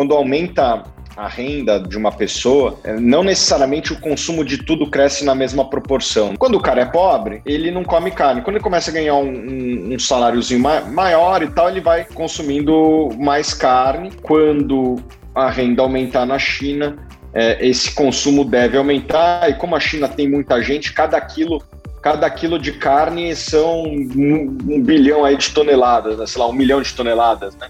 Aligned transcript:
quando 0.00 0.14
aumenta 0.14 0.82
a 1.14 1.28
renda 1.28 1.78
de 1.78 1.94
uma 1.98 2.10
pessoa, 2.10 2.78
é, 2.84 2.98
não 2.98 3.22
necessariamente 3.22 3.92
o 3.92 4.00
consumo 4.00 4.42
de 4.42 4.56
tudo 4.56 4.88
cresce 4.88 5.26
na 5.26 5.34
mesma 5.34 5.68
proporção. 5.68 6.34
Quando 6.38 6.54
o 6.54 6.60
cara 6.60 6.80
é 6.80 6.84
pobre, 6.86 7.42
ele 7.44 7.70
não 7.70 7.84
come 7.84 8.10
carne. 8.10 8.40
Quando 8.40 8.56
ele 8.56 8.64
começa 8.64 8.90
a 8.90 8.94
ganhar 8.94 9.16
um, 9.16 9.28
um, 9.28 9.92
um 9.92 9.98
saláriozinho 9.98 10.58
maior 10.58 11.42
e 11.42 11.48
tal, 11.48 11.68
ele 11.68 11.82
vai 11.82 12.06
consumindo 12.06 13.10
mais 13.18 13.52
carne. 13.52 14.10
Quando 14.22 14.96
a 15.34 15.50
renda 15.50 15.82
aumentar 15.82 16.24
na 16.24 16.38
China, 16.38 16.96
é, 17.34 17.58
esse 17.60 17.94
consumo 17.94 18.42
deve 18.42 18.78
aumentar. 18.78 19.50
E 19.50 19.54
como 19.54 19.76
a 19.76 19.80
China 19.80 20.08
tem 20.08 20.30
muita 20.30 20.62
gente, 20.62 20.94
cada 20.94 21.20
quilo 21.20 21.62
cada 22.00 22.30
quilo 22.30 22.58
de 22.58 22.72
carne 22.72 23.36
são 23.36 23.82
um, 23.82 24.56
um 24.66 24.82
bilhão 24.82 25.22
aí 25.26 25.36
de 25.36 25.50
toneladas, 25.50 26.16
né? 26.16 26.26
sei 26.26 26.40
lá, 26.40 26.48
um 26.48 26.54
milhão 26.54 26.80
de 26.80 26.94
toneladas, 26.94 27.54
né? 27.56 27.68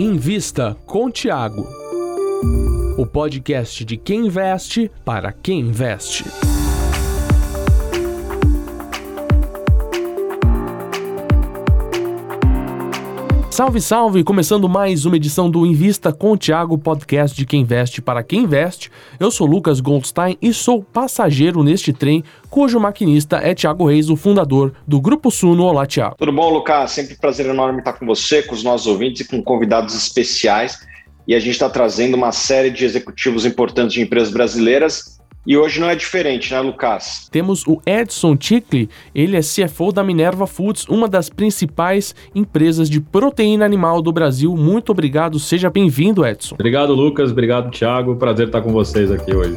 Invista 0.00 0.74
com 0.86 1.10
Tiago. 1.10 1.68
O 2.96 3.04
podcast 3.04 3.84
de 3.84 3.98
quem 3.98 4.28
investe 4.28 4.90
para 5.04 5.30
quem 5.30 5.60
investe. 5.60 6.24
Salve, 13.60 13.80
salve! 13.82 14.24
Começando 14.24 14.66
mais 14.70 15.04
uma 15.04 15.16
edição 15.16 15.50
do 15.50 15.66
Invista 15.66 16.14
com 16.14 16.32
o 16.32 16.38
Thiago, 16.38 16.78
podcast 16.78 17.36
de 17.36 17.44
quem 17.44 17.60
investe 17.60 18.00
para 18.00 18.22
quem 18.22 18.44
investe. 18.44 18.90
Eu 19.18 19.30
sou 19.30 19.46
Lucas 19.46 19.80
Goldstein 19.80 20.38
e 20.40 20.54
sou 20.54 20.82
passageiro 20.82 21.62
neste 21.62 21.92
trem, 21.92 22.24
cujo 22.48 22.80
maquinista 22.80 23.36
é 23.36 23.54
Thiago 23.54 23.86
Reis, 23.86 24.08
o 24.08 24.16
fundador 24.16 24.72
do 24.88 24.98
Grupo 24.98 25.30
Suno. 25.30 25.64
Olá, 25.64 25.84
Thiago. 25.84 26.16
Tudo 26.16 26.32
bom, 26.32 26.48
Lucas? 26.48 26.92
Sempre 26.92 27.16
prazer 27.16 27.44
enorme 27.44 27.80
estar 27.80 27.92
com 27.92 28.06
você, 28.06 28.42
com 28.42 28.54
os 28.54 28.62
nossos 28.62 28.86
ouvintes 28.86 29.20
e 29.20 29.28
com 29.28 29.42
convidados 29.42 29.94
especiais. 29.94 30.78
E 31.28 31.34
a 31.34 31.38
gente 31.38 31.52
está 31.52 31.68
trazendo 31.68 32.14
uma 32.14 32.32
série 32.32 32.70
de 32.70 32.86
executivos 32.86 33.44
importantes 33.44 33.92
de 33.92 34.00
empresas 34.00 34.32
brasileiras 34.32 35.19
e 35.46 35.56
hoje 35.56 35.80
não 35.80 35.88
é 35.88 35.94
diferente, 35.94 36.52
né, 36.52 36.60
Lucas? 36.60 37.28
Temos 37.30 37.66
o 37.66 37.80
Edson 37.86 38.36
Tickley, 38.36 38.88
ele 39.14 39.36
é 39.36 39.40
CFO 39.40 39.92
da 39.92 40.04
Minerva 40.04 40.46
Foods, 40.46 40.86
uma 40.88 41.08
das 41.08 41.28
principais 41.28 42.14
empresas 42.34 42.90
de 42.90 43.00
proteína 43.00 43.64
animal 43.64 44.02
do 44.02 44.12
Brasil. 44.12 44.56
Muito 44.56 44.90
obrigado, 44.90 45.38
seja 45.38 45.70
bem-vindo, 45.70 46.24
Edson. 46.24 46.54
Obrigado, 46.54 46.94
Lucas. 46.94 47.30
Obrigado, 47.30 47.70
Thiago. 47.70 48.16
Prazer 48.16 48.46
estar 48.46 48.60
com 48.60 48.72
vocês 48.72 49.10
aqui 49.10 49.34
hoje. 49.34 49.54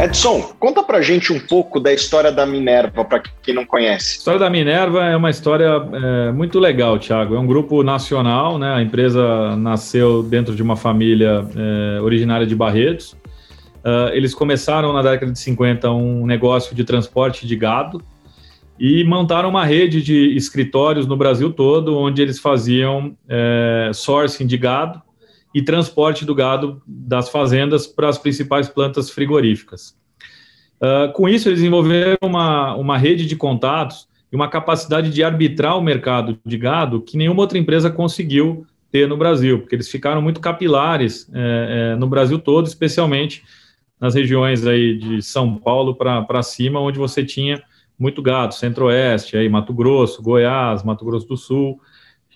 Edson, 0.00 0.52
conta 0.60 0.80
pra 0.80 1.02
gente 1.02 1.32
um 1.32 1.40
pouco 1.40 1.80
da 1.80 1.92
história 1.92 2.30
da 2.30 2.46
Minerva, 2.46 3.04
para 3.04 3.20
quem 3.42 3.52
não 3.52 3.66
conhece. 3.66 4.14
A 4.14 4.18
história 4.18 4.38
da 4.38 4.48
Minerva 4.48 5.04
é 5.04 5.16
uma 5.16 5.28
história 5.28 5.66
é, 5.92 6.30
muito 6.30 6.60
legal, 6.60 7.00
Thiago. 7.00 7.34
É 7.34 7.38
um 7.38 7.46
grupo 7.46 7.82
nacional, 7.82 8.58
né? 8.58 8.74
A 8.74 8.80
empresa 8.80 9.56
nasceu 9.56 10.22
dentro 10.22 10.54
de 10.54 10.62
uma 10.62 10.76
família 10.76 11.44
é, 11.56 12.00
originária 12.00 12.46
de 12.46 12.54
Barretos. 12.54 13.16
Uh, 13.78 14.12
eles 14.12 14.34
começaram 14.34 14.92
na 14.92 15.02
década 15.02 15.32
de 15.32 15.38
50 15.38 15.90
um 15.90 16.26
negócio 16.26 16.76
de 16.76 16.84
transporte 16.84 17.44
de 17.46 17.56
gado 17.56 18.00
e 18.78 19.02
montaram 19.02 19.48
uma 19.48 19.64
rede 19.64 20.00
de 20.00 20.36
escritórios 20.36 21.06
no 21.06 21.16
Brasil 21.16 21.52
todo, 21.52 21.98
onde 21.98 22.22
eles 22.22 22.38
faziam 22.38 23.16
é, 23.28 23.90
sourcing 23.92 24.46
de 24.46 24.56
gado 24.56 25.02
e 25.58 25.62
transporte 25.62 26.24
do 26.24 26.36
gado 26.36 26.80
das 26.86 27.28
fazendas 27.28 27.84
para 27.84 28.08
as 28.08 28.16
principais 28.16 28.68
plantas 28.68 29.10
frigoríficas. 29.10 29.92
Uh, 30.76 31.12
com 31.12 31.28
isso, 31.28 31.48
eles 31.48 31.58
desenvolveram 31.58 32.16
uma, 32.22 32.76
uma 32.76 32.96
rede 32.96 33.26
de 33.26 33.34
contatos 33.34 34.06
e 34.30 34.36
uma 34.36 34.46
capacidade 34.46 35.10
de 35.10 35.24
arbitrar 35.24 35.76
o 35.76 35.82
mercado 35.82 36.38
de 36.46 36.56
gado 36.56 37.02
que 37.02 37.16
nenhuma 37.16 37.40
outra 37.40 37.58
empresa 37.58 37.90
conseguiu 37.90 38.64
ter 38.88 39.08
no 39.08 39.16
Brasil, 39.16 39.58
porque 39.58 39.74
eles 39.74 39.90
ficaram 39.90 40.22
muito 40.22 40.40
capilares 40.40 41.28
é, 41.34 41.94
é, 41.94 41.96
no 41.96 42.06
Brasil 42.06 42.38
todo, 42.38 42.68
especialmente 42.68 43.42
nas 44.00 44.14
regiões 44.14 44.64
aí 44.64 44.96
de 44.96 45.20
São 45.22 45.56
Paulo 45.56 45.96
para 45.96 46.42
cima, 46.44 46.78
onde 46.78 47.00
você 47.00 47.24
tinha 47.24 47.60
muito 47.98 48.22
gado, 48.22 48.54
Centro-Oeste, 48.54 49.36
aí 49.36 49.48
Mato 49.48 49.74
Grosso, 49.74 50.22
Goiás, 50.22 50.84
Mato 50.84 51.04
Grosso 51.04 51.26
do 51.26 51.36
Sul, 51.36 51.80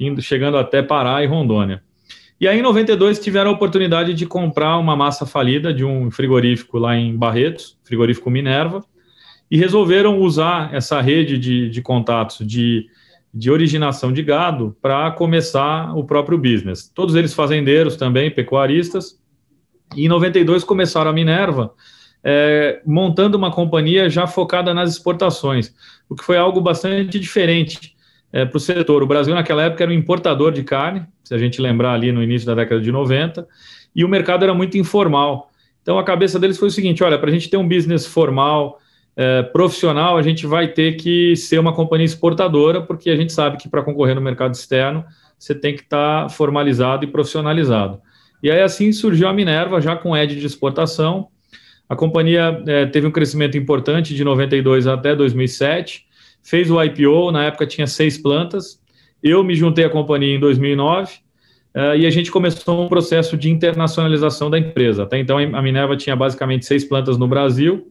indo, 0.00 0.21
chegando 0.21 0.56
até 0.56 0.82
Pará 0.82 1.22
e 1.22 1.27
Rondônia. 1.28 1.84
E 2.42 2.48
aí, 2.48 2.58
em 2.58 2.62
92, 2.62 3.20
tiveram 3.20 3.53
a 3.53 3.54
oportunidade 3.54 4.14
de 4.14 4.26
comprar 4.26 4.76
uma 4.76 4.97
massa 4.97 5.25
falida 5.25 5.72
de 5.72 5.84
um 5.84 6.10
frigorífico 6.10 6.76
lá 6.76 6.97
em 6.97 7.16
Barretos, 7.16 7.78
frigorífico 7.84 8.28
Minerva, 8.28 8.84
e 9.48 9.56
resolveram 9.56 10.19
usar 10.19 10.75
essa 10.75 11.00
rede 11.00 11.38
de, 11.38 11.70
de 11.70 11.81
contatos 11.81 12.44
de, 12.44 12.88
de 13.32 13.48
originação 13.48 14.12
de 14.12 14.25
gado 14.25 14.76
para 14.82 15.12
começar 15.12 15.97
o 15.97 16.02
próprio 16.02 16.36
business. 16.36 16.91
Todos 16.92 17.14
eles 17.14 17.32
fazendeiros 17.32 17.94
também, 17.94 18.28
pecuaristas, 18.28 19.20
e 19.94 20.06
em 20.06 20.08
92 20.08 20.64
começaram 20.64 21.12
a 21.12 21.14
Minerva, 21.14 21.72
é, 22.25 22.82
montando 22.84 23.38
uma 23.38 23.52
companhia 23.52 24.10
já 24.10 24.26
focada 24.26 24.75
nas 24.75 24.91
exportações, 24.91 25.72
o 26.08 26.16
que 26.16 26.25
foi 26.25 26.38
algo 26.38 26.60
bastante 26.60 27.20
diferente 27.20 27.91
é, 28.32 28.44
para 28.44 28.56
o 28.56 28.60
setor. 28.60 29.03
O 29.03 29.06
Brasil, 29.06 29.34
naquela 29.34 29.65
época, 29.65 29.84
era 29.84 29.93
um 29.93 29.94
importador 29.94 30.53
de 30.53 30.62
carne, 30.65 31.04
se 31.22 31.34
a 31.34 31.38
gente 31.38 31.60
lembrar 31.60 31.93
ali 31.93 32.10
no 32.10 32.22
início 32.22 32.47
da 32.47 32.54
década 32.54 32.81
de 32.81 32.91
90, 32.91 33.47
e 33.94 34.04
o 34.04 34.09
mercado 34.09 34.43
era 34.43 34.54
muito 34.54 34.78
informal. 34.78 35.50
Então, 35.82 35.98
a 35.98 36.04
cabeça 36.04 36.38
deles 36.38 36.59
foi 36.59 36.69
o 36.69 36.70
seguinte: 36.70 37.04
olha, 37.04 37.19
para 37.19 37.28
a 37.28 37.32
gente 37.32 37.50
ter 37.50 37.56
um 37.56 37.69
business 37.69 38.06
formal, 38.06 38.78
é, 39.15 39.43
profissional, 39.43 40.16
a 40.16 40.22
gente 40.22 40.47
vai 40.47 40.69
ter 40.69 40.97
que 40.97 41.37
ser 41.37 41.59
uma 41.59 41.75
companhia 41.75 42.06
exportadora, 42.06 42.81
porque 42.81 43.10
a 43.10 43.16
gente 43.16 43.32
sabe 43.32 43.59
que 43.59 43.69
para 43.69 43.82
concorrer 43.82 44.15
no 44.15 44.20
mercado 44.20 44.54
externo, 44.54 45.04
você 45.38 45.54
tem 45.54 45.75
que 45.75 45.82
estar 45.82 46.22
tá 46.22 46.28
formalizado 46.31 47.04
e 47.04 47.09
profissionalizado. 47.09 48.00
E 48.43 48.50
aí, 48.50 48.62
assim 48.62 48.93
surgiu 48.93 49.28
a 49.28 49.32
Minerva, 49.32 49.81
já 49.81 49.94
com 49.94 50.16
ED 50.16 50.37
de 50.37 50.47
exportação. 50.47 51.28
A 51.88 51.94
companhia 51.94 52.62
é, 52.66 52.87
teve 52.87 53.06
um 53.06 53.10
crescimento 53.10 53.59
importante 53.59 54.14
de 54.14 54.25
92 54.25 54.87
até 54.87 55.14
2007 55.14 56.06
fez 56.42 56.70
o 56.70 56.82
IPO, 56.82 57.30
na 57.30 57.44
época 57.44 57.66
tinha 57.66 57.86
seis 57.86 58.19
plantas. 58.19 58.80
Eu 59.22 59.44
me 59.44 59.54
juntei 59.54 59.84
à 59.84 59.91
companhia 59.91 60.34
em 60.34 60.41
2009 60.41 61.12
uh, 61.12 61.19
eh, 61.75 61.98
e 61.98 62.06
a 62.06 62.10
gente 62.10 62.30
começou 62.30 62.84
um 62.84 62.88
processo 62.88 63.36
de 63.36 63.50
internacionalização 63.50 64.50
da 64.50 64.58
empresa. 64.58 65.04
Até 65.04 65.19
então, 65.19 65.38
a 65.38 65.62
Minerva 65.62 65.97
tinha 65.97 66.16
basicamente 66.16 66.66
seis 66.66 66.84
plantas 66.84 67.16
no 67.16 67.28
Brasil 67.28 67.86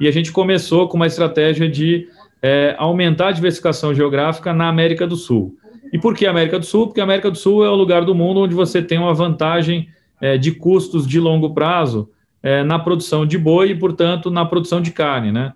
e 0.00 0.08
a 0.08 0.10
gente 0.10 0.32
começou 0.32 0.88
com 0.88 0.96
uma 0.96 1.06
estratégia 1.06 1.68
de 1.68 2.08
é, 2.42 2.74
aumentar 2.76 3.28
a 3.28 3.32
diversificação 3.32 3.94
geográfica 3.94 4.52
na 4.52 4.68
América 4.68 5.06
do 5.06 5.16
Sul. 5.16 5.56
E 5.92 5.98
por 5.98 6.14
que 6.14 6.26
América 6.26 6.58
do 6.58 6.66
Sul? 6.66 6.88
Porque 6.88 7.00
a 7.00 7.04
América 7.04 7.30
do 7.30 7.38
Sul 7.38 7.64
é 7.64 7.70
o 7.70 7.74
lugar 7.74 8.04
do 8.04 8.14
mundo 8.14 8.40
onde 8.40 8.54
você 8.54 8.82
tem 8.82 8.98
uma 8.98 9.14
vantagem 9.14 9.88
é, 10.20 10.36
de 10.36 10.52
custos 10.52 11.06
de 11.06 11.20
longo 11.20 11.54
prazo 11.54 12.10
é, 12.42 12.62
na 12.62 12.78
produção 12.78 13.24
de 13.24 13.38
boi 13.38 13.70
e, 13.70 13.74
portanto, 13.74 14.30
na 14.30 14.44
produção 14.44 14.82
de 14.82 14.90
carne, 14.90 15.32
né? 15.32 15.52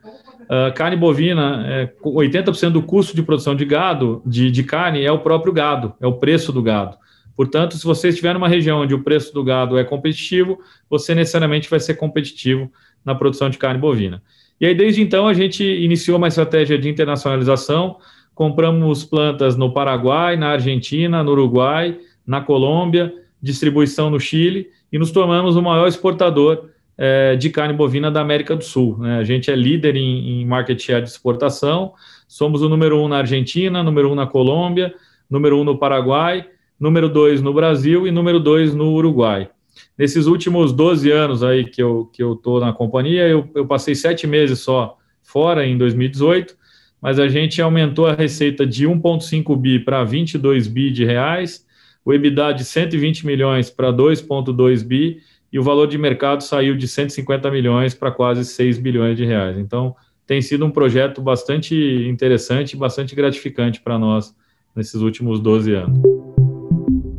Uh, 0.48 0.72
carne 0.74 0.96
bovina, 0.96 1.64
é, 1.68 1.92
80% 2.02 2.70
do 2.70 2.82
custo 2.82 3.14
de 3.14 3.22
produção 3.22 3.54
de 3.54 3.66
gado, 3.66 4.22
de, 4.24 4.50
de 4.50 4.62
carne, 4.62 5.04
é 5.04 5.12
o 5.12 5.18
próprio 5.18 5.52
gado, 5.52 5.92
é 6.00 6.06
o 6.06 6.14
preço 6.14 6.50
do 6.52 6.62
gado. 6.62 6.96
Portanto, 7.36 7.76
se 7.76 7.84
você 7.84 8.08
estiver 8.08 8.32
numa 8.32 8.48
região 8.48 8.80
onde 8.80 8.94
o 8.94 9.04
preço 9.04 9.32
do 9.32 9.44
gado 9.44 9.78
é 9.78 9.84
competitivo, 9.84 10.58
você 10.88 11.14
necessariamente 11.14 11.68
vai 11.68 11.78
ser 11.78 11.94
competitivo 11.94 12.72
na 13.04 13.14
produção 13.14 13.48
de 13.50 13.58
carne 13.58 13.78
bovina. 13.78 14.22
E 14.60 14.66
aí, 14.66 14.74
desde 14.74 15.02
então, 15.02 15.28
a 15.28 15.34
gente 15.34 15.62
iniciou 15.62 16.16
uma 16.16 16.28
estratégia 16.28 16.76
de 16.76 16.88
internacionalização. 16.88 17.98
Compramos 18.34 19.04
plantas 19.04 19.56
no 19.56 19.72
Paraguai, 19.72 20.36
na 20.36 20.48
Argentina, 20.48 21.22
no 21.22 21.30
Uruguai, 21.32 21.96
na 22.26 22.40
Colômbia, 22.40 23.12
distribuição 23.40 24.10
no 24.10 24.18
Chile 24.18 24.70
e 24.92 24.98
nos 24.98 25.12
tornamos 25.12 25.56
o 25.56 25.62
maior 25.62 25.86
exportador 25.86 26.70
é, 26.98 27.36
de 27.36 27.48
carne 27.48 27.72
bovina 27.72 28.10
da 28.10 28.20
América 28.20 28.56
do 28.56 28.64
Sul. 28.64 28.98
Né? 28.98 29.18
A 29.18 29.24
gente 29.24 29.50
é 29.50 29.54
líder 29.54 29.94
em, 29.94 30.42
em, 30.42 30.44
market 30.44 30.82
share 30.82 31.02
de 31.02 31.08
exportação, 31.08 31.92
somos 32.26 32.60
o 32.60 32.68
número 32.68 33.00
um 33.00 33.06
na 33.06 33.18
Argentina, 33.18 33.84
número 33.84 34.10
um 34.10 34.16
na 34.16 34.26
Colômbia, 34.26 34.92
número 35.30 35.60
um 35.60 35.64
no 35.64 35.78
Paraguai, 35.78 36.44
número 36.78 37.08
dois 37.08 37.40
no 37.40 37.54
Brasil 37.54 38.06
e 38.06 38.10
número 38.10 38.40
dois 38.40 38.74
no 38.74 38.92
Uruguai. 38.92 39.48
Nesses 39.96 40.26
últimos 40.26 40.72
12 40.72 41.10
anos 41.12 41.44
aí 41.44 41.64
que 41.64 41.80
eu 41.80 42.10
que 42.12 42.20
eu 42.20 42.32
estou 42.32 42.58
na 42.58 42.72
companhia, 42.72 43.28
eu, 43.28 43.48
eu 43.54 43.64
passei 43.64 43.94
sete 43.94 44.26
meses 44.26 44.58
só 44.58 44.96
fora 45.22 45.64
em 45.64 45.78
2018, 45.78 46.56
mas 47.00 47.20
a 47.20 47.28
gente 47.28 47.62
aumentou 47.62 48.06
a 48.06 48.14
receita 48.14 48.66
de 48.66 48.88
1,5 48.88 49.56
bi 49.56 49.78
para 49.78 50.02
22 50.02 50.66
bi 50.66 50.90
de 50.90 51.04
reais, 51.04 51.64
o 52.04 52.12
EBITDA 52.12 52.52
de 52.54 52.64
120 52.64 53.24
milhões 53.24 53.70
para 53.70 53.92
2,2 53.92 54.82
bi 54.82 55.20
e 55.52 55.58
o 55.58 55.62
valor 55.62 55.86
de 55.86 55.96
mercado 55.96 56.42
saiu 56.42 56.76
de 56.76 56.86
150 56.86 57.50
milhões 57.50 57.94
para 57.94 58.10
quase 58.10 58.44
6 58.44 58.78
bilhões 58.78 59.16
de 59.16 59.24
reais. 59.24 59.58
Então, 59.58 59.96
tem 60.26 60.42
sido 60.42 60.66
um 60.66 60.70
projeto 60.70 61.22
bastante 61.22 61.74
interessante 62.06 62.72
e 62.72 62.76
bastante 62.76 63.14
gratificante 63.14 63.80
para 63.80 63.98
nós 63.98 64.34
nesses 64.76 65.00
últimos 65.00 65.40
12 65.40 65.72
anos. 65.72 65.98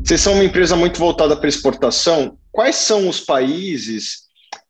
Vocês 0.03 0.21
são 0.21 0.33
uma 0.33 0.43
empresa 0.43 0.75
muito 0.75 0.99
voltada 0.99 1.35
para 1.35 1.49
exportação. 1.49 2.37
Quais 2.51 2.75
são 2.75 3.09
os 3.09 3.19
países? 3.19 4.27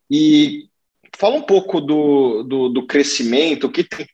E 0.09 0.69
fala 1.17 1.35
um 1.35 1.41
pouco 1.41 1.81
do, 1.81 2.43
do, 2.43 2.69
do 2.69 2.87
crescimento, 2.87 3.67
o 3.67 3.71
que 3.71 3.83
tem 3.83 4.07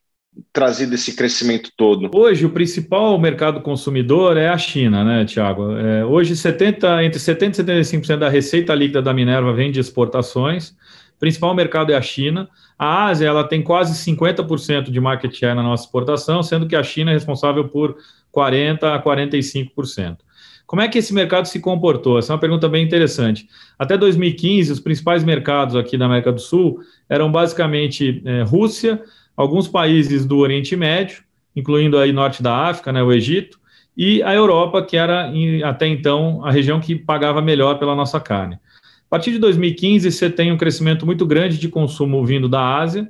trazido 0.51 0.95
esse 0.95 1.15
crescimento 1.15 1.71
todo? 1.75 2.09
Hoje, 2.13 2.45
o 2.45 2.49
principal 2.49 3.17
mercado 3.19 3.61
consumidor 3.61 4.37
é 4.37 4.49
a 4.49 4.57
China, 4.57 5.03
né, 5.03 5.25
Tiago? 5.25 5.77
É, 5.77 6.05
hoje, 6.05 6.35
70, 6.35 7.03
entre 7.03 7.19
70% 7.19 7.59
e 7.59 7.63
75% 7.63 8.17
da 8.17 8.29
receita 8.29 8.73
líquida 8.73 9.01
da 9.01 9.13
Minerva 9.13 9.53
vem 9.53 9.71
de 9.71 9.79
exportações. 9.79 10.69
O 11.15 11.19
principal 11.19 11.53
mercado 11.53 11.91
é 11.91 11.95
a 11.95 12.01
China. 12.01 12.49
A 12.77 13.05
Ásia 13.05 13.27
ela 13.27 13.43
tem 13.43 13.61
quase 13.61 13.93
50% 14.11 14.91
de 14.91 14.99
market 14.99 15.33
share 15.33 15.55
na 15.55 15.63
nossa 15.63 15.85
exportação, 15.85 16.43
sendo 16.43 16.67
que 16.67 16.75
a 16.75 16.83
China 16.83 17.11
é 17.11 17.13
responsável 17.13 17.67
por 17.67 17.95
40% 18.33 18.83
a 18.83 19.01
45%. 19.01 20.17
Como 20.65 20.81
é 20.81 20.87
que 20.87 20.97
esse 20.97 21.13
mercado 21.13 21.47
se 21.47 21.59
comportou? 21.59 22.17
Essa 22.17 22.33
é 22.33 22.33
uma 22.33 22.39
pergunta 22.39 22.67
bem 22.67 22.83
interessante. 22.83 23.47
Até 23.77 23.97
2015, 23.97 24.71
os 24.71 24.79
principais 24.79 25.23
mercados 25.23 25.75
aqui 25.75 25.97
da 25.97 26.05
América 26.05 26.31
do 26.31 26.41
Sul 26.41 26.79
eram 27.07 27.31
basicamente 27.31 28.21
é, 28.25 28.41
Rússia, 28.41 29.01
alguns 29.35 29.67
países 29.67 30.25
do 30.25 30.37
Oriente 30.37 30.75
Médio, 30.75 31.23
incluindo 31.55 31.97
aí 31.97 32.11
norte 32.11 32.41
da 32.43 32.55
África, 32.55 32.91
né, 32.91 33.01
o 33.01 33.11
Egito, 33.11 33.59
e 33.97 34.21
a 34.23 34.33
Europa, 34.33 34.83
que 34.83 34.97
era 34.97 35.31
até 35.63 35.87
então 35.87 36.43
a 36.43 36.51
região 36.51 36.79
que 36.79 36.95
pagava 36.95 37.41
melhor 37.41 37.79
pela 37.79 37.95
nossa 37.95 38.19
carne. 38.19 38.55
A 38.55 39.09
partir 39.09 39.31
de 39.31 39.39
2015, 39.39 40.11
você 40.11 40.29
tem 40.29 40.51
um 40.51 40.57
crescimento 40.57 41.05
muito 41.05 41.25
grande 41.25 41.57
de 41.57 41.69
consumo 41.69 42.25
vindo 42.25 42.49
da 42.49 42.77
Ásia. 42.77 43.03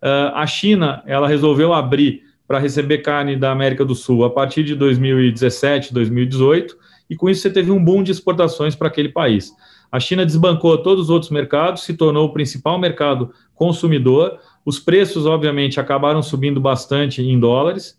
Uh, 0.00 0.30
a 0.34 0.46
China, 0.46 1.02
ela 1.06 1.26
resolveu 1.26 1.72
abrir 1.72 2.22
para 2.46 2.58
receber 2.58 2.98
carne 2.98 3.36
da 3.36 3.50
América 3.50 3.84
do 3.84 3.94
Sul 3.94 4.24
a 4.24 4.30
partir 4.30 4.62
de 4.62 4.74
2017, 4.74 5.92
2018, 5.92 6.76
e 7.10 7.16
com 7.16 7.28
isso 7.28 7.42
você 7.42 7.50
teve 7.50 7.70
um 7.70 7.82
boom 7.82 8.02
de 8.02 8.12
exportações 8.12 8.76
para 8.76 8.88
aquele 8.88 9.08
país. 9.08 9.52
A 9.90 9.98
China 9.98 10.24
desbancou 10.24 10.76
todos 10.78 11.04
os 11.04 11.10
outros 11.10 11.30
mercados, 11.30 11.82
se 11.82 11.94
tornou 11.94 12.26
o 12.26 12.32
principal 12.32 12.78
mercado 12.78 13.30
consumidor. 13.54 14.38
Os 14.64 14.78
preços, 14.78 15.24
obviamente, 15.24 15.80
acabaram 15.80 16.22
subindo 16.22 16.60
bastante 16.60 17.22
em 17.22 17.38
dólares. 17.38 17.98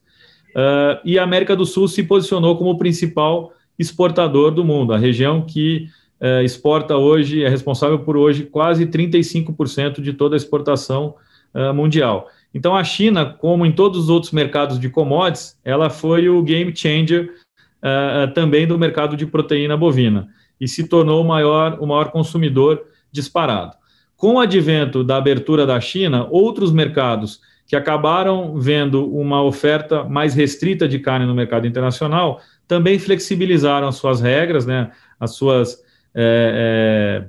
Uh, 0.51 1.01
e 1.03 1.17
a 1.17 1.23
América 1.23 1.55
do 1.55 1.65
Sul 1.65 1.87
se 1.87 2.03
posicionou 2.03 2.57
como 2.57 2.71
o 2.71 2.77
principal 2.77 3.51
exportador 3.77 4.51
do 4.51 4.63
mundo, 4.63 4.93
a 4.93 4.97
região 4.97 5.41
que 5.41 5.87
uh, 6.19 6.43
exporta 6.43 6.97
hoje, 6.97 7.43
é 7.43 7.49
responsável 7.49 7.99
por 7.99 8.17
hoje 8.17 8.43
quase 8.45 8.85
35% 8.85 10.01
de 10.01 10.13
toda 10.13 10.35
a 10.35 10.37
exportação 10.37 11.15
uh, 11.53 11.73
mundial. 11.73 12.27
Então, 12.53 12.75
a 12.75 12.83
China, 12.83 13.25
como 13.25 13.65
em 13.65 13.71
todos 13.71 13.99
os 13.99 14.09
outros 14.09 14.31
mercados 14.31 14.79
de 14.79 14.89
commodities, 14.89 15.57
ela 15.63 15.89
foi 15.89 16.29
o 16.29 16.41
game 16.41 16.75
changer 16.75 17.31
uh, 17.77 18.31
também 18.33 18.67
do 18.67 18.77
mercado 18.77 19.15
de 19.15 19.25
proteína 19.25 19.77
bovina 19.77 20.27
e 20.59 20.67
se 20.67 20.87
tornou 20.87 21.23
o 21.23 21.27
maior, 21.27 21.77
o 21.79 21.87
maior 21.87 22.11
consumidor 22.11 22.83
disparado. 23.11 23.75
Com 24.15 24.35
o 24.35 24.39
advento 24.39 25.03
da 25.03 25.17
abertura 25.17 25.65
da 25.65 25.79
China, 25.79 26.27
outros 26.29 26.71
mercados 26.71 27.39
que 27.65 27.75
acabaram 27.75 28.59
vendo 28.59 29.07
uma 29.07 29.43
oferta 29.43 30.03
mais 30.03 30.33
restrita 30.33 30.87
de 30.87 30.97
carne 30.97 31.25
no 31.25 31.35
mercado 31.35 31.67
internacional 31.67 32.41
também 32.67 32.97
flexibilizaram 32.97 33.87
as 33.87 33.95
suas 33.95 34.19
regras, 34.19 34.65
né, 34.65 34.91
as 35.19 35.35
suas, 35.35 35.81
é, 36.13 37.23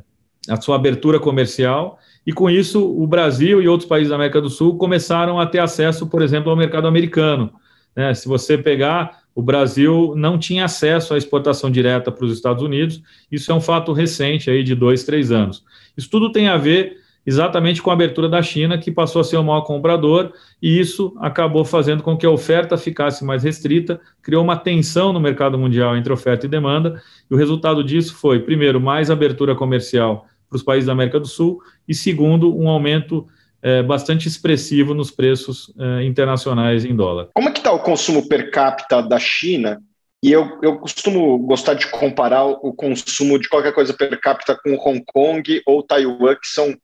é, 0.49 0.53
a 0.53 0.61
sua 0.61 0.77
abertura 0.77 1.21
comercial, 1.21 1.99
e 2.27 2.33
com 2.33 2.49
isso 2.49 2.83
o 2.83 3.07
Brasil 3.07 3.61
e 3.61 3.69
outros 3.69 3.89
países 3.89 4.09
da 4.09 4.17
América 4.17 4.41
do 4.41 4.51
Sul 4.51 4.77
começaram 4.77 5.39
a 5.39 5.47
ter 5.47 5.59
acesso, 5.59 6.07
por 6.07 6.23
exemplo, 6.23 6.51
ao 6.51 6.57
mercado 6.57 6.89
americano. 6.89 7.53
Né? 7.95 8.13
Se 8.15 8.27
você 8.27 8.57
pegar 8.57 9.20
o 9.41 9.43
Brasil 9.43 10.13
não 10.15 10.39
tinha 10.39 10.67
acesso 10.67 11.15
à 11.15 11.17
exportação 11.17 11.71
direta 11.71 12.13
para 12.13 12.27
os 12.27 12.31
Estados 12.31 12.63
Unidos. 12.63 13.03
Isso 13.33 13.51
é 13.51 13.55
um 13.55 13.61
fato 13.61 13.91
recente 13.91 14.51
aí 14.51 14.63
de 14.63 14.75
dois, 14.75 15.03
três 15.03 15.33
anos. 15.33 15.65
Isso 15.97 16.11
tudo 16.11 16.31
tem 16.31 16.49
a 16.49 16.59
ver 16.59 16.99
exatamente 17.25 17.81
com 17.81 17.89
a 17.89 17.95
abertura 17.95 18.29
da 18.29 18.43
China, 18.43 18.77
que 18.77 18.93
passou 18.93 19.23
a 19.23 19.25
ser 19.25 19.39
o 19.39 19.43
maior 19.43 19.63
comprador, 19.63 20.31
e 20.61 20.79
isso 20.79 21.17
acabou 21.19 21.65
fazendo 21.65 22.03
com 22.03 22.19
que 22.19 22.27
a 22.27 22.31
oferta 22.31 22.77
ficasse 22.77 23.25
mais 23.25 23.43
restrita, 23.43 23.99
criou 24.21 24.45
uma 24.45 24.57
tensão 24.57 25.11
no 25.11 25.19
mercado 25.19 25.57
mundial 25.57 25.97
entre 25.97 26.13
oferta 26.13 26.45
e 26.45 26.49
demanda, 26.49 27.01
e 27.31 27.33
o 27.33 27.37
resultado 27.39 27.83
disso 27.83 28.15
foi, 28.17 28.41
primeiro, 28.41 28.79
mais 28.79 29.11
abertura 29.11 29.55
comercial 29.55 30.27
para 30.51 30.57
os 30.57 30.63
países 30.63 30.87
da 30.87 30.93
América 30.93 31.19
do 31.19 31.27
Sul, 31.27 31.63
e 31.89 31.95
segundo, 31.95 32.55
um 32.55 32.69
aumento 32.69 33.27
é, 33.63 33.83
bastante 33.83 34.27
expressivo 34.27 34.95
nos 34.95 35.11
preços 35.11 35.73
é, 35.79 36.05
internacionais 36.05 36.85
em 36.85 36.95
dólar. 36.95 37.29
Como 37.35 37.49
é 37.49 37.53
que 37.53 37.59
está 37.59 37.73
o 37.73 37.81
consumo 37.81 38.29
per 38.29 38.51
capita 38.51 39.03
da 39.03 39.19
China? 39.19 39.81
E 40.23 40.31
eu, 40.31 40.59
eu 40.63 40.79
costumo 40.79 41.39
gostar 41.39 41.75
de 41.75 41.87
comparar 41.91 42.45
o 42.45 42.75
consumo 42.75 43.39
de 43.39 43.49
qualquer 43.49 43.73
coisa 43.73 43.95
per 43.95 44.21
capita 44.21 44.55
com 44.63 44.75
Hong 44.75 45.03
Kong 45.07 45.63
ou 45.67 45.83
Taiwan, 45.83 46.35
que 46.35 46.47
são 46.47 46.75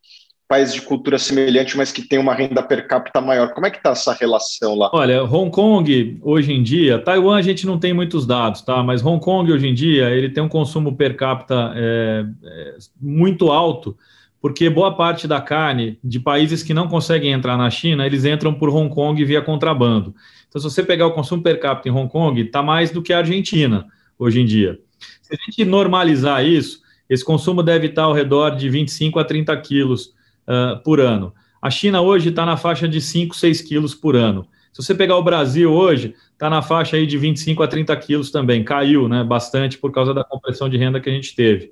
países 0.47 0.73
de 0.73 0.81
cultura 0.81 1.19
semelhante, 1.19 1.75
mas 1.75 1.91
que 1.91 2.01
têm 2.01 2.17
uma 2.17 2.33
renda 2.33 2.63
per 2.63 2.87
capita 2.87 3.19
maior. 3.19 3.53
Como 3.53 3.67
é 3.67 3.69
que 3.69 3.77
está 3.77 3.91
essa 3.91 4.13
relação 4.13 4.75
lá? 4.75 4.89
Olha, 4.93 5.23
Hong 5.23 5.51
Kong, 5.51 6.19
hoje 6.23 6.53
em 6.53 6.63
dia, 6.63 6.99
Taiwan 6.99 7.37
a 7.37 7.41
gente 7.41 7.65
não 7.65 7.77
tem 7.77 7.93
muitos 7.93 8.25
dados, 8.25 8.61
tá? 8.61 8.81
Mas 8.81 9.05
Hong 9.05 9.19
Kong, 9.23 9.51
hoje 9.51 9.67
em 9.67 9.73
dia, 9.73 10.09
ele 10.09 10.29
tem 10.29 10.41
um 10.41 10.49
consumo 10.49 10.95
per 10.95 11.17
capita 11.17 11.73
é, 11.75 12.25
é, 12.43 12.75
muito 12.99 13.51
alto, 13.51 13.97
porque 14.41 14.69
boa 14.69 14.95
parte 14.95 15.27
da 15.27 15.41
carne 15.41 15.97
de 16.03 16.19
países 16.19 16.61
que 16.63 16.73
não 16.73 16.87
conseguem 16.87 17.31
entrar 17.31 17.57
na 17.57 17.69
China, 17.69 18.05
eles 18.05 18.25
entram 18.25 18.53
por 18.53 18.69
Hong 18.69 18.93
Kong 18.93 19.23
via 19.25 19.41
contrabando. 19.41 20.13
Então, 20.47 20.61
se 20.61 20.69
você 20.69 20.83
pegar 20.83 21.07
o 21.07 21.11
consumo 21.11 21.41
per 21.41 21.59
capita 21.59 21.89
em 21.89 21.91
Hong 21.91 22.09
Kong, 22.09 22.39
está 22.41 22.61
mais 22.61 22.91
do 22.91 23.01
que 23.01 23.11
a 23.11 23.19
Argentina 23.19 23.85
hoje 24.17 24.41
em 24.41 24.45
dia. 24.45 24.79
Se 25.21 25.33
a 25.33 25.37
gente 25.45 25.65
normalizar 25.65 26.45
isso, 26.45 26.81
esse 27.09 27.23
consumo 27.23 27.63
deve 27.63 27.87
estar 27.87 28.03
ao 28.03 28.13
redor 28.13 28.51
de 28.51 28.69
25 28.69 29.19
a 29.19 29.23
30 29.23 29.55
quilos 29.57 30.13
uh, 30.47 30.81
por 30.83 30.99
ano. 30.99 31.33
A 31.61 31.69
China 31.69 32.01
hoje 32.01 32.29
está 32.29 32.45
na 32.45 32.55
faixa 32.57 32.87
de 32.87 33.01
5, 33.01 33.35
6 33.35 33.61
quilos 33.61 33.95
por 33.95 34.15
ano. 34.15 34.47
Se 34.71 34.83
você 34.83 34.93
pegar 34.93 35.17
o 35.17 35.23
Brasil 35.23 35.73
hoje, 35.73 36.13
está 36.31 36.49
na 36.49 36.61
faixa 36.61 36.97
aí 36.97 37.07
de 37.07 37.17
25 37.17 37.63
a 37.63 37.67
30 37.67 37.95
quilos 37.97 38.29
também. 38.29 38.63
Caiu 38.63 39.09
né, 39.09 39.23
bastante 39.23 39.77
por 39.77 39.91
causa 39.91 40.13
da 40.13 40.23
compressão 40.23 40.69
de 40.69 40.77
renda 40.77 40.99
que 40.99 41.09
a 41.09 41.13
gente 41.13 41.35
teve. 41.35 41.71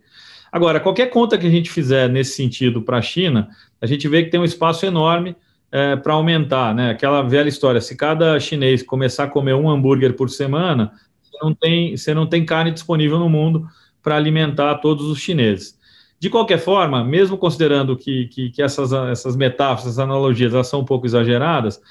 Agora, 0.55 0.79
qualquer 0.79 1.07
conta 1.07 1.37
que 1.37 1.45
a 1.45 1.49
gente 1.49 1.69
fizer 1.69 2.07
nesse 2.07 2.37
sentido 2.37 2.81
para 2.81 2.99
a 2.99 3.01
China, 3.01 3.49
a 3.81 3.85
gente 3.85 4.07
vê 4.07 4.23
que 4.23 4.29
tem 4.29 4.39
um 4.39 4.45
espaço 4.45 4.85
enorme 4.85 5.35
é, 5.69 5.97
para 5.97 6.13
aumentar, 6.13 6.73
né? 6.73 6.91
Aquela 6.91 7.21
velha 7.23 7.49
história: 7.49 7.81
se 7.81 7.93
cada 7.97 8.39
chinês 8.39 8.81
começar 8.81 9.25
a 9.25 9.27
comer 9.27 9.53
um 9.53 9.69
hambúrguer 9.69 10.13
por 10.13 10.29
semana, 10.29 10.93
você 11.21 11.37
não 11.43 11.53
tem, 11.53 11.97
você 11.97 12.13
não 12.13 12.25
tem 12.25 12.45
carne 12.45 12.71
disponível 12.71 13.19
no 13.19 13.27
mundo 13.27 13.67
para 14.01 14.15
alimentar 14.15 14.75
todos 14.75 15.07
os 15.07 15.19
chineses. 15.19 15.77
De 16.21 16.29
qualquer 16.29 16.59
forma, 16.59 17.03
mesmo 17.03 17.37
considerando 17.37 17.97
que, 17.97 18.27
que, 18.27 18.49
que 18.49 18.61
essas, 18.61 18.93
essas 18.93 19.35
metáforas, 19.35 19.87
essas 19.87 19.99
analogias 19.99 20.53
elas 20.53 20.69
são 20.69 20.79
um 20.79 20.85
pouco 20.85 21.05
exageradas, 21.05 21.81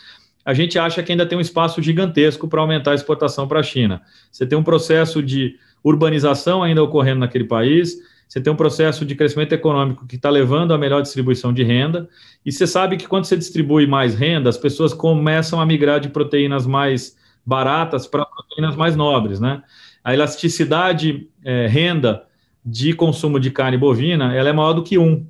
a 0.43 0.55
gente 0.55 0.79
acha 0.79 1.03
que 1.03 1.13
ainda 1.13 1.27
tem 1.27 1.37
um 1.37 1.43
espaço 1.43 1.83
gigantesco 1.83 2.49
para 2.49 2.63
aumentar 2.63 2.93
a 2.93 2.95
exportação 2.95 3.47
para 3.47 3.61
a 3.61 3.63
China. 3.63 4.01
Você 4.33 4.47
tem 4.47 4.57
um 4.57 4.65
processo 4.65 5.23
de 5.23 5.59
urbanização 5.83 6.63
ainda 6.63 6.83
ocorrendo 6.83 7.21
naquele 7.21 7.45
país, 7.45 7.99
você 8.29 8.41
tem 8.41 8.53
um 8.53 8.57
processo 8.57 9.05
de 9.05 9.15
crescimento 9.15 9.53
econômico 9.53 10.07
que 10.07 10.17
está 10.17 10.31
levando 10.31 10.75
a 10.75 10.79
melhor 10.79 11.03
distribuição 11.03 11.53
de 11.53 11.63
renda, 11.63 12.09
e 12.45 12.51
você 12.51 12.67
sabe 12.67 12.97
que 12.97 13.07
quando 13.07 13.25
você 13.25 13.37
distribui 13.37 13.87
mais 13.87 14.15
renda, 14.15 14.49
as 14.49 14.57
pessoas 14.57 14.93
começam 14.93 15.61
a 15.61 15.67
migrar 15.67 16.01
de 16.01 16.09
proteínas 16.09 16.67
mais 16.67 17.17
baratas 17.45 18.07
para 18.07 18.25
proteínas 18.25 18.75
mais 18.77 18.97
nobres, 18.97 19.39
né? 19.39 19.63
A 20.03 20.13
elasticidade 20.13 21.29
é, 21.45 21.67
renda 21.67 22.25
de 22.65 22.93
consumo 22.95 23.39
de 23.39 23.51
carne 23.51 23.77
bovina, 23.77 24.35
ela 24.35 24.49
é 24.49 24.53
maior 24.53 24.73
do 24.73 24.83
que 24.83 24.99
um. 24.99 25.27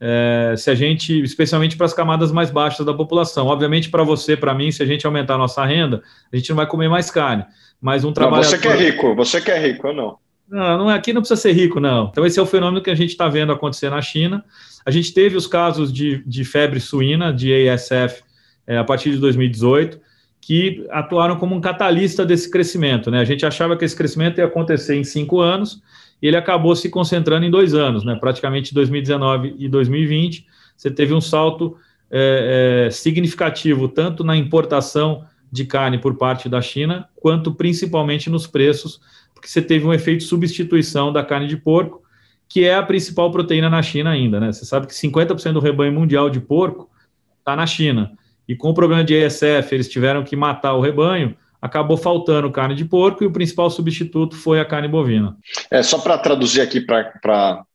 É, 0.00 0.54
se 0.56 0.70
a 0.70 0.74
gente, 0.74 1.22
especialmente 1.22 1.76
para 1.76 1.86
as 1.86 1.94
camadas 1.94 2.30
mais 2.30 2.50
baixas 2.50 2.84
da 2.84 2.92
população. 2.92 3.46
Obviamente, 3.46 3.88
para 3.88 4.02
você, 4.02 4.36
para 4.36 4.52
mim, 4.54 4.70
se 4.70 4.82
a 4.82 4.86
gente 4.86 5.06
aumentar 5.06 5.34
a 5.34 5.38
nossa 5.38 5.64
renda, 5.64 6.02
a 6.30 6.36
gente 6.36 6.50
não 6.50 6.56
vai 6.56 6.66
comer 6.66 6.88
mais 6.88 7.10
carne. 7.10 7.44
Mas 7.80 8.04
um 8.04 8.12
trabalho. 8.12 8.44
Você 8.44 8.58
que 8.58 8.68
é 8.68 8.76
rico, 8.76 9.14
você 9.14 9.40
que 9.40 9.50
é 9.50 9.58
rico, 9.58 9.88
ou 9.88 9.94
não? 9.94 10.23
Não, 10.48 10.78
não, 10.78 10.90
é, 10.90 10.94
aqui 10.94 11.12
não 11.12 11.22
precisa 11.22 11.40
ser 11.40 11.52
rico, 11.52 11.80
não. 11.80 12.08
Então, 12.10 12.24
esse 12.24 12.38
é 12.38 12.42
o 12.42 12.46
fenômeno 12.46 12.82
que 12.82 12.90
a 12.90 12.94
gente 12.94 13.10
está 13.10 13.28
vendo 13.28 13.52
acontecer 13.52 13.90
na 13.90 14.02
China. 14.02 14.44
A 14.84 14.90
gente 14.90 15.12
teve 15.12 15.36
os 15.36 15.46
casos 15.46 15.92
de, 15.92 16.22
de 16.26 16.44
febre 16.44 16.80
suína, 16.80 17.32
de 17.32 17.68
ASF, 17.68 18.22
é, 18.66 18.76
a 18.76 18.84
partir 18.84 19.10
de 19.10 19.18
2018, 19.18 19.98
que 20.40 20.86
atuaram 20.90 21.36
como 21.36 21.54
um 21.54 21.60
catalista 21.60 22.24
desse 22.24 22.50
crescimento. 22.50 23.10
Né? 23.10 23.20
A 23.20 23.24
gente 23.24 23.46
achava 23.46 23.76
que 23.76 23.84
esse 23.84 23.96
crescimento 23.96 24.38
ia 24.38 24.44
acontecer 24.44 24.94
em 24.94 25.04
cinco 25.04 25.40
anos, 25.40 25.82
e 26.20 26.26
ele 26.26 26.36
acabou 26.36 26.76
se 26.76 26.88
concentrando 26.90 27.44
em 27.46 27.50
dois 27.50 27.74
anos, 27.74 28.04
né? 28.04 28.14
praticamente 28.14 28.74
2019 28.74 29.56
e 29.58 29.68
2020. 29.68 30.46
Você 30.76 30.90
teve 30.90 31.14
um 31.14 31.20
salto 31.20 31.76
é, 32.10 32.86
é, 32.86 32.90
significativo, 32.90 33.88
tanto 33.88 34.22
na 34.22 34.36
importação 34.36 35.24
de 35.50 35.64
carne 35.64 35.98
por 35.98 36.16
parte 36.16 36.48
da 36.48 36.60
China, 36.60 37.08
quanto 37.16 37.54
principalmente 37.54 38.28
nos 38.28 38.46
preços 38.46 39.00
porque 39.44 39.50
você 39.50 39.60
teve 39.60 39.86
um 39.86 39.92
efeito 39.92 40.20
de 40.20 40.24
substituição 40.24 41.12
da 41.12 41.22
carne 41.22 41.46
de 41.46 41.58
porco, 41.58 42.02
que 42.48 42.64
é 42.64 42.74
a 42.74 42.82
principal 42.82 43.30
proteína 43.30 43.68
na 43.68 43.82
China 43.82 44.10
ainda, 44.10 44.40
né? 44.40 44.50
Você 44.50 44.64
sabe 44.64 44.86
que 44.86 44.94
50% 44.94 45.52
do 45.52 45.60
rebanho 45.60 45.92
mundial 45.92 46.30
de 46.30 46.40
porco 46.40 46.90
está 47.38 47.54
na 47.54 47.66
China. 47.66 48.12
E 48.48 48.56
com 48.56 48.70
o 48.70 48.74
problema 48.74 49.04
de 49.04 49.14
ESF, 49.14 49.74
eles 49.74 49.88
tiveram 49.88 50.24
que 50.24 50.34
matar 50.34 50.72
o 50.72 50.80
rebanho, 50.80 51.36
acabou 51.60 51.98
faltando 51.98 52.50
carne 52.50 52.74
de 52.74 52.86
porco 52.86 53.22
e 53.22 53.26
o 53.26 53.32
principal 53.32 53.68
substituto 53.68 54.34
foi 54.34 54.60
a 54.60 54.64
carne 54.64 54.88
bovina. 54.88 55.36
É 55.70 55.82
só 55.82 55.98
para 55.98 56.16
traduzir 56.16 56.62
aqui 56.62 56.80
para 56.80 57.66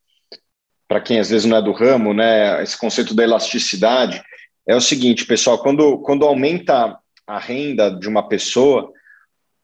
quem 1.05 1.19
às 1.19 1.29
vezes 1.29 1.45
não 1.45 1.57
é 1.57 1.61
do 1.61 1.71
ramo, 1.71 2.15
né? 2.15 2.63
Esse 2.63 2.79
conceito 2.79 3.13
da 3.13 3.23
elasticidade 3.23 4.23
é 4.67 4.75
o 4.75 4.81
seguinte, 4.81 5.23
pessoal, 5.23 5.59
quando, 5.59 5.99
quando 5.99 6.25
aumenta 6.25 6.97
a 7.27 7.37
renda 7.37 7.91
de 7.91 8.07
uma 8.07 8.27
pessoa, 8.27 8.91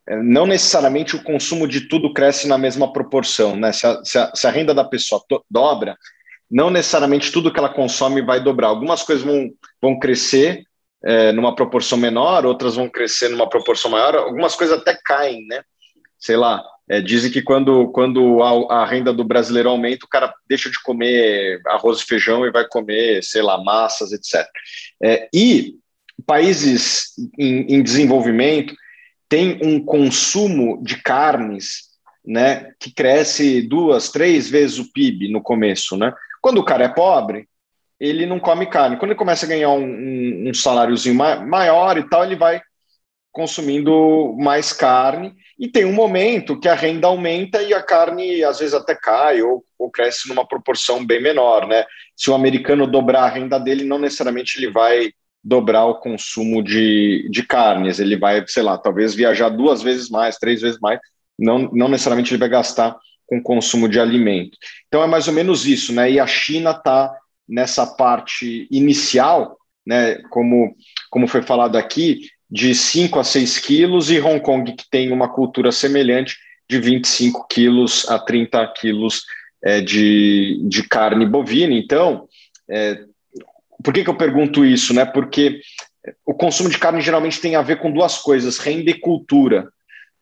não 0.08 0.46
necessariamente 0.46 1.16
o 1.16 1.24
consumo 1.24 1.68
de 1.68 1.88
tudo 1.88 2.14
cresce 2.14 2.48
na 2.48 2.58
mesma 2.58 2.92
proporção, 2.94 3.56
né? 3.56 3.72
Se 3.72 3.88
a, 3.88 4.04
se 4.04 4.18
a, 4.18 4.32
se 4.36 4.48
a 4.48 4.52
renda 4.52 4.74
da 4.74 4.84
pessoa 4.84 5.24
dobra, 5.50 5.98
não 6.50 6.70
necessariamente 6.70 7.32
tudo 7.32 7.52
que 7.52 7.60
ela 7.60 7.74
consome 7.74 8.22
vai 8.22 8.40
dobrar. 8.40 8.68
Algumas 8.68 9.02
coisas 9.02 9.26
vão, 9.26 9.50
vão 9.82 10.00
crescer 10.00 10.64
é, 11.04 11.32
numa 11.32 11.56
proporção 11.56 11.98
menor, 11.98 12.46
outras 12.46 12.76
vão 12.76 12.88
crescer 12.88 13.30
numa 13.30 13.50
proporção 13.50 13.92
maior, 13.92 14.16
algumas 14.16 14.56
coisas 14.56 14.80
até 14.80 14.98
caem, 15.04 15.46
né? 15.48 15.64
Sei 16.20 16.36
lá, 16.36 16.64
é, 16.88 17.02
dizem 17.02 17.32
que 17.32 17.42
quando, 17.42 17.90
quando 17.90 18.44
a, 18.44 18.82
a, 18.82 18.86
renda 18.86 19.12
do 19.12 19.24
brasileiro 19.24 19.70
aumenta, 19.70 20.06
o 20.06 20.10
cara 20.10 20.34
deixa 20.48 20.70
de 20.70 20.82
comer 20.82 21.62
arroz 21.68 22.00
e 22.00 22.06
feijão 22.06 22.46
e 22.46 22.52
vai 22.52 22.66
comer, 22.68 23.24
sei 23.24 23.42
lá, 23.42 23.64
massas, 23.64 24.12
etc. 24.12 24.48
É, 25.04 25.28
e 25.34 25.76
países 26.26 27.12
em, 27.38 27.76
em 27.76 27.84
desenvolvimento 27.84 28.76
têm 29.30 29.60
um 29.64 29.84
consumo 29.84 30.82
de 30.84 31.02
carnes 31.02 31.96
né, 32.26 32.72
que 32.80 32.94
cresce 32.94 33.62
duas, 33.62 34.10
três 34.12 34.50
vezes 34.50 34.80
o 34.80 34.92
PIB 34.92 35.32
no 35.32 35.42
começo, 35.42 35.96
né? 35.96 36.14
Quando 36.42 36.58
o 36.60 36.66
cara 36.66 36.86
é 36.86 36.90
pobre, 36.90 37.48
ele 38.00 38.26
não 38.26 38.40
come 38.40 38.66
carne. 38.66 38.98
Quando 38.98 39.12
ele 39.12 39.20
começa 39.20 39.46
a 39.46 39.50
ganhar 39.50 39.70
um, 39.70 39.86
um, 39.86 40.50
um 40.50 40.54
saláriozinho 40.54 41.16
maior 41.16 41.98
e 41.98 42.08
tal, 42.10 42.24
ele 42.24 42.36
vai 42.36 42.62
consumindo 43.32 44.36
mais 44.38 44.74
carne. 44.74 45.34
E 45.60 45.68
tem 45.68 45.86
um 45.86 45.94
momento 45.94 46.60
que 46.60 46.68
a 46.68 46.74
renda 46.74 47.08
aumenta 47.08 47.62
e 47.62 47.74
a 47.74 47.82
carne 47.82 48.44
às 48.44 48.60
vezes 48.60 48.74
até 48.74 48.96
cai 48.96 49.42
ou, 49.42 49.64
ou 49.78 49.90
cresce 49.90 50.28
numa 50.28 50.48
proporção 50.48 51.06
bem 51.06 51.22
menor, 51.22 51.68
né? 51.68 51.86
Se 52.16 52.30
o 52.30 52.34
americano 52.34 52.88
dobrar 52.88 53.24
a 53.24 53.30
renda 53.30 53.60
dele, 53.60 53.84
não 53.84 54.00
necessariamente 54.00 54.58
ele 54.58 54.72
vai 54.72 55.12
dobrar 55.46 55.86
o 55.86 56.00
consumo 56.00 56.64
de, 56.64 57.30
de 57.30 57.44
carnes. 57.44 58.00
Ele 58.00 58.18
vai, 58.18 58.44
sei 58.48 58.64
lá, 58.64 58.80
talvez 58.80 59.14
viajar 59.14 59.50
duas 59.50 59.84
vezes 59.84 60.10
mais, 60.10 60.40
três 60.40 60.62
vezes 60.62 60.80
mais. 60.80 61.00
Não, 61.38 61.70
não 61.72 61.88
necessariamente 61.88 62.34
ele 62.34 62.40
vai 62.40 62.50
gastar 62.50 62.98
com 63.28 63.42
consumo 63.42 63.88
de 63.88 64.00
alimento. 64.00 64.58
Então 64.88 65.04
é 65.04 65.08
mais 65.08 65.28
ou 65.28 65.34
menos 65.34 65.68
isso, 65.68 65.94
né? 65.94 66.12
E 66.12 66.20
a 66.20 66.26
China 66.26 66.72
está 66.72 67.16
nessa 67.48 67.86
parte 67.86 68.68
inicial, 68.72 69.56
né? 69.86 70.16
Como, 70.32 70.76
como 71.12 71.28
foi 71.28 71.44
falado 71.44 71.76
aqui, 71.76 72.22
de 72.50 72.74
5 72.74 73.20
a 73.20 73.24
6 73.24 73.60
quilos, 73.60 74.10
e 74.10 74.20
Hong 74.20 74.40
Kong, 74.40 74.74
que 74.74 74.90
tem 74.90 75.12
uma 75.12 75.30
cultura 75.30 75.72
semelhante, 75.72 76.38
de 76.68 76.80
25 76.80 77.48
quilos 77.48 78.10
a 78.10 78.18
30 78.18 78.66
quilos 78.80 79.24
é, 79.64 79.80
de, 79.80 80.60
de 80.68 80.88
carne 80.88 81.26
bovina. 81.26 81.76
Então, 81.76 82.28
é, 82.68 83.04
por 83.86 83.94
que, 83.94 84.04
que 84.04 84.10
eu 84.10 84.18
pergunto 84.18 84.66
isso? 84.66 84.96
Né? 84.96 85.06
Porque 85.06 85.62
o 86.26 86.34
consumo 86.34 86.70
de 86.70 86.80
carne 86.80 87.02
geralmente 87.02 87.40
tem 87.40 87.56
a 87.56 87.62
ver 87.62 87.78
com 87.78 87.92
duas 87.92 88.18
coisas, 88.18 88.58
renda 88.58 88.90
e 88.90 89.00
cultura. 89.00 89.70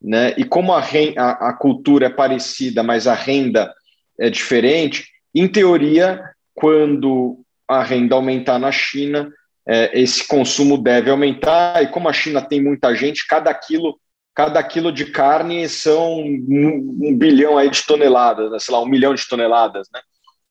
Né? 0.02 0.34
E 0.38 0.44
como 0.44 0.74
a, 0.74 0.84
a, 1.18 1.50
a 1.50 1.54
cultura 1.54 2.08
é 2.08 2.10
parecida, 2.10 2.84
mas 2.84 3.08
a 3.08 3.14
renda 3.14 3.74
é 4.20 4.30
diferente, 4.30 5.08
em 5.34 5.48
teoria, 5.48 6.22
quando 6.54 7.40
a 7.68 7.82
renda 7.82 8.16
aumentar 8.16 8.60
na 8.60 8.72
China, 8.72 9.32
é, 9.66 9.98
esse 9.98 10.28
consumo 10.28 10.78
deve 10.78 11.10
aumentar. 11.10 11.82
E 11.82 11.88
como 11.88 12.10
a 12.10 12.14
China 12.14 12.42
tem 12.42 12.62
muita 12.62 12.94
gente, 12.94 13.26
cada 13.26 13.54
quilo, 13.54 13.98
cada 14.36 14.62
quilo 14.62 14.92
de 14.92 15.06
carne 15.06 15.70
são 15.70 16.20
um, 16.20 17.00
um 17.02 17.18
bilhão 17.18 17.58
aí 17.58 17.70
de 17.70 17.82
toneladas, 17.86 18.52
né? 18.52 18.60
sei 18.60 18.74
lá, 18.74 18.82
um 18.82 18.88
milhão 18.90 19.16
de 19.16 19.26
toneladas, 19.26 19.88
né? 19.94 20.02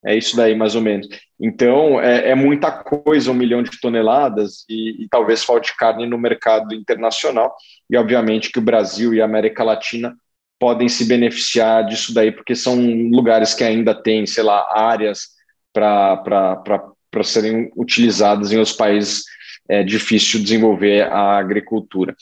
É 0.04 0.16
isso 0.16 0.36
daí, 0.36 0.54
mais 0.54 0.74
ou 0.74 0.80
menos. 0.80 1.08
Então, 1.40 2.00
é, 2.00 2.30
é 2.30 2.34
muita 2.34 2.70
coisa, 2.70 3.30
um 3.30 3.34
milhão 3.34 3.62
de 3.62 3.80
toneladas, 3.80 4.64
e, 4.68 5.04
e, 5.04 5.08
talvez 5.08 5.44
falte 5.44 5.76
carne 5.76 6.06
no 6.06 6.18
mercado 6.18 6.74
internacional. 6.74 7.54
E, 7.88 7.96
obviamente, 7.96 8.50
que 8.50 8.58
o 8.58 8.62
Brasil 8.62 9.14
e 9.14 9.20
a 9.20 9.24
América 9.24 9.62
Latina 9.62 10.14
podem 10.58 10.88
se 10.88 11.04
beneficiar 11.04 11.84
disso 11.86 12.14
daí, 12.14 12.30
porque 12.32 12.54
são 12.54 12.76
lugares 13.10 13.54
que 13.54 13.64
ainda 13.64 13.94
têm, 13.94 14.26
sei 14.26 14.44
lá, 14.44 14.64
áreas 14.72 15.28
para 15.72 17.22
serem 17.24 17.70
utilizadas 17.76 18.52
em 18.52 18.58
outros 18.58 18.76
países 18.76 19.24
é 19.68 19.82
difícil 19.82 20.42
desenvolver 20.42 21.02
a 21.02 21.38
agricultura. 21.38 22.14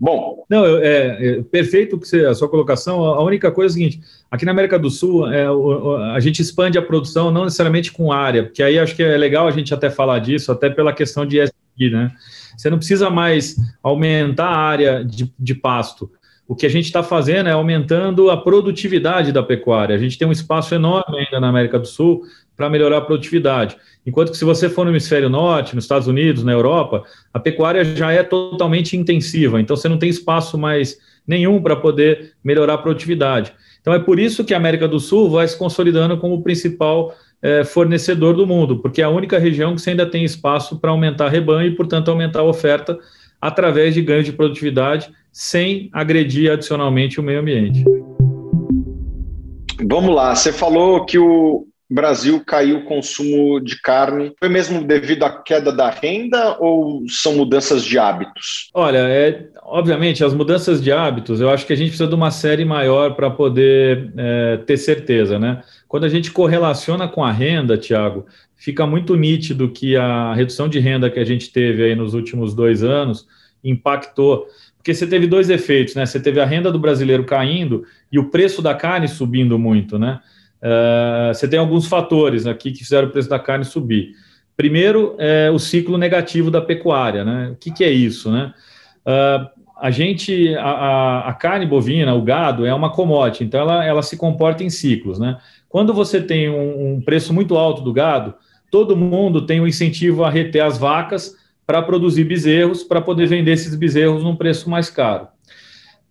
Bom. 0.00 0.44
Não, 0.48 0.66
é, 0.78 1.38
é 1.38 1.42
perfeito 1.42 1.96
você, 1.96 2.24
a 2.24 2.34
sua 2.34 2.48
colocação. 2.48 3.04
A 3.04 3.22
única 3.22 3.50
coisa 3.50 3.72
é 3.72 3.74
a 3.74 3.78
seguinte: 3.78 4.00
aqui 4.30 4.44
na 4.44 4.50
América 4.50 4.78
do 4.78 4.90
Sul, 4.90 5.30
é, 5.30 5.46
a 6.14 6.20
gente 6.20 6.42
expande 6.42 6.76
a 6.78 6.82
produção 6.82 7.30
não 7.30 7.44
necessariamente 7.44 7.92
com 7.92 8.12
área, 8.12 8.44
porque 8.44 8.62
aí 8.62 8.78
acho 8.78 8.94
que 8.94 9.02
é 9.02 9.16
legal 9.16 9.46
a 9.46 9.50
gente 9.50 9.72
até 9.72 9.88
falar 9.90 10.18
disso, 10.18 10.50
até 10.50 10.68
pela 10.68 10.92
questão 10.92 11.24
de 11.24 11.40
ESG, 11.40 11.90
né? 11.90 12.10
Você 12.56 12.68
não 12.68 12.78
precisa 12.78 13.08
mais 13.08 13.56
aumentar 13.82 14.48
a 14.48 14.58
área 14.58 15.04
de, 15.04 15.32
de 15.38 15.54
pasto. 15.54 16.10
O 16.48 16.56
que 16.56 16.66
a 16.66 16.70
gente 16.70 16.86
está 16.86 17.02
fazendo 17.02 17.48
é 17.48 17.52
aumentando 17.52 18.30
a 18.30 18.36
produtividade 18.36 19.32
da 19.32 19.42
pecuária. 19.42 19.94
A 19.94 19.98
gente 19.98 20.18
tem 20.18 20.26
um 20.26 20.32
espaço 20.32 20.74
enorme 20.74 21.18
ainda 21.18 21.38
na 21.38 21.48
América 21.48 21.78
do 21.78 21.86
Sul 21.86 22.22
para 22.58 22.68
melhorar 22.68 22.98
a 22.98 23.00
produtividade. 23.00 23.76
Enquanto 24.04 24.32
que 24.32 24.36
se 24.36 24.44
você 24.44 24.68
for 24.68 24.84
no 24.84 24.90
hemisfério 24.90 25.30
norte, 25.30 25.76
nos 25.76 25.84
Estados 25.84 26.08
Unidos, 26.08 26.42
na 26.42 26.50
Europa, 26.50 27.04
a 27.32 27.38
pecuária 27.38 27.84
já 27.84 28.10
é 28.10 28.24
totalmente 28.24 28.96
intensiva, 28.96 29.60
então 29.60 29.76
você 29.76 29.88
não 29.88 29.96
tem 29.96 30.08
espaço 30.08 30.58
mais 30.58 30.98
nenhum 31.24 31.62
para 31.62 31.76
poder 31.76 32.32
melhorar 32.42 32.74
a 32.74 32.78
produtividade. 32.78 33.52
Então 33.80 33.94
é 33.94 33.98
por 34.00 34.18
isso 34.18 34.44
que 34.44 34.52
a 34.52 34.56
América 34.56 34.88
do 34.88 34.98
Sul 34.98 35.30
vai 35.30 35.46
se 35.46 35.56
consolidando 35.56 36.18
como 36.18 36.34
o 36.34 36.42
principal 36.42 37.14
é, 37.40 37.62
fornecedor 37.62 38.34
do 38.34 38.44
mundo, 38.44 38.80
porque 38.80 39.00
é 39.00 39.04
a 39.04 39.08
única 39.08 39.38
região 39.38 39.76
que 39.76 39.80
você 39.80 39.90
ainda 39.90 40.04
tem 40.04 40.24
espaço 40.24 40.80
para 40.80 40.90
aumentar 40.90 41.28
rebanho 41.28 41.70
e, 41.70 41.76
portanto, 41.76 42.10
aumentar 42.10 42.40
a 42.40 42.44
oferta 42.44 42.98
através 43.40 43.94
de 43.94 44.02
ganho 44.02 44.24
de 44.24 44.32
produtividade, 44.32 45.10
sem 45.30 45.88
agredir 45.92 46.50
adicionalmente 46.50 47.20
o 47.20 47.22
meio 47.22 47.38
ambiente. 47.38 47.84
Vamos 49.88 50.12
lá, 50.12 50.34
você 50.34 50.52
falou 50.52 51.04
que 51.04 51.20
o, 51.20 51.67
Brasil 51.90 52.42
caiu 52.44 52.78
o 52.78 52.84
consumo 52.84 53.60
de 53.60 53.80
carne? 53.80 54.32
Foi 54.38 54.48
mesmo 54.48 54.84
devido 54.84 55.22
à 55.22 55.30
queda 55.30 55.72
da 55.72 55.88
renda 55.88 56.56
ou 56.60 57.02
são 57.08 57.34
mudanças 57.34 57.82
de 57.82 57.98
hábitos? 57.98 58.68
Olha, 58.74 58.98
é, 58.98 59.48
obviamente, 59.62 60.22
as 60.22 60.34
mudanças 60.34 60.82
de 60.82 60.92
hábitos, 60.92 61.40
eu 61.40 61.48
acho 61.48 61.66
que 61.66 61.72
a 61.72 61.76
gente 61.76 61.88
precisa 61.88 62.08
de 62.08 62.14
uma 62.14 62.30
série 62.30 62.64
maior 62.64 63.14
para 63.14 63.30
poder 63.30 64.12
é, 64.16 64.56
ter 64.58 64.76
certeza, 64.76 65.38
né? 65.38 65.62
Quando 65.86 66.04
a 66.04 66.08
gente 66.08 66.30
correlaciona 66.30 67.08
com 67.08 67.24
a 67.24 67.32
renda, 67.32 67.78
Tiago, 67.78 68.26
fica 68.54 68.86
muito 68.86 69.16
nítido 69.16 69.70
que 69.70 69.96
a 69.96 70.34
redução 70.34 70.68
de 70.68 70.78
renda 70.78 71.10
que 71.10 71.18
a 71.18 71.24
gente 71.24 71.50
teve 71.50 71.84
aí 71.84 71.94
nos 71.94 72.12
últimos 72.12 72.54
dois 72.54 72.82
anos 72.82 73.26
impactou 73.64 74.46
porque 74.88 74.94
você 74.94 75.06
teve 75.06 75.26
dois 75.26 75.50
efeitos, 75.50 75.94
né? 75.94 76.06
Você 76.06 76.18
teve 76.18 76.40
a 76.40 76.46
renda 76.46 76.72
do 76.72 76.78
brasileiro 76.78 77.24
caindo 77.24 77.84
e 78.10 78.18
o 78.18 78.30
preço 78.30 78.62
da 78.62 78.74
carne 78.74 79.06
subindo 79.06 79.58
muito, 79.58 79.98
né? 79.98 80.20
Uh, 80.62 81.32
você 81.32 81.46
tem 81.46 81.58
alguns 81.58 81.86
fatores 81.86 82.46
aqui 82.46 82.72
que 82.72 82.84
fizeram 82.84 83.08
o 83.08 83.10
preço 83.10 83.28
da 83.28 83.38
carne 83.38 83.64
subir. 83.64 84.12
Primeiro, 84.56 85.14
é 85.18 85.50
o 85.50 85.58
ciclo 85.58 85.96
negativo 85.96 86.50
da 86.50 86.60
pecuária, 86.60 87.24
né? 87.24 87.50
O 87.52 87.56
que, 87.56 87.70
que 87.70 87.84
é 87.84 87.90
isso, 87.90 88.30
né? 88.30 88.52
Uh, 89.06 89.48
a 89.80 89.90
gente, 89.92 90.56
a, 90.56 91.28
a, 91.28 91.32
carne 91.32 91.64
bovina, 91.64 92.12
o 92.12 92.22
gado, 92.22 92.66
é 92.66 92.74
uma 92.74 92.90
commodity, 92.90 93.44
então 93.44 93.60
ela, 93.60 93.84
ela 93.84 94.02
se 94.02 94.16
comporta 94.16 94.64
em 94.64 94.70
ciclos, 94.70 95.20
né? 95.20 95.38
Quando 95.68 95.94
você 95.94 96.20
tem 96.20 96.50
um, 96.50 96.94
um 96.94 97.00
preço 97.00 97.32
muito 97.32 97.56
alto 97.56 97.82
do 97.82 97.92
gado, 97.92 98.34
todo 98.70 98.96
mundo 98.96 99.46
tem 99.46 99.60
um 99.60 99.66
incentivo 99.66 100.24
a 100.24 100.30
reter 100.30 100.64
as 100.64 100.76
vacas 100.76 101.36
para 101.64 101.80
produzir 101.82 102.24
bezerros, 102.24 102.82
para 102.82 103.00
poder 103.00 103.26
vender 103.26 103.52
esses 103.52 103.74
bezerros 103.76 104.24
num 104.24 104.34
preço 104.34 104.68
mais 104.68 104.90
caro. 104.90 105.28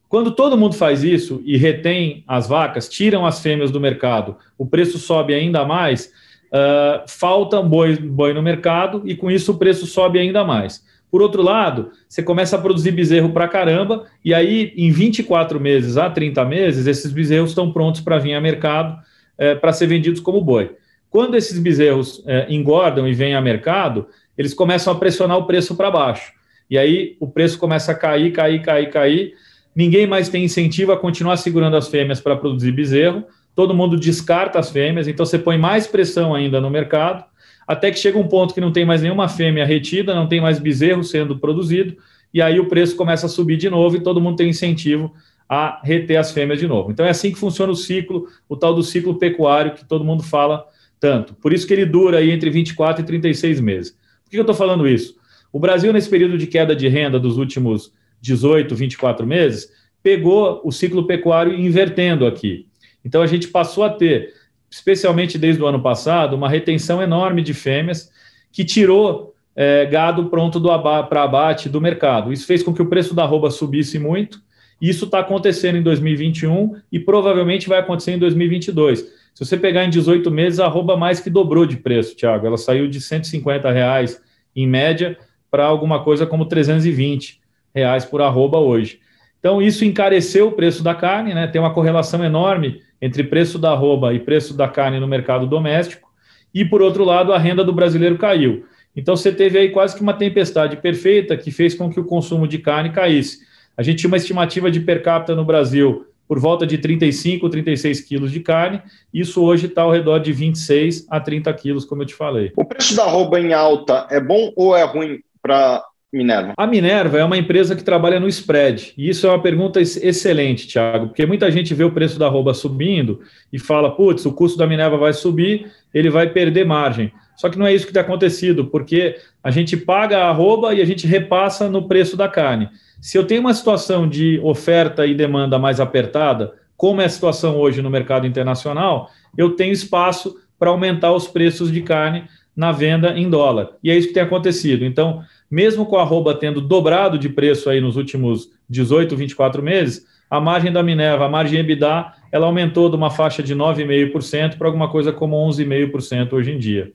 Quando 0.09 0.31
todo 0.31 0.57
mundo 0.57 0.73
faz 0.73 1.03
isso 1.03 1.41
e 1.45 1.57
retém 1.57 2.23
as 2.27 2.47
vacas, 2.47 2.87
tiram 2.87 3.25
as 3.25 3.41
fêmeas 3.41 3.71
do 3.71 3.79
mercado, 3.79 4.37
o 4.57 4.65
preço 4.65 4.97
sobe 4.97 5.33
ainda 5.33 5.65
mais, 5.65 6.11
uh, 6.47 7.03
falta 7.07 7.61
boi, 7.61 7.97
boi 7.97 8.33
no 8.33 8.41
mercado 8.41 9.01
e 9.05 9.15
com 9.15 9.29
isso 9.29 9.51
o 9.51 9.57
preço 9.57 9.85
sobe 9.85 10.17
ainda 10.17 10.45
mais. 10.45 10.83
Por 11.09 11.21
outro 11.21 11.41
lado, 11.41 11.91
você 12.07 12.21
começa 12.21 12.57
a 12.57 12.61
produzir 12.61 12.91
bezerro 12.91 13.29
para 13.29 13.47
caramba, 13.47 14.05
e 14.23 14.33
aí 14.33 14.73
em 14.75 14.91
24 14.91 15.59
meses 15.59 15.97
a 15.97 16.09
30 16.09 16.43
meses, 16.45 16.85
esses 16.85 17.11
bezerros 17.11 17.51
estão 17.51 17.71
prontos 17.71 18.01
para 18.01 18.17
vir 18.17 18.33
a 18.33 18.41
mercado 18.41 18.97
eh, 19.37 19.55
para 19.55 19.71
ser 19.71 19.87
vendidos 19.87 20.19
como 20.19 20.41
boi. 20.41 20.75
Quando 21.09 21.35
esses 21.37 21.57
bezerros 21.59 22.21
eh, 22.27 22.47
engordam 22.49 23.07
e 23.07 23.13
vêm 23.13 23.35
a 23.35 23.41
mercado, 23.41 24.07
eles 24.37 24.53
começam 24.53 24.91
a 24.91 24.97
pressionar 24.97 25.37
o 25.37 25.45
preço 25.47 25.75
para 25.75 25.89
baixo. 25.89 26.33
E 26.69 26.77
aí 26.77 27.15
o 27.21 27.27
preço 27.27 27.57
começa 27.57 27.93
a 27.93 27.95
cair, 27.95 28.33
cair, 28.33 28.61
cair, 28.61 28.89
cair 28.89 29.33
ninguém 29.77 30.07
mais 30.07 30.27
tem 30.27 30.43
incentivo 30.43 30.91
a 30.91 30.97
continuar 30.97 31.37
segurando 31.37 31.77
as 31.77 31.87
fêmeas 31.87 32.19
para 32.19 32.35
produzir 32.35 32.71
bezerro, 32.71 33.23
todo 33.53 33.75
mundo 33.75 33.95
descarta 33.95 34.57
as 34.57 34.71
fêmeas, 34.71 35.07
então 35.07 35.23
você 35.23 35.37
põe 35.37 35.55
mais 35.55 35.85
pressão 35.85 36.33
ainda 36.33 36.59
no 36.59 36.67
mercado, 36.67 37.23
até 37.67 37.91
que 37.91 37.99
chega 37.99 38.17
um 38.17 38.27
ponto 38.27 38.55
que 38.55 38.59
não 38.59 38.71
tem 38.71 38.83
mais 38.83 39.03
nenhuma 39.03 39.29
fêmea 39.29 39.63
retida, 39.63 40.15
não 40.15 40.27
tem 40.27 40.41
mais 40.41 40.57
bezerro 40.57 41.03
sendo 41.03 41.37
produzido, 41.37 41.95
e 42.33 42.41
aí 42.41 42.59
o 42.59 42.65
preço 42.65 42.95
começa 42.95 43.27
a 43.27 43.29
subir 43.29 43.55
de 43.55 43.69
novo 43.69 43.95
e 43.95 43.99
todo 43.99 44.19
mundo 44.19 44.37
tem 44.37 44.49
incentivo 44.49 45.13
a 45.47 45.79
reter 45.83 46.17
as 46.17 46.31
fêmeas 46.31 46.59
de 46.59 46.67
novo. 46.67 46.91
Então 46.91 47.05
é 47.05 47.11
assim 47.11 47.31
que 47.31 47.37
funciona 47.37 47.71
o 47.71 47.75
ciclo, 47.75 48.27
o 48.49 48.57
tal 48.57 48.73
do 48.73 48.81
ciclo 48.81 49.19
pecuário 49.19 49.75
que 49.75 49.85
todo 49.85 50.03
mundo 50.03 50.23
fala 50.23 50.65
tanto. 50.99 51.35
Por 51.35 51.53
isso 51.53 51.67
que 51.67 51.73
ele 51.73 51.85
dura 51.85 52.17
aí 52.17 52.31
entre 52.31 52.49
24 52.49 53.03
e 53.03 53.05
36 53.05 53.61
meses. 53.61 53.91
Por 54.23 54.31
que 54.31 54.37
eu 54.37 54.41
estou 54.41 54.55
falando 54.55 54.87
isso? 54.87 55.15
O 55.53 55.59
Brasil, 55.59 55.93
nesse 55.93 56.09
período 56.09 56.35
de 56.35 56.47
queda 56.47 56.75
de 56.75 56.87
renda 56.87 57.19
dos 57.19 57.37
últimos 57.37 57.93
18, 58.21 58.75
24 58.75 59.25
meses, 59.25 59.69
pegou 60.01 60.61
o 60.63 60.71
ciclo 60.71 61.05
pecuário 61.05 61.53
invertendo 61.53 62.25
aqui. 62.25 62.67
Então 63.03 63.21
a 63.21 63.27
gente 63.27 63.47
passou 63.47 63.83
a 63.83 63.89
ter, 63.89 64.33
especialmente 64.69 65.37
desde 65.37 65.61
o 65.61 65.67
ano 65.67 65.81
passado, 65.81 66.35
uma 66.35 66.49
retenção 66.49 67.01
enorme 67.01 67.41
de 67.41 67.53
fêmeas 67.53 68.09
que 68.51 68.63
tirou 68.63 69.33
é, 69.55 69.85
gado 69.85 70.29
pronto 70.29 70.61
para 70.61 71.23
abate 71.23 71.67
do 71.67 71.81
mercado. 71.81 72.31
Isso 72.31 72.45
fez 72.45 72.61
com 72.61 72.73
que 72.73 72.81
o 72.81 72.87
preço 72.87 73.13
da 73.13 73.23
arroba 73.23 73.49
subisse 73.49 73.97
muito. 73.97 74.41
Isso 74.79 75.05
está 75.05 75.19
acontecendo 75.19 75.77
em 75.77 75.81
2021 75.81 76.75
e 76.91 76.99
provavelmente 76.99 77.67
vai 77.67 77.79
acontecer 77.79 78.11
em 78.11 78.19
2022. 78.19 78.99
Se 79.33 79.45
você 79.45 79.57
pegar 79.57 79.83
em 79.83 79.89
18 79.89 80.29
meses, 80.29 80.59
a 80.59 80.65
arroba 80.65 80.95
mais 80.95 81.19
que 81.19 81.29
dobrou 81.29 81.65
de 81.65 81.77
preço, 81.77 82.15
Thiago. 82.15 82.45
Ela 82.45 82.57
saiu 82.57 82.87
de 82.87 83.01
150 83.01 83.71
reais 83.71 84.21
em 84.55 84.67
média 84.67 85.17
para 85.49 85.65
alguma 85.65 86.03
coisa 86.03 86.25
como 86.25 86.45
320 86.45 87.39
reais 87.77 88.03
por 88.03 88.21
arroba 88.21 88.57
hoje. 88.57 88.99
Então, 89.39 89.61
isso 89.61 89.85
encareceu 89.85 90.47
o 90.47 90.51
preço 90.51 90.83
da 90.83 90.95
carne, 90.95 91.33
né? 91.33 91.47
Tem 91.47 91.61
uma 91.61 91.73
correlação 91.73 92.25
enorme 92.25 92.81
entre 92.99 93.23
preço 93.23 93.59
da 93.59 93.71
arroba 93.71 94.13
e 94.13 94.19
preço 94.19 94.57
da 94.57 94.67
carne 94.67 94.99
no 94.99 95.07
mercado 95.07 95.45
doméstico. 95.45 96.09
E, 96.53 96.65
por 96.65 96.81
outro 96.81 97.05
lado, 97.05 97.31
a 97.31 97.37
renda 97.37 97.63
do 97.63 97.71
brasileiro 97.71 98.17
caiu. 98.17 98.65
Então, 98.95 99.15
você 99.15 99.31
teve 99.31 99.59
aí 99.59 99.69
quase 99.69 99.95
que 99.95 100.01
uma 100.01 100.13
tempestade 100.13 100.77
perfeita 100.77 101.37
que 101.37 101.51
fez 101.51 101.75
com 101.75 101.89
que 101.89 101.99
o 101.99 102.05
consumo 102.05 102.47
de 102.47 102.57
carne 102.57 102.91
caísse. 102.91 103.45
A 103.77 103.83
gente 103.83 103.99
tinha 103.99 104.09
uma 104.09 104.17
estimativa 104.17 104.71
de 104.71 104.79
per 104.79 105.03
capita 105.03 105.35
no 105.35 105.45
Brasil 105.45 106.07
por 106.27 106.39
volta 106.39 106.67
de 106.67 106.77
35, 106.77 107.49
36 107.49 108.01
quilos 108.01 108.31
de 108.31 108.39
carne. 108.39 108.81
Isso 109.13 109.41
hoje 109.43 109.67
está 109.67 109.83
ao 109.83 109.91
redor 109.91 110.19
de 110.19 110.33
26 110.33 111.07
a 111.09 111.19
30 111.19 111.53
quilos, 111.53 111.85
como 111.85 112.01
eu 112.01 112.05
te 112.05 112.15
falei. 112.15 112.51
O 112.57 112.65
preço 112.65 112.95
da 112.95 113.03
arroba 113.03 113.39
em 113.39 113.53
alta 113.53 114.07
é 114.09 114.19
bom 114.19 114.51
ou 114.55 114.75
é 114.75 114.83
ruim 114.83 115.19
para 115.41 115.83
Minerva? 116.11 116.53
A 116.55 116.65
Minerva 116.65 117.17
é 117.17 117.23
uma 117.23 117.37
empresa 117.37 117.75
que 117.75 117.83
trabalha 117.83 118.19
no 118.19 118.27
spread. 118.27 118.93
E 118.97 119.09
isso 119.09 119.27
é 119.27 119.29
uma 119.29 119.41
pergunta 119.41 119.81
excelente, 119.81 120.67
Thiago, 120.67 121.07
porque 121.07 121.25
muita 121.25 121.51
gente 121.51 121.73
vê 121.73 121.83
o 121.83 121.91
preço 121.91 122.17
da 122.17 122.27
arroba 122.27 122.53
subindo 122.53 123.19
e 123.51 123.59
fala: 123.59 123.95
putz, 123.95 124.25
o 124.25 124.31
custo 124.31 124.57
da 124.57 124.65
Minerva 124.65 124.97
vai 124.97 125.13
subir, 125.13 125.69
ele 125.93 126.09
vai 126.09 126.29
perder 126.29 126.65
margem. 126.65 127.11
Só 127.35 127.49
que 127.49 127.57
não 127.57 127.67
é 127.67 127.73
isso 127.73 127.85
que 127.85 127.93
tem 127.93 128.01
acontecido, 128.01 128.65
porque 128.65 129.17
a 129.43 129.51
gente 129.51 129.77
paga 129.77 130.19
a 130.19 130.29
arroba 130.29 130.73
e 130.73 130.81
a 130.81 130.85
gente 130.85 131.05
repassa 131.05 131.69
no 131.69 131.87
preço 131.87 132.17
da 132.17 132.27
carne. 132.27 132.69
Se 132.99 133.17
eu 133.17 133.25
tenho 133.25 133.41
uma 133.41 133.53
situação 133.53 134.07
de 134.07 134.39
oferta 134.43 135.05
e 135.05 135.13
demanda 135.13 135.59
mais 135.59 135.79
apertada, 135.79 136.53
como 136.75 137.01
é 137.01 137.05
a 137.05 137.09
situação 137.09 137.57
hoje 137.57 137.81
no 137.81 137.89
mercado 137.89 138.25
internacional, 138.25 139.11
eu 139.37 139.51
tenho 139.51 139.71
espaço 139.73 140.39
para 140.57 140.71
aumentar 140.71 141.13
os 141.13 141.27
preços 141.27 141.71
de 141.71 141.81
carne 141.81 142.23
na 142.55 142.71
venda 142.71 143.11
em 143.17 143.29
dólar. 143.29 143.69
E 143.83 143.91
é 143.91 143.95
isso 143.95 144.07
que 144.07 144.15
tem 144.15 144.23
acontecido. 144.23 144.83
Então, 144.83 145.23
mesmo 145.49 145.85
com 145.85 145.97
a 145.97 146.01
arroba 146.01 146.33
tendo 146.33 146.61
dobrado 146.61 147.17
de 147.17 147.29
preço 147.29 147.69
aí 147.69 147.79
nos 147.79 147.95
últimos 147.95 148.51
18, 148.69 149.15
24 149.15 149.63
meses, 149.63 150.05
a 150.29 150.39
margem 150.39 150.71
da 150.71 150.83
Minerva, 150.83 151.25
a 151.25 151.29
margem 151.29 151.59
EBITDA, 151.59 152.13
ela 152.31 152.45
aumentou 152.45 152.89
de 152.89 152.95
uma 152.95 153.09
faixa 153.09 153.41
de 153.41 153.55
9,5% 153.55 154.57
para 154.57 154.67
alguma 154.67 154.89
coisa 154.89 155.13
como 155.13 155.37
11,5% 155.47 156.33
hoje 156.33 156.51
em 156.51 156.57
dia. 156.57 156.91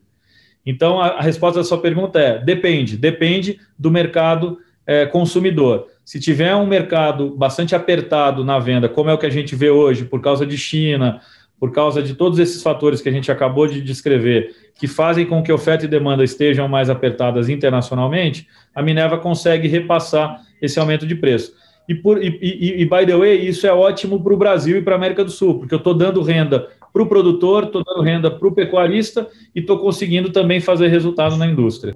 Então, 0.65 0.99
a, 0.99 1.07
a, 1.07 1.21
resposta 1.21 1.59
da 1.59 1.63
sua 1.63 1.79
pergunta 1.79 2.19
é: 2.19 2.39
depende, 2.39 2.95
depende 2.95 3.59
do 3.77 3.91
mercado 3.91 4.59
é, 4.85 5.05
consumidor. 5.05 5.87
Se 6.05 6.19
tiver 6.19 6.55
um 6.55 6.67
mercado 6.67 7.35
bastante 7.35 7.75
apertado 7.75 8.43
na 8.43 8.59
venda, 8.59 8.87
como 8.87 9.09
é 9.09 9.13
o 9.13 9.17
que 9.17 9.25
a 9.25 9.31
gente 9.31 9.55
vê 9.55 9.69
hoje, 9.69 10.05
por 10.05 10.21
causa 10.21 10.45
de 10.45 10.57
China, 10.57 11.21
por 11.63 11.71
causa 11.71 12.03
de 12.03 12.13
todos 12.13 12.39
esses 12.39 12.61
fatores 12.61 12.99
que 12.99 13.07
a 13.07 13.11
gente 13.13 13.31
acabou 13.31 13.65
de 13.67 13.79
descrever, 13.79 14.53
que 14.77 14.85
fazem 14.85 15.25
com 15.25 15.41
que 15.41 15.49
oferta 15.49 15.85
e 15.85 15.87
demanda 15.87 16.21
estejam 16.21 16.67
mais 16.67 16.89
apertadas 16.89 17.47
internacionalmente, 17.47 18.45
a 18.75 18.83
Minerva 18.83 19.17
consegue 19.17 19.65
repassar 19.69 20.41
esse 20.61 20.77
aumento 20.77 21.07
de 21.07 21.15
preço. 21.15 21.53
E, 21.87 21.95
por, 21.95 22.21
e, 22.21 22.37
e, 22.41 22.81
e 22.81 22.85
by 22.85 23.05
the 23.05 23.15
way, 23.15 23.47
isso 23.47 23.65
é 23.65 23.71
ótimo 23.71 24.21
para 24.21 24.33
o 24.33 24.37
Brasil 24.37 24.77
e 24.77 24.81
para 24.81 24.95
a 24.95 24.97
América 24.97 25.23
do 25.23 25.31
Sul, 25.31 25.59
porque 25.59 25.73
eu 25.73 25.77
estou 25.77 25.93
dando 25.93 26.21
renda 26.21 26.67
para 26.91 27.01
o 27.01 27.07
produtor, 27.07 27.63
estou 27.63 27.81
dando 27.81 28.01
renda 28.01 28.29
para 28.29 28.45
o 28.45 28.51
pecuarista 28.51 29.29
e 29.55 29.61
estou 29.61 29.79
conseguindo 29.79 30.33
também 30.33 30.59
fazer 30.59 30.89
resultado 30.89 31.37
na 31.37 31.47
indústria. 31.47 31.93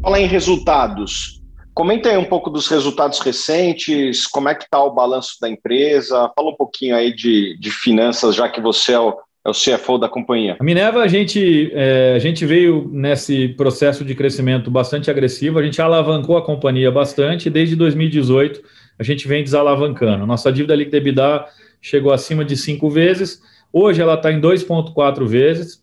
Fala 0.00 0.20
em 0.20 0.26
resultados. 0.26 1.42
Comenta 1.74 2.08
aí 2.08 2.16
um 2.16 2.24
pouco 2.24 2.48
dos 2.48 2.68
resultados 2.68 3.18
recentes, 3.18 4.28
como 4.28 4.48
é 4.48 4.54
que 4.54 4.62
está 4.62 4.82
o 4.82 4.94
balanço 4.94 5.40
da 5.40 5.48
empresa, 5.48 6.30
fala 6.36 6.50
um 6.50 6.56
pouquinho 6.56 6.94
aí 6.94 7.12
de, 7.12 7.58
de 7.58 7.70
finanças, 7.70 8.36
já 8.36 8.48
que 8.48 8.60
você 8.60 8.92
é 8.92 9.00
o, 9.00 9.18
é 9.44 9.50
o 9.50 9.52
CFO 9.52 9.98
da 9.98 10.08
companhia. 10.08 10.56
A 10.60 10.62
Minerva, 10.62 11.00
a 11.00 11.08
gente, 11.08 11.72
é, 11.74 12.14
a 12.14 12.18
gente 12.20 12.46
veio 12.46 12.88
nesse 12.92 13.48
processo 13.48 14.04
de 14.04 14.14
crescimento 14.14 14.70
bastante 14.70 15.10
agressivo, 15.10 15.58
a 15.58 15.62
gente 15.64 15.82
alavancou 15.82 16.36
a 16.36 16.44
companhia 16.44 16.92
bastante, 16.92 17.50
desde 17.50 17.74
2018 17.74 18.62
a 18.98 19.02
gente 19.02 19.26
vem 19.26 19.42
desalavancando. 19.42 20.26
Nossa 20.26 20.52
dívida 20.52 20.76
líquida 20.76 20.98
EBITDA 20.98 21.46
chegou 21.82 22.12
acima 22.12 22.44
de 22.44 22.56
cinco 22.56 22.88
vezes. 22.88 23.42
Hoje 23.72 24.00
ela 24.00 24.14
está 24.14 24.30
em 24.30 24.40
2,4 24.40 25.26
vezes. 25.26 25.82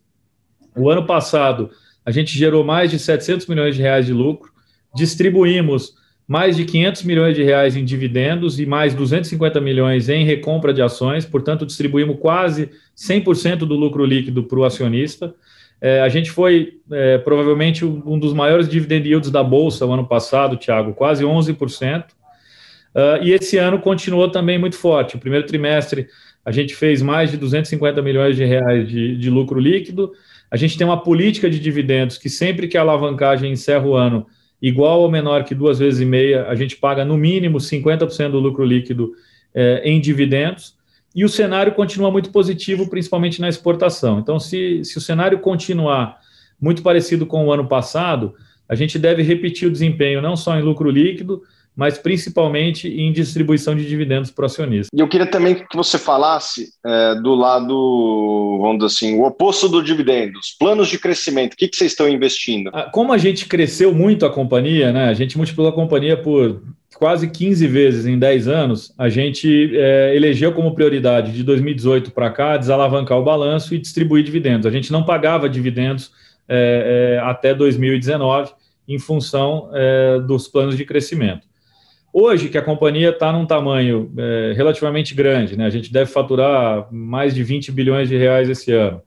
O 0.75 0.89
ano 0.89 1.05
passado 1.05 1.69
a 2.05 2.11
gente 2.11 2.37
gerou 2.37 2.63
mais 2.63 2.89
de 2.89 2.97
700 2.97 3.45
milhões 3.47 3.75
de 3.75 3.81
reais 3.81 4.05
de 4.05 4.13
lucro, 4.13 4.50
distribuímos 4.95 5.93
mais 6.27 6.55
de 6.55 6.63
500 6.63 7.03
milhões 7.03 7.35
de 7.35 7.43
reais 7.43 7.75
em 7.75 7.83
dividendos 7.83 8.59
e 8.59 8.65
mais 8.65 8.93
250 8.93 9.59
milhões 9.59 10.07
em 10.07 10.23
recompra 10.23 10.73
de 10.73 10.81
ações, 10.81 11.25
portanto, 11.25 11.65
distribuímos 11.65 12.17
quase 12.19 12.69
100% 12.95 13.59
do 13.59 13.75
lucro 13.75 14.05
líquido 14.05 14.43
para 14.43 14.59
o 14.59 14.63
acionista. 14.63 15.35
É, 15.81 15.99
a 16.01 16.07
gente 16.07 16.31
foi 16.31 16.79
é, 16.91 17.17
provavelmente 17.17 17.83
um 17.83 18.17
dos 18.17 18.33
maiores 18.33 18.69
dividend 18.69 19.07
yields 19.07 19.31
da 19.31 19.43
Bolsa 19.43 19.85
o 19.85 19.91
ano 19.91 20.07
passado, 20.07 20.55
Thiago, 20.55 20.93
quase 20.93 21.23
11%. 21.25 22.05
Uh, 22.93 23.23
e 23.23 23.31
esse 23.31 23.57
ano 23.57 23.79
continuou 23.79 24.29
também 24.29 24.57
muito 24.57 24.75
forte. 24.75 25.15
O 25.15 25.19
primeiro 25.19 25.45
trimestre 25.45 26.07
a 26.45 26.51
gente 26.51 26.75
fez 26.75 27.01
mais 27.01 27.31
de 27.31 27.37
250 27.37 28.01
milhões 28.01 28.35
de 28.35 28.43
reais 28.43 28.87
de, 28.87 29.17
de 29.17 29.29
lucro 29.29 29.59
líquido. 29.59 30.11
A 30.49 30.57
gente 30.57 30.77
tem 30.77 30.85
uma 30.85 31.01
política 31.01 31.49
de 31.49 31.59
dividendos 31.59 32.17
que 32.17 32.29
sempre 32.29 32.67
que 32.67 32.77
a 32.77 32.81
alavancagem 32.81 33.51
encerra 33.51 33.85
o 33.85 33.95
ano 33.95 34.27
igual 34.61 35.01
ou 35.01 35.09
menor 35.09 35.43
que 35.43 35.55
duas 35.55 35.79
vezes 35.79 35.99
e 36.01 36.05
meia, 36.05 36.47
a 36.47 36.55
gente 36.55 36.75
paga 36.75 37.03
no 37.03 37.17
mínimo 37.17 37.57
50% 37.57 38.31
do 38.31 38.39
lucro 38.39 38.63
líquido 38.63 39.13
eh, 39.53 39.81
em 39.83 39.99
dividendos. 39.99 40.75
E 41.13 41.25
o 41.25 41.29
cenário 41.29 41.73
continua 41.73 42.11
muito 42.11 42.29
positivo, 42.31 42.89
principalmente 42.89 43.41
na 43.41 43.49
exportação. 43.49 44.19
Então, 44.19 44.39
se, 44.39 44.85
se 44.85 44.97
o 44.97 45.01
cenário 45.01 45.39
continuar 45.39 46.19
muito 46.59 46.81
parecido 46.81 47.25
com 47.25 47.45
o 47.45 47.51
ano 47.51 47.67
passado, 47.67 48.33
a 48.69 48.75
gente 48.75 48.97
deve 48.97 49.21
repetir 49.23 49.67
o 49.67 49.71
desempenho 49.71 50.21
não 50.21 50.37
só 50.37 50.57
em 50.57 50.61
lucro 50.61 50.89
líquido, 50.89 51.41
mas 51.75 51.97
principalmente 51.97 52.87
em 52.87 53.11
distribuição 53.11 53.75
de 53.75 53.87
dividendos 53.87 54.29
para 54.29 54.43
o 54.43 54.45
acionista. 54.45 54.89
E 54.93 54.99
eu 54.99 55.07
queria 55.07 55.25
também 55.25 55.55
que 55.55 55.75
você 55.75 55.97
falasse 55.97 56.69
é, 56.85 57.15
do 57.15 57.33
lado, 57.33 58.57
vamos 58.61 58.77
dizer 58.77 58.87
assim, 58.87 59.19
o 59.19 59.23
oposto 59.23 59.69
do 59.69 59.81
dividendos, 59.81 60.55
planos 60.59 60.89
de 60.89 60.99
crescimento, 60.99 61.53
o 61.53 61.57
que, 61.57 61.67
que 61.67 61.75
vocês 61.75 61.91
estão 61.91 62.09
investindo? 62.09 62.69
Ah, 62.73 62.89
como 62.91 63.13
a 63.13 63.17
gente 63.17 63.45
cresceu 63.45 63.93
muito 63.93 64.25
a 64.25 64.29
companhia, 64.29 64.91
né, 64.91 65.05
a 65.05 65.13
gente 65.13 65.37
multiplicou 65.37 65.69
a 65.71 65.75
companhia 65.75 66.17
por 66.17 66.61
quase 66.95 67.29
15 67.29 67.65
vezes 67.67 68.05
em 68.05 68.19
10 68.19 68.47
anos, 68.47 68.93
a 68.97 69.09
gente 69.09 69.71
é, 69.75 70.15
elegeu 70.15 70.53
como 70.53 70.75
prioridade 70.75 71.31
de 71.31 71.43
2018 71.43 72.11
para 72.11 72.29
cá 72.29 72.57
desalavancar 72.57 73.17
o 73.17 73.23
balanço 73.23 73.73
e 73.73 73.79
distribuir 73.79 74.23
dividendos. 74.23 74.67
A 74.67 74.71
gente 74.71 74.91
não 74.91 75.03
pagava 75.03 75.49
dividendos 75.49 76.11
é, 76.47 77.17
é, 77.17 77.19
até 77.27 77.55
2019 77.55 78.51
em 78.87 78.99
função 78.99 79.69
é, 79.73 80.19
dos 80.19 80.47
planos 80.47 80.75
de 80.75 80.85
crescimento. 80.85 81.47
Hoje, 82.13 82.49
que 82.49 82.57
a 82.57 82.61
companhia 82.61 83.09
está 83.09 83.31
num 83.31 83.45
tamanho 83.45 84.11
é, 84.17 84.53
relativamente 84.55 85.15
grande, 85.15 85.55
né? 85.55 85.65
a 85.65 85.69
gente 85.69 85.93
deve 85.93 86.11
faturar 86.11 86.87
mais 86.91 87.33
de 87.33 87.41
20 87.41 87.71
bilhões 87.71 88.09
de 88.09 88.17
reais 88.17 88.49
esse 88.49 88.73
ano, 88.73 89.01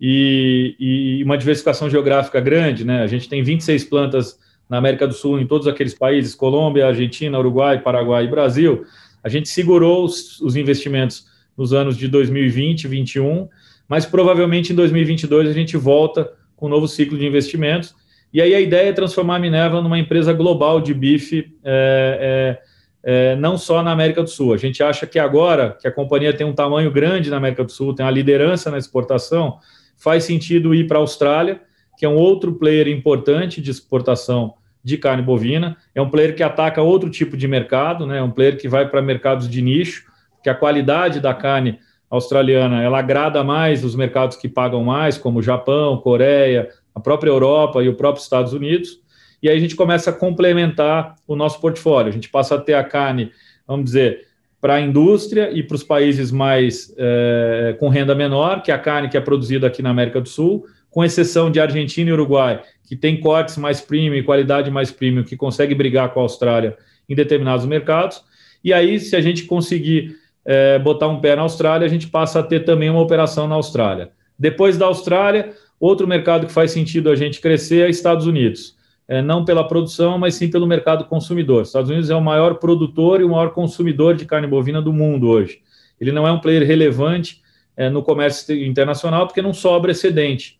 e, 0.00 0.74
e, 0.78 1.24
uma 1.24 1.36
diversificação 1.36 1.88
geográfica 1.88 2.40
grande, 2.40 2.84
né? 2.84 3.02
a 3.02 3.06
gente 3.06 3.28
tem 3.28 3.42
26 3.42 3.84
plantas 3.84 4.38
na 4.68 4.78
América 4.78 5.06
do 5.06 5.12
Sul, 5.12 5.38
em 5.38 5.46
todos 5.46 5.66
aqueles 5.66 5.94
países, 5.94 6.34
Colômbia, 6.34 6.86
Argentina, 6.86 7.38
Uruguai, 7.38 7.80
Paraguai 7.80 8.24
e 8.24 8.28
Brasil, 8.28 8.84
a 9.22 9.28
gente 9.28 9.48
segurou 9.48 10.04
os, 10.04 10.40
os 10.40 10.56
investimentos 10.56 11.26
nos 11.56 11.72
anos 11.72 11.96
de 11.96 12.08
2020 12.08 12.84
e 12.84 12.88
2021, 12.88 13.48
mas 13.88 14.06
provavelmente 14.06 14.72
em 14.72 14.76
2022 14.76 15.48
a 15.48 15.52
gente 15.52 15.76
volta 15.76 16.32
com 16.56 16.66
um 16.66 16.70
novo 16.70 16.88
ciclo 16.88 17.18
de 17.18 17.26
investimentos, 17.26 17.94
e 18.32 18.40
aí 18.42 18.54
a 18.54 18.60
ideia 18.60 18.90
é 18.90 18.92
transformar 18.92 19.36
a 19.36 19.38
Minerva 19.38 19.80
numa 19.80 19.98
empresa 19.98 20.32
global 20.32 20.80
de 20.80 20.92
bife, 20.92 21.54
é, 21.64 22.58
é, 23.04 23.32
é, 23.32 23.36
não 23.36 23.56
só 23.56 23.82
na 23.82 23.92
América 23.92 24.22
do 24.22 24.28
Sul. 24.28 24.52
A 24.52 24.56
gente 24.56 24.82
acha 24.82 25.06
que 25.06 25.18
agora 25.18 25.76
que 25.80 25.86
a 25.86 25.92
companhia 25.92 26.32
tem 26.32 26.46
um 26.46 26.52
tamanho 26.52 26.90
grande 26.90 27.30
na 27.30 27.36
América 27.36 27.64
do 27.64 27.72
Sul, 27.72 27.94
tem 27.94 28.04
uma 28.04 28.12
liderança 28.12 28.70
na 28.70 28.78
exportação, 28.78 29.58
faz 29.96 30.24
sentido 30.24 30.74
ir 30.74 30.86
para 30.86 30.98
a 30.98 31.00
Austrália, 31.00 31.60
que 31.96 32.04
é 32.04 32.08
um 32.08 32.16
outro 32.16 32.52
player 32.54 32.88
importante 32.88 33.62
de 33.62 33.70
exportação 33.70 34.54
de 34.84 34.98
carne 34.98 35.22
bovina. 35.22 35.76
É 35.94 36.02
um 36.02 36.10
player 36.10 36.34
que 36.34 36.42
ataca 36.42 36.82
outro 36.82 37.10
tipo 37.10 37.36
de 37.36 37.48
mercado, 37.48 38.06
né? 38.06 38.18
É 38.18 38.22
um 38.22 38.30
player 38.30 38.56
que 38.56 38.68
vai 38.68 38.88
para 38.88 39.02
mercados 39.02 39.48
de 39.48 39.62
nicho, 39.62 40.04
que 40.42 40.50
a 40.50 40.54
qualidade 40.54 41.18
da 41.18 41.34
carne 41.34 41.78
australiana 42.08 42.82
ela 42.82 42.98
agrada 42.98 43.42
mais 43.42 43.84
os 43.84 43.96
mercados 43.96 44.36
que 44.36 44.48
pagam 44.48 44.84
mais, 44.84 45.18
como 45.18 45.42
Japão, 45.42 45.96
Coreia, 45.96 46.68
a 46.96 47.00
própria 47.00 47.28
Europa 47.28 47.82
e 47.82 47.88
o 47.90 47.94
próprio 47.94 48.22
Estados 48.22 48.54
Unidos. 48.54 48.98
e 49.42 49.50
aí 49.50 49.56
a 49.56 49.60
gente 49.60 49.76
começa 49.76 50.08
a 50.08 50.12
complementar 50.14 51.14
o 51.28 51.36
nosso 51.36 51.60
portfólio. 51.60 52.08
A 52.08 52.12
gente 52.12 52.30
passa 52.30 52.54
a 52.54 52.58
ter 52.58 52.72
a 52.72 52.82
carne, 52.82 53.30
vamos 53.68 53.84
dizer, 53.84 54.26
para 54.58 54.76
a 54.76 54.80
indústria 54.80 55.50
e 55.52 55.62
para 55.62 55.74
os 55.74 55.84
países 55.84 56.32
mais 56.32 56.92
é, 56.96 57.76
com 57.78 57.90
renda 57.90 58.14
menor, 58.14 58.62
que 58.62 58.70
é 58.70 58.74
a 58.74 58.78
carne 58.78 59.10
que 59.10 59.16
é 59.16 59.20
produzida 59.20 59.66
aqui 59.66 59.82
na 59.82 59.90
América 59.90 60.22
do 60.22 60.28
Sul, 60.28 60.64
com 60.88 61.04
exceção 61.04 61.50
de 61.50 61.60
Argentina 61.60 62.08
e 62.08 62.12
Uruguai, 62.14 62.62
que 62.88 62.96
tem 62.96 63.20
cortes 63.20 63.58
mais 63.58 63.78
premium 63.82 64.14
e 64.14 64.22
qualidade 64.22 64.70
mais 64.70 64.90
premium, 64.90 65.22
que 65.22 65.36
consegue 65.36 65.74
brigar 65.74 66.14
com 66.14 66.20
a 66.20 66.22
Austrália 66.22 66.78
em 67.06 67.14
determinados 67.14 67.66
mercados. 67.66 68.24
E 68.64 68.72
aí, 68.72 68.98
se 68.98 69.14
a 69.14 69.20
gente 69.20 69.44
conseguir 69.44 70.16
é, 70.46 70.78
botar 70.78 71.08
um 71.08 71.20
pé 71.20 71.36
na 71.36 71.42
Austrália, 71.42 71.84
a 71.84 71.90
gente 71.90 72.08
passa 72.08 72.40
a 72.40 72.42
ter 72.42 72.60
também 72.60 72.88
uma 72.88 73.02
operação 73.02 73.46
na 73.46 73.54
Austrália. 73.54 74.10
Depois 74.38 74.78
da 74.78 74.86
Austrália, 74.86 75.52
outro 75.78 76.06
mercado 76.06 76.46
que 76.46 76.52
faz 76.52 76.70
sentido 76.70 77.10
a 77.10 77.16
gente 77.16 77.40
crescer 77.40 77.86
é 77.86 77.90
Estados 77.90 78.26
Unidos 78.26 78.76
é, 79.08 79.22
não 79.22 79.44
pela 79.44 79.66
produção, 79.66 80.18
mas 80.18 80.34
sim 80.34 80.50
pelo 80.50 80.66
mercado 80.66 81.04
consumidor. 81.04 81.62
Os 81.62 81.68
Estados 81.68 81.90
Unidos 81.90 82.10
é 82.10 82.14
o 82.14 82.20
maior 82.20 82.54
produtor 82.56 83.20
e 83.20 83.24
o 83.24 83.30
maior 83.30 83.50
consumidor 83.50 84.16
de 84.16 84.24
carne 84.24 84.46
bovina 84.46 84.82
do 84.82 84.92
mundo 84.92 85.28
hoje. 85.28 85.60
Ele 86.00 86.12
não 86.12 86.26
é 86.26 86.32
um 86.32 86.40
player 86.40 86.66
relevante 86.66 87.40
é, 87.76 87.88
no 87.88 88.02
comércio 88.02 88.54
internacional 88.64 89.26
porque 89.26 89.40
não 89.40 89.54
sobra 89.54 89.92
excedente, 89.92 90.58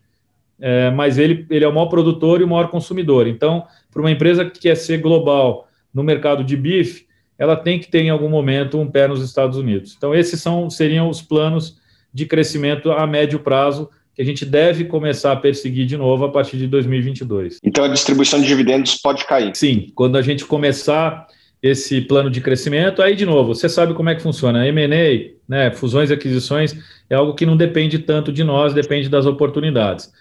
é, 0.59 0.89
mas 0.91 1.17
ele, 1.17 1.45
ele 1.49 1.65
é 1.65 1.67
o 1.67 1.73
maior 1.73 1.87
produtor 1.87 2.41
e 2.41 2.43
o 2.43 2.47
maior 2.47 2.69
consumidor. 2.69 3.27
Então, 3.27 3.65
para 3.91 4.01
uma 4.01 4.11
empresa 4.11 4.45
que 4.45 4.59
quer 4.59 4.75
ser 4.75 4.99
global 4.99 5.67
no 5.93 6.03
mercado 6.03 6.43
de 6.43 6.55
bife, 6.55 7.05
ela 7.37 7.55
tem 7.55 7.79
que 7.79 7.89
ter 7.89 7.99
em 7.99 8.09
algum 8.09 8.29
momento 8.29 8.79
um 8.79 8.89
pé 8.89 9.07
nos 9.07 9.21
Estados 9.21 9.57
Unidos. 9.57 9.93
Então, 9.95 10.15
esses 10.15 10.41
são, 10.41 10.69
seriam 10.69 11.09
os 11.09 11.21
planos 11.21 11.79
de 12.11 12.25
crescimento 12.25 12.91
a 12.91 13.05
médio 13.05 13.39
prazo 13.39 13.89
que 14.17 14.23
a 14.23 14.25
gente 14.25 14.43
deve 14.43 14.85
começar 14.85 15.31
a 15.31 15.35
perseguir 15.35 15.85
de 15.85 15.95
novo 15.95 16.25
a 16.25 16.31
partir 16.31 16.57
de 16.57 16.65
2022. 16.65 17.59
Então 17.63 17.83
a 17.83 17.87
distribuição 17.87 18.41
de 18.41 18.47
dividendos 18.47 18.95
pode 18.95 19.23
cair? 19.25 19.55
Sim, 19.55 19.91
quando 19.93 20.17
a 20.17 20.23
gente 20.23 20.43
começar 20.43 21.27
esse 21.61 22.01
plano 22.01 22.29
de 22.29 22.41
crescimento, 22.41 23.01
aí 23.03 23.15
de 23.15 23.27
novo, 23.27 23.53
você 23.53 23.69
sabe 23.69 23.93
como 23.93 24.09
é 24.09 24.15
que 24.15 24.21
funciona. 24.23 24.67
M&A, 24.67 25.31
né, 25.47 25.71
fusões 25.71 26.09
e 26.09 26.13
aquisições, 26.13 26.75
é 27.07 27.13
algo 27.13 27.35
que 27.35 27.45
não 27.45 27.55
depende 27.55 27.99
tanto 27.99 28.33
de 28.33 28.43
nós, 28.43 28.73
depende 28.73 29.07
das 29.07 29.27
oportunidades. 29.27 30.11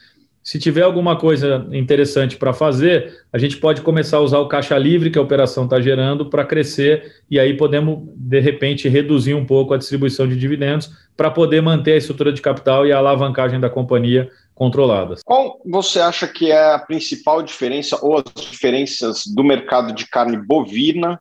Se 0.47 0.61
tiver 0.61 0.83
alguma 0.83 1.19
coisa 1.19 1.67
interessante 1.73 2.37
para 2.37 2.53
fazer, 2.53 3.25
a 3.33 3.37
gente 3.37 3.57
pode 3.57 3.83
começar 3.83 4.19
a 4.19 4.21
usar 4.21 4.39
o 4.39 4.47
caixa 4.47 4.79
livre 4.79 5.11
que 5.11 5.19
a 5.19 5.23
operação 5.23 5.65
está 5.65 5.81
gerando 5.81 6.31
para 6.31 6.45
crescer 6.45 7.17
e 7.29 7.41
aí 7.41 7.57
podemos, 7.57 8.09
de 8.15 8.39
repente, 8.39 8.89
reduzir 8.89 9.35
um 9.35 9.45
pouco 9.45 9.75
a 9.75 9.77
distribuição 9.77 10.29
de 10.29 10.37
dividendos 10.37 10.89
para 11.17 11.33
poder 11.33 11.61
manter 11.63 11.95
a 11.95 11.97
estrutura 11.97 12.33
de 12.33 12.41
capital 12.41 12.87
e 12.87 12.93
a 12.93 12.99
alavancagem 12.99 13.59
da 13.59 13.69
companhia 13.69 14.31
controladas. 14.55 15.21
Qual 15.25 15.61
você 15.67 15.99
acha 15.99 16.29
que 16.29 16.53
é 16.53 16.75
a 16.75 16.79
principal 16.79 17.43
diferença 17.43 17.99
ou 18.01 18.17
as 18.17 18.25
diferenças 18.49 19.25
do 19.27 19.43
mercado 19.43 19.93
de 19.93 20.07
carne 20.09 20.37
bovina 20.37 21.21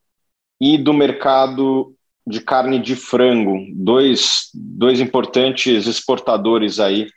e 0.62 0.78
do 0.78 0.94
mercado 0.94 1.96
de 2.28 2.42
carne 2.42 2.78
de 2.78 2.96
frango? 2.96 3.58
Dois, 3.74 4.52
dois 4.54 5.00
importantes 5.00 5.88
exportadores 5.88 6.80
aí 6.80 7.08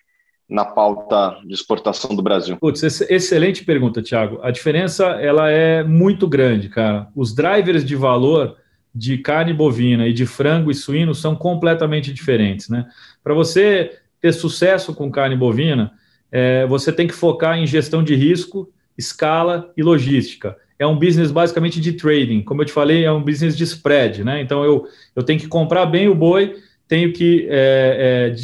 na 0.49 0.65
pauta 0.65 1.39
de 1.45 1.53
exportação 1.53 2.17
do 2.17 2.23
Brasil? 2.23 2.57
Putz, 2.57 2.83
excelente 2.83 3.65
pergunta, 3.65 4.01
Tiago. 4.01 4.41
A 4.43 4.51
diferença 4.51 5.05
ela 5.21 5.51
é 5.51 5.85
muito 5.85 6.27
grande, 6.27 6.69
cara. 6.69 7.09
Os 7.15 7.35
drivers 7.35 7.85
de 7.85 7.95
valor 7.95 8.57
de 8.95 9.19
carne 9.19 9.53
bovina 9.53 10.09
e 10.09 10.13
de 10.13 10.25
frango 10.25 10.71
e 10.71 10.75
suíno 10.75 11.15
são 11.15 11.37
completamente 11.37 12.13
diferentes, 12.13 12.69
né? 12.69 12.87
Para 13.23 13.35
você 13.35 13.99
ter 14.21 14.33
sucesso 14.33 14.95
com 14.95 15.11
carne 15.11 15.37
bovina, 15.37 15.93
é, 16.33 16.67
você 16.67 16.91
tem 16.91 17.07
que 17.07 17.15
focar 17.15 17.59
em 17.59 17.67
gestão 17.67 18.03
de 18.03 18.15
risco, 18.15 18.71
escala 18.97 19.73
e 19.77 19.83
logística. 19.83 20.57
É 20.79 20.87
um 20.87 20.99
business 20.99 21.31
basicamente 21.31 21.81
de 21.81 21.93
trading. 21.93 22.43
Como 22.43 22.63
eu 22.63 22.67
te 22.67 22.73
falei, 22.73 23.05
é 23.05 23.13
um 23.13 23.23
business 23.23 23.57
de 23.57 23.65
spread, 23.65 24.25
né? 24.25 24.41
Então 24.41 24.65
eu, 24.65 24.87
eu 25.15 25.23
tenho 25.23 25.39
que 25.39 25.49
comprar 25.49 25.87
bem 25.87 26.09
o 26.09 26.15
boi, 26.15 26.57
tenho 26.87 27.13
que, 27.13 27.47
é, 27.51 28.33
é, 28.33 28.35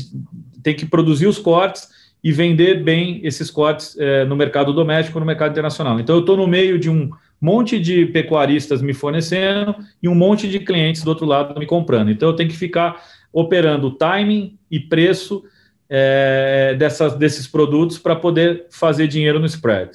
tenho 0.65 0.77
que 0.77 0.87
produzir 0.87 1.29
os 1.29 1.39
cortes 1.39 1.89
e 2.25 2.33
vender 2.33 2.83
bem 2.83 3.21
esses 3.23 3.51
cortes 3.51 3.97
é, 3.99 4.25
no 4.25 4.35
mercado 4.35 4.73
doméstico 4.73 5.21
no 5.21 5.27
mercado 5.27 5.53
internacional. 5.53 6.01
Então, 6.01 6.17
eu 6.17 6.21
estou 6.21 6.39
no 6.39 6.47
meio 6.47 6.79
de 6.79 6.89
um 6.89 7.11
monte 7.39 7.79
de 7.79 8.07
pecuaristas 8.07 8.81
me 8.81 8.95
fornecendo 8.95 9.77
e 10.03 10.09
um 10.09 10.15
monte 10.15 10.49
de 10.49 10.59
clientes 10.59 11.05
do 11.05 11.09
outro 11.09 11.27
lado 11.27 11.61
me 11.61 11.67
comprando. 11.67 12.11
Então, 12.11 12.31
eu 12.31 12.35
tenho 12.35 12.49
que 12.49 12.57
ficar 12.57 13.05
operando 13.31 13.91
timing 13.91 14.59
e 14.71 14.81
preço 14.81 15.45
é, 15.89 16.75
dessas, 16.79 17.15
desses 17.15 17.47
produtos 17.47 17.99
para 17.99 18.17
poder 18.17 18.67
fazer 18.71 19.07
dinheiro 19.07 19.39
no 19.39 19.45
spread. 19.45 19.91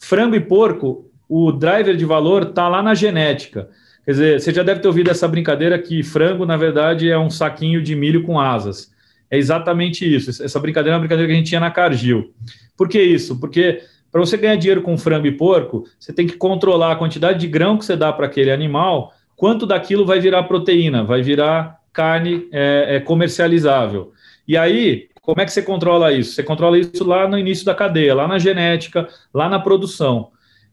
Frango 0.00 0.34
e 0.34 0.40
porco, 0.40 1.08
o 1.28 1.52
driver 1.52 1.96
de 1.96 2.04
valor 2.04 2.42
está 2.42 2.68
lá 2.68 2.82
na 2.82 2.92
genética. 2.92 3.68
Quer 4.04 4.10
dizer, 4.10 4.40
você 4.40 4.52
já 4.52 4.64
deve 4.64 4.80
ter 4.80 4.88
ouvido 4.88 5.12
essa 5.12 5.28
brincadeira 5.28 5.78
que 5.78 6.02
frango, 6.02 6.44
na 6.44 6.56
verdade, 6.56 7.08
é 7.08 7.16
um 7.16 7.30
saquinho 7.30 7.80
de 7.80 7.94
milho 7.94 8.24
com 8.24 8.40
asas 8.40 8.91
é 9.32 9.38
exatamente 9.38 10.04
isso. 10.04 10.44
Essa 10.44 10.60
brincadeira 10.60 10.94
é 10.94 10.96
uma 10.96 11.00
brincadeira 11.00 11.26
que 11.26 11.32
a 11.32 11.36
gente 11.38 11.48
tinha 11.48 11.60
na 11.60 11.70
Cargill. 11.70 12.34
Por 12.76 12.86
que 12.86 13.02
isso? 13.02 13.40
Porque 13.40 13.80
para 14.10 14.20
você 14.20 14.36
ganhar 14.36 14.56
dinheiro 14.56 14.82
com 14.82 14.98
frango 14.98 15.26
e 15.26 15.32
porco, 15.32 15.84
você 15.98 16.12
tem 16.12 16.26
que 16.26 16.36
controlar 16.36 16.92
a 16.92 16.96
quantidade 16.96 17.40
de 17.40 17.46
grão 17.46 17.78
que 17.78 17.86
você 17.86 17.96
dá 17.96 18.12
para 18.12 18.26
aquele 18.26 18.52
animal, 18.52 19.14
quanto 19.34 19.64
daquilo 19.64 20.04
vai 20.04 20.20
virar 20.20 20.42
proteína, 20.42 21.02
vai 21.02 21.22
virar 21.22 21.78
carne 21.94 22.46
é, 22.52 22.96
é, 22.96 23.00
comercializável. 23.00 24.12
E 24.46 24.54
aí, 24.54 25.08
como 25.22 25.40
é 25.40 25.46
que 25.46 25.52
você 25.52 25.62
controla 25.62 26.12
isso? 26.12 26.34
Você 26.34 26.42
controla 26.42 26.78
isso 26.78 27.02
lá 27.02 27.26
no 27.26 27.38
início 27.38 27.64
da 27.64 27.74
cadeia, 27.74 28.14
lá 28.14 28.28
na 28.28 28.38
genética, 28.38 29.08
lá 29.32 29.48
na 29.48 29.58
produção. 29.58 30.28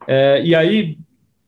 É, 0.05 0.41
e 0.43 0.53
aí, 0.53 0.97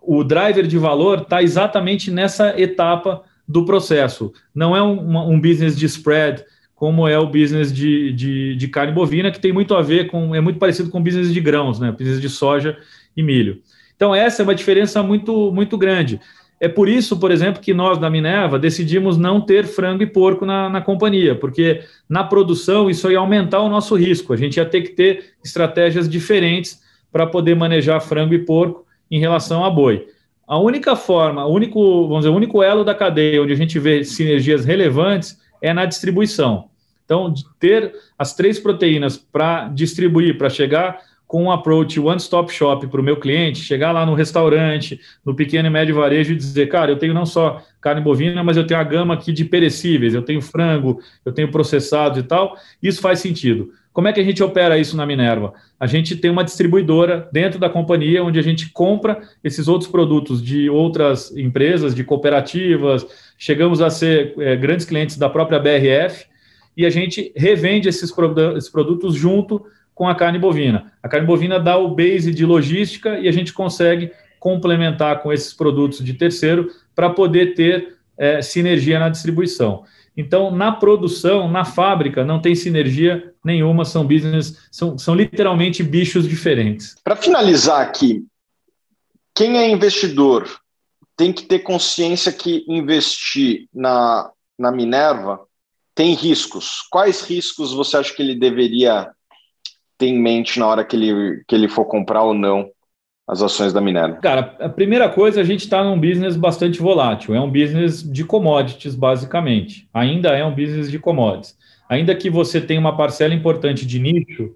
o 0.02 0.24
driver 0.24 0.66
de 0.66 0.78
valor 0.78 1.24
está 1.24 1.44
exatamente 1.44 2.10
nessa 2.10 2.58
etapa 2.58 3.22
do 3.46 3.66
processo. 3.66 4.32
Não 4.56 4.74
é 4.74 4.82
um, 4.82 5.34
um 5.34 5.42
business 5.42 5.78
de 5.78 5.86
spread, 5.88 6.42
como 6.82 7.08
é 7.08 7.16
o 7.20 7.28
business 7.28 7.72
de, 7.72 8.12
de, 8.12 8.56
de, 8.56 8.68
carne 8.68 8.92
bovina, 8.92 9.30
que 9.30 9.40
tem 9.40 9.54
muito 9.54 9.76
a 9.76 9.84
ver 9.84 10.08
com, 10.08 10.34
é 10.34 10.42
muito 10.42 10.58
parecido 10.58 10.90
com 10.90 10.98
o 10.98 11.04
business 11.04 11.32
de 11.32 11.40
grãos, 11.40 11.80
né? 11.80 11.92
Business 11.92 12.20
de 12.20 12.28
soja 12.28 12.76
e 13.16 13.22
milho. 13.22 13.62
Então, 13.96 14.16
essa 14.16 14.42
é 14.42 14.44
uma 14.44 14.56
diferença 14.56 15.04
muito, 15.04 15.52
muito 15.52 15.78
grande. 15.78 16.20
É 16.60 16.68
por 16.68 16.90
isso, 16.90 17.20
por 17.20 17.30
exemplo, 17.30 17.62
que 17.62 17.72
nós 17.72 18.00
da 18.00 18.10
Minerva 18.10 18.58
decidimos 18.58 19.16
não 19.16 19.40
ter 19.40 19.68
frango 19.68 20.02
e 20.02 20.08
porco 20.08 20.44
na, 20.44 20.70
na 20.70 20.82
companhia, 20.82 21.36
porque 21.36 21.82
na 22.10 22.24
produção 22.24 22.90
isso 22.90 23.12
ia 23.12 23.20
aumentar 23.20 23.60
o 23.60 23.70
nosso 23.70 23.94
risco. 23.94 24.34
A 24.34 24.36
gente 24.36 24.58
ia 24.58 24.66
ter 24.66 24.82
que 24.82 24.90
ter 24.90 25.26
estratégias 25.46 26.10
diferentes 26.10 26.82
para 27.12 27.28
poder 27.28 27.56
manejar 27.56 28.00
frango 28.00 28.34
e 28.34 28.40
porco 28.40 28.88
em 29.12 29.20
relação 29.20 29.64
a 29.64 29.70
boi. 29.70 30.08
A 30.48 30.58
única 30.58 30.96
forma, 30.96 31.46
o 31.46 31.54
único, 31.54 32.08
vamos 32.08 32.22
dizer, 32.22 32.30
o 32.30 32.36
único 32.36 32.64
elo 32.64 32.84
da 32.84 32.96
cadeia 32.96 33.40
onde 33.40 33.54
a 33.54 33.56
gente 33.56 33.78
vê 33.78 34.04
sinergias 34.04 34.66
relevantes 34.66 35.40
é 35.62 35.72
na 35.76 35.86
distribuição. 35.86 36.71
Então, 37.12 37.34
ter 37.60 37.94
as 38.18 38.34
três 38.34 38.58
proteínas 38.58 39.18
para 39.18 39.68
distribuir, 39.68 40.38
para 40.38 40.50
chegar 40.50 41.02
com 41.28 41.44
um 41.44 41.52
approach 41.52 42.00
one-stop 42.00 42.54
shop 42.54 42.88
para 42.88 43.02
o 43.02 43.04
meu 43.04 43.18
cliente, 43.18 43.60
chegar 43.60 43.92
lá 43.92 44.06
no 44.06 44.14
restaurante, 44.14 44.98
no 45.26 45.36
pequeno 45.36 45.68
e 45.68 45.70
médio 45.70 45.96
varejo 45.96 46.32
e 46.32 46.38
dizer, 46.38 46.70
cara, 46.70 46.90
eu 46.90 46.98
tenho 46.98 47.14
não 47.14 47.26
só 47.26 47.62
carne 47.82 48.00
bovina, 48.00 48.42
mas 48.46 48.56
eu 48.56 48.66
tenho 48.66 48.80
a 48.80 48.84
gama 48.86 49.14
aqui 49.14 49.34
de 49.34 49.44
perecíveis, 49.44 50.14
eu 50.14 50.22
tenho 50.22 50.42
frango, 50.42 51.02
eu 51.26 51.34
tenho 51.34 51.52
processados 51.52 52.18
e 52.18 52.24
tal, 52.24 52.56
isso 52.82 53.02
faz 53.02 53.20
sentido. 53.20 53.74
Como 53.92 54.08
é 54.08 54.14
que 54.14 54.22
a 54.22 54.24
gente 54.24 54.42
opera 54.42 54.78
isso 54.78 54.96
na 54.96 55.06
Minerva? 55.06 55.54
A 55.78 55.88
gente 55.88 56.16
tem 56.16 56.32
uma 56.32 56.46
distribuidora 56.46 57.28
dentro 57.30 57.60
da 57.60 57.70
companhia 57.70 58.24
onde 58.24 58.40
a 58.40 58.44
gente 58.44 58.70
compra 58.70 59.20
esses 59.44 59.68
outros 59.68 59.92
produtos 59.92 60.42
de 60.42 60.70
outras 60.70 61.36
empresas, 61.36 61.94
de 61.94 62.06
cooperativas, 62.06 63.06
chegamos 63.38 63.82
a 63.82 63.90
ser 63.90 64.34
é, 64.40 64.56
grandes 64.56 64.86
clientes 64.86 65.18
da 65.18 65.30
própria 65.30 65.60
BRF, 65.60 66.31
e 66.76 66.86
a 66.86 66.90
gente 66.90 67.32
revende 67.36 67.90
esses, 67.90 68.14
esses 68.56 68.70
produtos 68.70 69.16
junto 69.16 69.66
com 69.94 70.08
a 70.08 70.16
carne 70.16 70.40
bovina. 70.40 70.92
A 71.04 71.10
carne 71.10 71.28
bovina 71.28 71.60
dá 71.60 71.78
o 71.78 71.94
base 71.94 72.34
de 72.34 72.46
logística 72.46 73.20
e 73.20 73.28
a 73.28 73.32
gente 73.32 73.54
consegue 73.54 74.12
complementar 74.40 75.22
com 75.22 75.32
esses 75.32 75.54
produtos 75.54 76.04
de 76.04 76.14
terceiro 76.14 76.72
para 76.96 77.10
poder 77.10 77.54
ter 77.54 77.98
é, 78.18 78.42
sinergia 78.42 79.00
na 79.00 79.10
distribuição. 79.10 79.84
Então, 80.16 80.52
na 80.52 80.72
produção, 80.72 81.50
na 81.50 81.64
fábrica, 81.64 82.26
não 82.26 82.42
tem 82.42 82.54
sinergia 82.56 83.34
nenhuma, 83.44 83.86
são 83.86 84.06
business, 84.06 84.58
são, 84.72 84.98
são 84.98 85.16
literalmente 85.16 85.84
bichos 85.84 86.28
diferentes. 86.28 86.96
Para 87.04 87.16
finalizar 87.16 87.82
aqui, 87.82 88.26
quem 89.34 89.58
é 89.58 89.70
investidor 89.70 90.48
tem 91.16 91.32
que 91.32 91.44
ter 91.44 91.60
consciência 91.60 92.32
que 92.32 92.66
investir 92.68 93.68
na, 93.74 94.32
na 94.58 94.72
Minerva 94.72 95.40
tem 95.94 96.14
riscos. 96.14 96.88
Quais 96.90 97.22
riscos 97.22 97.74
você 97.74 97.98
acha 97.98 98.14
que 98.14 98.22
ele 98.22 98.36
deveria 98.36 99.10
ter 99.98 100.08
em 100.08 100.20
mente 100.20 100.60
na 100.60 100.68
hora 100.68 100.84
que 100.84 100.96
ele, 100.96 101.44
que 101.48 101.56
ele 101.56 101.68
for 101.68 101.86
comprar 101.86 102.24
ou 102.24 102.34
não 102.34 102.70
as 103.28 103.42
ações 103.42 103.72
da 103.72 103.82
Minerva? 103.82 104.18
Cara, 104.18 104.58
a 104.60 104.70
primeira 104.70 105.08
coisa, 105.10 105.42
a 105.42 105.44
gente 105.44 105.62
está 105.62 105.84
num 105.84 106.00
business 106.00 106.36
bastante 106.36 106.80
volátil. 106.80 107.36
É 107.36 107.42
um 107.42 107.52
business 107.52 108.02
de 108.02 108.24
commodities, 108.24 108.96
basicamente. 108.96 109.88
Ainda 109.94 110.30
é 110.30 110.44
um 110.44 110.56
business 110.56 110.90
de 110.90 110.98
commodities. 111.00 111.56
Ainda 111.88 112.16
que 112.16 112.30
você 112.30 112.62
tenha 112.62 112.80
uma 112.80 112.96
parcela 112.96 113.34
importante 113.34 113.86
de 113.86 114.00
nicho, 114.00 114.56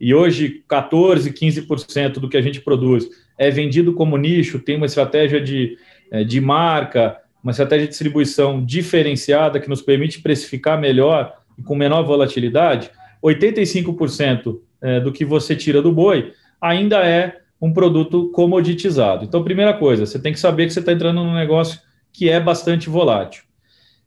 e 0.00 0.14
hoje 0.14 0.62
14, 0.68 1.32
15% 1.32 2.14
do 2.14 2.28
que 2.28 2.36
a 2.36 2.42
gente 2.42 2.60
produz 2.60 3.08
é 3.38 3.50
vendido 3.50 3.94
como 3.94 4.16
nicho, 4.16 4.58
tem 4.58 4.76
uma 4.76 4.86
estratégia 4.86 5.40
de, 5.40 5.78
é, 6.10 6.22
de 6.22 6.40
marca, 6.40 7.16
uma 7.44 7.50
estratégia 7.50 7.84
de 7.86 7.90
distribuição 7.90 8.64
diferenciada 8.64 9.60
que 9.60 9.68
nos 9.68 9.82
permite 9.82 10.22
precificar 10.22 10.80
melhor 10.80 11.36
e 11.58 11.62
com 11.62 11.76
menor 11.76 12.02
volatilidade, 12.02 12.90
85% 13.22 14.58
é, 14.80 14.98
do 14.98 15.12
que 15.12 15.26
você 15.26 15.54
tira 15.54 15.82
do 15.82 15.92
boi 15.92 16.32
ainda 16.60 17.06
é 17.06 17.40
um 17.60 17.72
produto 17.72 18.30
comoditizado. 18.30 19.24
Então, 19.24 19.44
primeira 19.44 19.74
coisa, 19.74 20.06
você 20.06 20.18
tem 20.18 20.32
que 20.32 20.40
saber 20.40 20.66
que 20.66 20.72
você 20.72 20.80
está 20.80 20.92
entrando 20.92 21.22
num 21.22 21.34
negócio 21.34 21.78
que 22.10 22.30
é 22.30 22.40
bastante 22.40 22.88
volátil. 22.88 23.44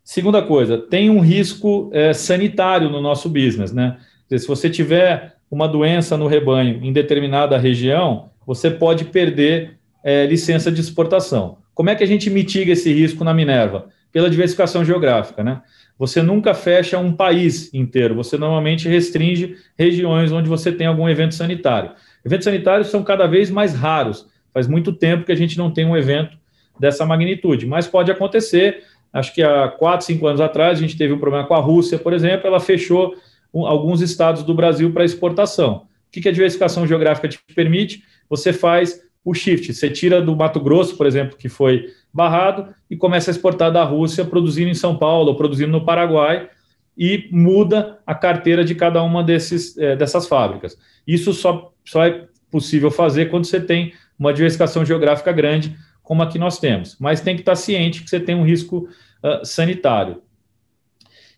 Segunda 0.03 0.41
coisa, 0.41 0.77
tem 0.77 1.09
um 1.09 1.19
risco 1.19 1.91
é, 1.93 2.13
sanitário 2.13 2.89
no 2.89 3.01
nosso 3.01 3.29
business, 3.29 3.71
né? 3.71 3.97
Se 4.29 4.47
você 4.47 4.69
tiver 4.69 5.35
uma 5.49 5.67
doença 5.67 6.17
no 6.17 6.27
rebanho 6.27 6.83
em 6.83 6.91
determinada 6.91 7.57
região, 7.57 8.29
você 8.45 8.71
pode 8.71 9.05
perder 9.05 9.77
é, 10.03 10.25
licença 10.25 10.71
de 10.71 10.81
exportação. 10.81 11.57
Como 11.77 11.91
é 11.91 11.95
que 11.95 12.03
a 12.03 12.07
gente 12.07 12.27
mitiga 12.31 12.71
esse 12.71 12.91
risco 12.91 13.23
na 13.23 13.35
Minerva? 13.35 13.89
Pela 14.11 14.31
diversificação 14.31 14.83
geográfica, 14.83 15.43
né? 15.43 15.61
Você 15.99 16.23
nunca 16.23 16.55
fecha 16.55 16.97
um 16.97 17.13
país 17.13 17.71
inteiro, 17.71 18.15
você 18.15 18.35
normalmente 18.35 18.89
restringe 18.89 19.55
regiões 19.77 20.31
onde 20.31 20.49
você 20.49 20.71
tem 20.71 20.87
algum 20.87 21.07
evento 21.07 21.35
sanitário. 21.35 21.91
Eventos 22.25 22.45
sanitários 22.45 22.87
são 22.87 23.03
cada 23.03 23.27
vez 23.27 23.51
mais 23.51 23.75
raros. 23.75 24.27
Faz 24.51 24.67
muito 24.67 24.91
tempo 24.91 25.23
que 25.23 25.31
a 25.31 25.35
gente 25.35 25.55
não 25.55 25.69
tem 25.69 25.85
um 25.85 25.95
evento 25.95 26.35
dessa 26.79 27.05
magnitude, 27.05 27.67
mas 27.67 27.85
pode 27.85 28.11
acontecer. 28.11 28.83
Acho 29.13 29.31
que 29.31 29.43
há 29.43 29.67
quatro, 29.67 30.03
cinco 30.03 30.25
anos 30.25 30.41
atrás 30.41 30.79
a 30.79 30.81
gente 30.81 30.97
teve 30.97 31.13
um 31.13 31.19
problema 31.19 31.45
com 31.45 31.53
a 31.53 31.59
Rússia, 31.59 31.99
por 31.99 32.11
exemplo, 32.11 32.47
ela 32.47 32.59
fechou 32.59 33.13
alguns 33.53 34.01
estados 34.01 34.41
do 34.41 34.55
Brasil 34.55 34.91
para 34.91 35.05
exportação. 35.05 35.85
O 36.07 36.11
que, 36.11 36.27
a 36.27 36.31
diversificação 36.31 36.87
geográfica 36.87 37.27
te 37.27 37.39
permite? 37.53 38.01
Você 38.27 38.51
faz 38.51 38.99
o 39.29 39.33
shift, 39.33 39.73
você 39.73 39.89
tira 39.89 40.21
do 40.21 40.33
Mato 40.37 40.57
Grosso, 40.57 40.95
por 40.95 41.05
exemplo, 41.05 41.35
que 41.37 41.49
foi 41.49 41.93
barrado, 42.13 42.73
e 42.89 42.95
começa 42.95 43.29
a 43.29 43.33
exportar 43.33 43.69
da 43.73 43.83
Rússia, 43.83 44.23
produzindo 44.23 44.69
em 44.69 44.73
São 44.73 44.95
Paulo, 44.95 45.35
produzindo 45.35 45.69
no 45.69 45.83
Paraguai, 45.83 46.49
e 46.97 47.27
muda 47.29 47.99
a 48.07 48.15
carteira 48.15 48.63
de 48.63 48.73
cada 48.73 49.03
uma 49.03 49.21
desses, 49.21 49.77
é, 49.77 49.97
dessas 49.97 50.29
fábricas. 50.29 50.77
Isso 51.05 51.33
só, 51.33 51.73
só 51.83 52.05
é 52.05 52.25
possível 52.49 52.89
fazer 52.89 53.25
quando 53.25 53.43
você 53.43 53.59
tem 53.59 53.91
uma 54.17 54.31
diversificação 54.31 54.85
geográfica 54.85 55.33
grande, 55.33 55.75
como 56.01 56.23
a 56.23 56.27
que 56.27 56.39
nós 56.39 56.57
temos. 56.57 56.95
Mas 56.97 57.19
tem 57.19 57.35
que 57.35 57.41
estar 57.41 57.57
ciente 57.57 58.01
que 58.01 58.09
você 58.09 58.21
tem 58.21 58.33
um 58.33 58.45
risco 58.45 58.87
uh, 59.21 59.45
sanitário. 59.45 60.21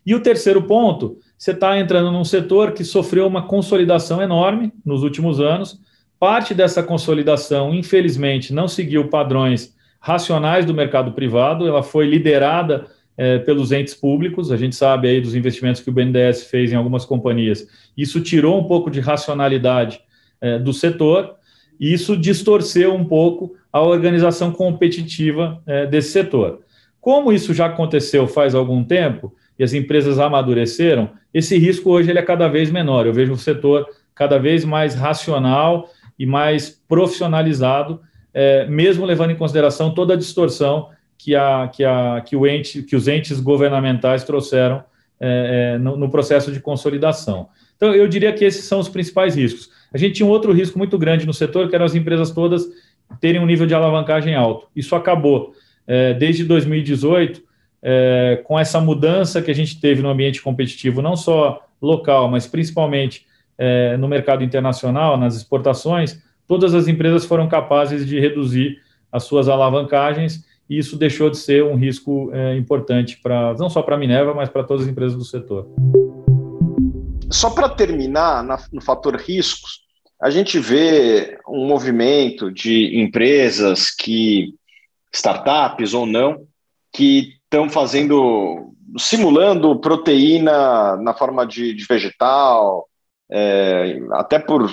E 0.06 0.14
o 0.14 0.20
terceiro 0.20 0.62
ponto 0.62 1.18
você 1.36 1.50
está 1.50 1.76
entrando 1.76 2.12
num 2.12 2.24
setor 2.24 2.70
que 2.70 2.84
sofreu 2.84 3.26
uma 3.26 3.48
consolidação 3.48 4.22
enorme 4.22 4.72
nos 4.84 5.02
últimos 5.02 5.40
anos. 5.40 5.80
Parte 6.20 6.52
dessa 6.52 6.82
consolidação, 6.82 7.74
infelizmente, 7.74 8.52
não 8.52 8.68
seguiu 8.68 9.08
padrões 9.08 9.74
racionais 9.98 10.66
do 10.66 10.74
mercado 10.74 11.12
privado, 11.12 11.66
ela 11.66 11.82
foi 11.82 12.06
liderada 12.06 12.86
é, 13.16 13.38
pelos 13.38 13.72
entes 13.72 13.94
públicos. 13.94 14.52
A 14.52 14.56
gente 14.58 14.76
sabe 14.76 15.08
aí 15.08 15.18
dos 15.18 15.34
investimentos 15.34 15.80
que 15.80 15.88
o 15.88 15.92
BNDES 15.92 16.44
fez 16.44 16.70
em 16.70 16.76
algumas 16.76 17.06
companhias. 17.06 17.66
Isso 17.96 18.20
tirou 18.20 18.60
um 18.60 18.64
pouco 18.64 18.90
de 18.90 19.00
racionalidade 19.00 20.02
é, 20.42 20.58
do 20.58 20.74
setor 20.74 21.36
e 21.80 21.90
isso 21.90 22.14
distorceu 22.14 22.94
um 22.94 23.04
pouco 23.04 23.56
a 23.72 23.80
organização 23.80 24.52
competitiva 24.52 25.62
é, 25.66 25.86
desse 25.86 26.10
setor. 26.10 26.60
Como 27.00 27.32
isso 27.32 27.54
já 27.54 27.64
aconteceu 27.64 28.28
faz 28.28 28.54
algum 28.54 28.84
tempo 28.84 29.34
e 29.58 29.64
as 29.64 29.72
empresas 29.72 30.18
amadureceram, 30.18 31.08
esse 31.32 31.56
risco 31.56 31.88
hoje 31.90 32.10
ele 32.10 32.18
é 32.18 32.22
cada 32.22 32.46
vez 32.46 32.70
menor. 32.70 33.06
Eu 33.06 33.14
vejo 33.14 33.32
o 33.32 33.38
setor 33.38 33.86
cada 34.14 34.38
vez 34.38 34.66
mais 34.66 34.94
racional 34.94 35.88
e 36.20 36.26
mais 36.26 36.68
profissionalizado, 36.86 37.98
é, 38.34 38.66
mesmo 38.66 39.06
levando 39.06 39.30
em 39.30 39.36
consideração 39.36 39.94
toda 39.94 40.12
a 40.12 40.16
distorção 40.18 40.90
que, 41.16 41.34
a, 41.34 41.66
que, 41.72 41.82
a, 41.82 42.20
que, 42.20 42.36
o 42.36 42.46
ente, 42.46 42.82
que 42.82 42.94
os 42.94 43.08
entes 43.08 43.40
governamentais 43.40 44.22
trouxeram 44.22 44.84
é, 45.18 45.76
é, 45.76 45.78
no, 45.78 45.96
no, 45.96 46.10
processo 46.10 46.52
de 46.52 46.60
consolidação. 46.60 47.48
Então, 47.74 47.94
eu 47.94 48.06
diria 48.06 48.34
que 48.34 48.44
esses 48.44 48.66
são 48.66 48.80
os 48.80 48.88
principais 48.88 49.34
riscos. 49.34 49.70
A 49.90 49.96
gente 49.96 50.16
tinha 50.16 50.26
um 50.26 50.30
outro 50.30 50.52
risco 50.52 50.76
muito 50.76 50.98
grande 50.98 51.26
no 51.26 51.32
setor, 51.32 51.70
que 51.70 51.74
eram 51.74 51.86
as 51.86 51.94
empresas 51.94 52.30
todas 52.30 52.68
terem 53.18 53.40
um 53.40 53.46
nível 53.46 53.66
de 53.66 53.72
alavancagem 53.72 54.34
alto. 54.34 54.68
Isso 54.76 54.94
acabou. 54.94 55.54
É, 55.86 56.12
desde 56.12 56.44
2018, 56.44 57.42
é, 57.82 58.42
com 58.44 58.58
essa 58.58 58.78
mudança 58.78 59.40
que 59.40 59.50
a 59.50 59.54
gente 59.54 59.80
teve 59.80 60.02
no 60.02 60.10
ambiente 60.10 60.42
competitivo, 60.42 61.00
não 61.00 61.16
só 61.16 61.66
local, 61.80 62.28
mas 62.28 62.46
principalmente 62.46 63.24
é, 63.60 63.94
no 63.98 64.08
mercado 64.08 64.42
internacional, 64.42 65.18
nas 65.18 65.36
exportações, 65.36 66.18
todas 66.48 66.74
as 66.74 66.88
empresas 66.88 67.26
foram 67.26 67.46
capazes 67.46 68.06
de 68.06 68.18
reduzir 68.18 68.78
as 69.12 69.24
suas 69.24 69.50
alavancagens 69.50 70.46
e 70.68 70.78
isso 70.78 70.96
deixou 70.96 71.28
de 71.28 71.36
ser 71.36 71.62
um 71.62 71.76
risco 71.76 72.30
é, 72.32 72.56
importante 72.56 73.18
para 73.22 73.52
não 73.58 73.68
só 73.68 73.82
para 73.82 73.96
a 73.96 73.98
Minerva, 73.98 74.32
mas 74.32 74.48
para 74.48 74.64
todas 74.64 74.84
as 74.84 74.88
empresas 74.88 75.18
do 75.18 75.24
setor. 75.24 75.68
Só 77.30 77.50
para 77.50 77.68
terminar 77.68 78.42
na, 78.42 78.58
no 78.72 78.80
fator 78.80 79.14
riscos, 79.16 79.82
a 80.22 80.30
gente 80.30 80.58
vê 80.58 81.38
um 81.46 81.66
movimento 81.66 82.50
de 82.50 82.98
empresas 82.98 83.90
que 83.90 84.54
startups 85.12 85.92
ou 85.92 86.06
não 86.06 86.46
que 86.92 87.34
estão 87.44 87.68
fazendo, 87.68 88.72
simulando 88.96 89.78
proteína 89.80 90.96
na 90.96 91.12
forma 91.12 91.46
de, 91.46 91.74
de 91.74 91.84
vegetal, 91.84 92.88
é, 93.30 94.00
até 94.12 94.38
por, 94.38 94.70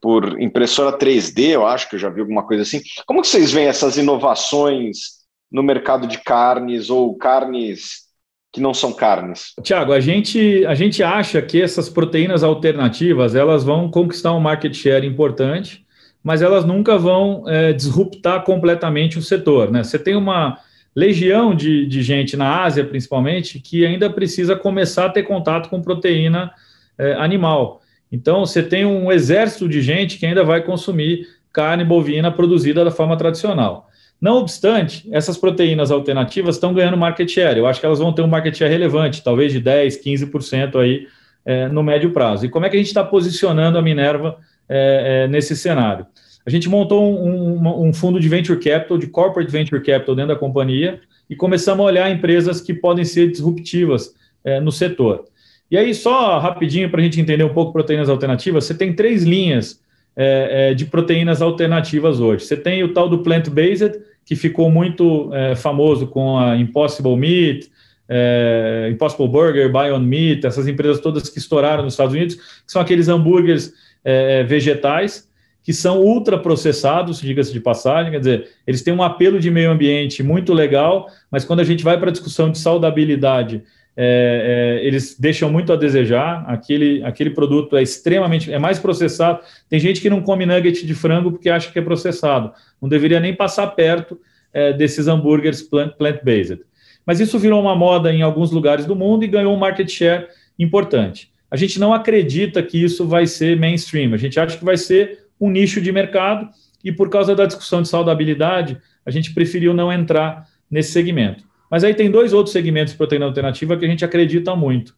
por 0.00 0.40
impressora 0.40 0.96
3D, 0.96 1.50
eu 1.50 1.66
acho 1.66 1.88
que 1.88 1.96
eu 1.96 2.00
já 2.00 2.08
vi 2.08 2.20
alguma 2.20 2.46
coisa 2.46 2.62
assim. 2.62 2.80
Como 3.06 3.22
que 3.22 3.28
vocês 3.28 3.52
veem 3.52 3.68
essas 3.68 3.96
inovações 3.96 5.20
no 5.50 5.62
mercado 5.62 6.06
de 6.06 6.18
carnes 6.18 6.90
ou 6.90 7.16
carnes 7.16 8.08
que 8.52 8.60
não 8.60 8.74
são 8.74 8.92
carnes? 8.92 9.52
Tiago, 9.62 9.92
a 9.92 10.00
gente, 10.00 10.64
a 10.66 10.74
gente 10.74 11.02
acha 11.02 11.40
que 11.40 11.60
essas 11.60 11.88
proteínas 11.88 12.42
alternativas 12.42 13.34
elas 13.34 13.62
vão 13.62 13.90
conquistar 13.90 14.34
um 14.34 14.40
market 14.40 14.74
share 14.74 15.06
importante, 15.06 15.86
mas 16.22 16.42
elas 16.42 16.64
nunca 16.64 16.98
vão 16.98 17.44
é, 17.46 17.72
disruptar 17.72 18.42
completamente 18.44 19.18
o 19.18 19.22
setor. 19.22 19.70
Né? 19.70 19.82
Você 19.82 19.98
tem 19.98 20.16
uma 20.16 20.58
legião 20.94 21.54
de, 21.54 21.86
de 21.86 22.02
gente 22.02 22.36
na 22.36 22.62
Ásia, 22.62 22.84
principalmente, 22.84 23.60
que 23.60 23.86
ainda 23.86 24.10
precisa 24.10 24.56
começar 24.56 25.06
a 25.06 25.10
ter 25.10 25.22
contato 25.22 25.68
com 25.68 25.80
proteína 25.80 26.52
é, 26.98 27.14
animal. 27.14 27.80
Então, 28.10 28.44
você 28.44 28.62
tem 28.62 28.84
um 28.84 29.10
exército 29.12 29.68
de 29.68 29.80
gente 29.80 30.18
que 30.18 30.26
ainda 30.26 30.42
vai 30.42 30.62
consumir 30.62 31.26
carne 31.52 31.84
bovina 31.84 32.30
produzida 32.30 32.84
da 32.84 32.90
forma 32.90 33.16
tradicional. 33.16 33.88
Não 34.20 34.36
obstante, 34.36 35.08
essas 35.12 35.38
proteínas 35.38 35.90
alternativas 35.90 36.56
estão 36.56 36.74
ganhando 36.74 36.96
market 36.96 37.28
share. 37.28 37.58
Eu 37.58 37.66
acho 37.66 37.80
que 37.80 37.86
elas 37.86 37.98
vão 37.98 38.12
ter 38.12 38.22
um 38.22 38.26
market 38.26 38.54
share 38.54 38.70
relevante, 38.70 39.22
talvez 39.22 39.52
de 39.52 39.60
10%, 39.60 40.02
15% 40.04 40.76
aí 40.76 41.06
é, 41.44 41.68
no 41.68 41.82
médio 41.82 42.12
prazo. 42.12 42.44
E 42.44 42.48
como 42.48 42.66
é 42.66 42.68
que 42.68 42.76
a 42.76 42.78
gente 42.78 42.88
está 42.88 43.02
posicionando 43.02 43.78
a 43.78 43.82
Minerva 43.82 44.38
é, 44.68 45.24
é, 45.24 45.28
nesse 45.28 45.56
cenário? 45.56 46.06
A 46.44 46.50
gente 46.50 46.68
montou 46.68 47.02
um, 47.02 47.56
um, 47.56 47.88
um, 47.88 47.92
fundo 47.94 48.20
de 48.20 48.28
venture 48.28 48.58
capital, 48.58 48.98
de 48.98 49.06
corporate 49.06 49.50
venture 49.50 49.82
capital 49.82 50.14
dentro 50.14 50.34
da 50.34 50.38
companhia 50.38 51.00
e 51.28 51.36
começamos 51.36 51.82
a 51.82 51.86
olhar 51.86 52.10
empresas 52.10 52.60
que 52.60 52.74
podem 52.74 53.04
ser 53.04 53.30
disruptivas 53.30 54.14
é, 54.44 54.60
no 54.60 54.72
setor. 54.72 55.24
E 55.70 55.76
aí, 55.76 55.94
só 55.94 56.38
rapidinho 56.38 56.90
para 56.90 57.00
a 57.00 57.04
gente 57.04 57.20
entender 57.20 57.44
um 57.44 57.54
pouco 57.54 57.72
proteínas 57.72 58.08
alternativas, 58.08 58.64
você 58.64 58.74
tem 58.74 58.92
três 58.92 59.22
linhas 59.22 59.80
é, 60.16 60.70
é, 60.70 60.74
de 60.74 60.84
proteínas 60.86 61.40
alternativas 61.40 62.20
hoje. 62.20 62.44
Você 62.44 62.56
tem 62.56 62.82
o 62.82 62.92
tal 62.92 63.08
do 63.08 63.18
plant-based, 63.18 64.00
que 64.24 64.34
ficou 64.34 64.70
muito 64.70 65.32
é, 65.32 65.54
famoso 65.54 66.06
com 66.06 66.38
a 66.38 66.56
Impossible 66.56 67.16
Meat, 67.16 67.70
é, 68.08 68.88
Impossible 68.90 69.28
Burger, 69.28 69.70
Beyond 69.70 70.04
Meat, 70.04 70.44
essas 70.44 70.66
empresas 70.66 71.00
todas 71.00 71.28
que 71.28 71.38
estouraram 71.38 71.84
nos 71.84 71.92
Estados 71.92 72.14
Unidos, 72.14 72.34
que 72.34 72.42
são 72.66 72.82
aqueles 72.82 73.08
hambúrgueres 73.08 73.72
é, 74.04 74.42
vegetais 74.42 75.30
que 75.62 75.72
são 75.72 76.00
ultraprocessados, 76.00 77.20
diga-se 77.20 77.52
de 77.52 77.60
passagem, 77.60 78.12
quer 78.12 78.18
dizer, 78.18 78.48
eles 78.66 78.82
têm 78.82 78.94
um 78.94 79.02
apelo 79.02 79.38
de 79.38 79.50
meio 79.50 79.70
ambiente 79.70 80.22
muito 80.22 80.52
legal, 80.54 81.06
mas 81.30 81.44
quando 81.44 81.60
a 81.60 81.64
gente 81.64 81.84
vai 81.84 81.98
para 81.98 82.08
a 82.08 82.12
discussão 82.12 82.50
de 82.50 82.58
saudabilidade, 82.58 83.62
é, 84.02 84.78
é, 84.80 84.86
eles 84.86 85.14
deixam 85.18 85.52
muito 85.52 85.74
a 85.74 85.76
desejar. 85.76 86.42
Aquele, 86.46 87.04
aquele 87.04 87.28
produto 87.28 87.76
é 87.76 87.82
extremamente, 87.82 88.50
é 88.50 88.58
mais 88.58 88.78
processado. 88.78 89.40
Tem 89.68 89.78
gente 89.78 90.00
que 90.00 90.08
não 90.08 90.22
come 90.22 90.46
nugget 90.46 90.86
de 90.86 90.94
frango 90.94 91.30
porque 91.30 91.50
acha 91.50 91.70
que 91.70 91.78
é 91.78 91.82
processado. 91.82 92.50
Não 92.80 92.88
deveria 92.88 93.20
nem 93.20 93.36
passar 93.36 93.66
perto 93.66 94.18
é, 94.54 94.72
desses 94.72 95.06
hambúrgueres 95.06 95.60
plant-based. 95.60 96.62
Mas 97.04 97.20
isso 97.20 97.38
virou 97.38 97.60
uma 97.60 97.76
moda 97.76 98.10
em 98.10 98.22
alguns 98.22 98.50
lugares 98.50 98.86
do 98.86 98.96
mundo 98.96 99.22
e 99.22 99.28
ganhou 99.28 99.54
um 99.54 99.58
market 99.58 99.90
share 99.90 100.28
importante. 100.58 101.30
A 101.50 101.56
gente 101.56 101.78
não 101.78 101.92
acredita 101.92 102.62
que 102.62 102.82
isso 102.82 103.06
vai 103.06 103.26
ser 103.26 103.58
mainstream. 103.58 104.14
A 104.14 104.16
gente 104.16 104.40
acha 104.40 104.56
que 104.56 104.64
vai 104.64 104.78
ser 104.78 105.26
um 105.38 105.50
nicho 105.50 105.78
de 105.78 105.92
mercado 105.92 106.48
e 106.82 106.90
por 106.90 107.10
causa 107.10 107.36
da 107.36 107.44
discussão 107.44 107.82
de 107.82 107.88
saudabilidade, 107.88 108.80
a 109.04 109.10
gente 109.10 109.34
preferiu 109.34 109.74
não 109.74 109.92
entrar 109.92 110.46
nesse 110.70 110.92
segmento. 110.92 111.49
Mas 111.70 111.84
aí 111.84 111.94
tem 111.94 112.10
dois 112.10 112.32
outros 112.32 112.52
segmentos 112.52 112.92
de 112.92 112.98
proteína 112.98 113.26
alternativa 113.26 113.76
que 113.76 113.84
a 113.84 113.88
gente 113.88 114.04
acredita 114.04 114.56
muito. 114.56 114.94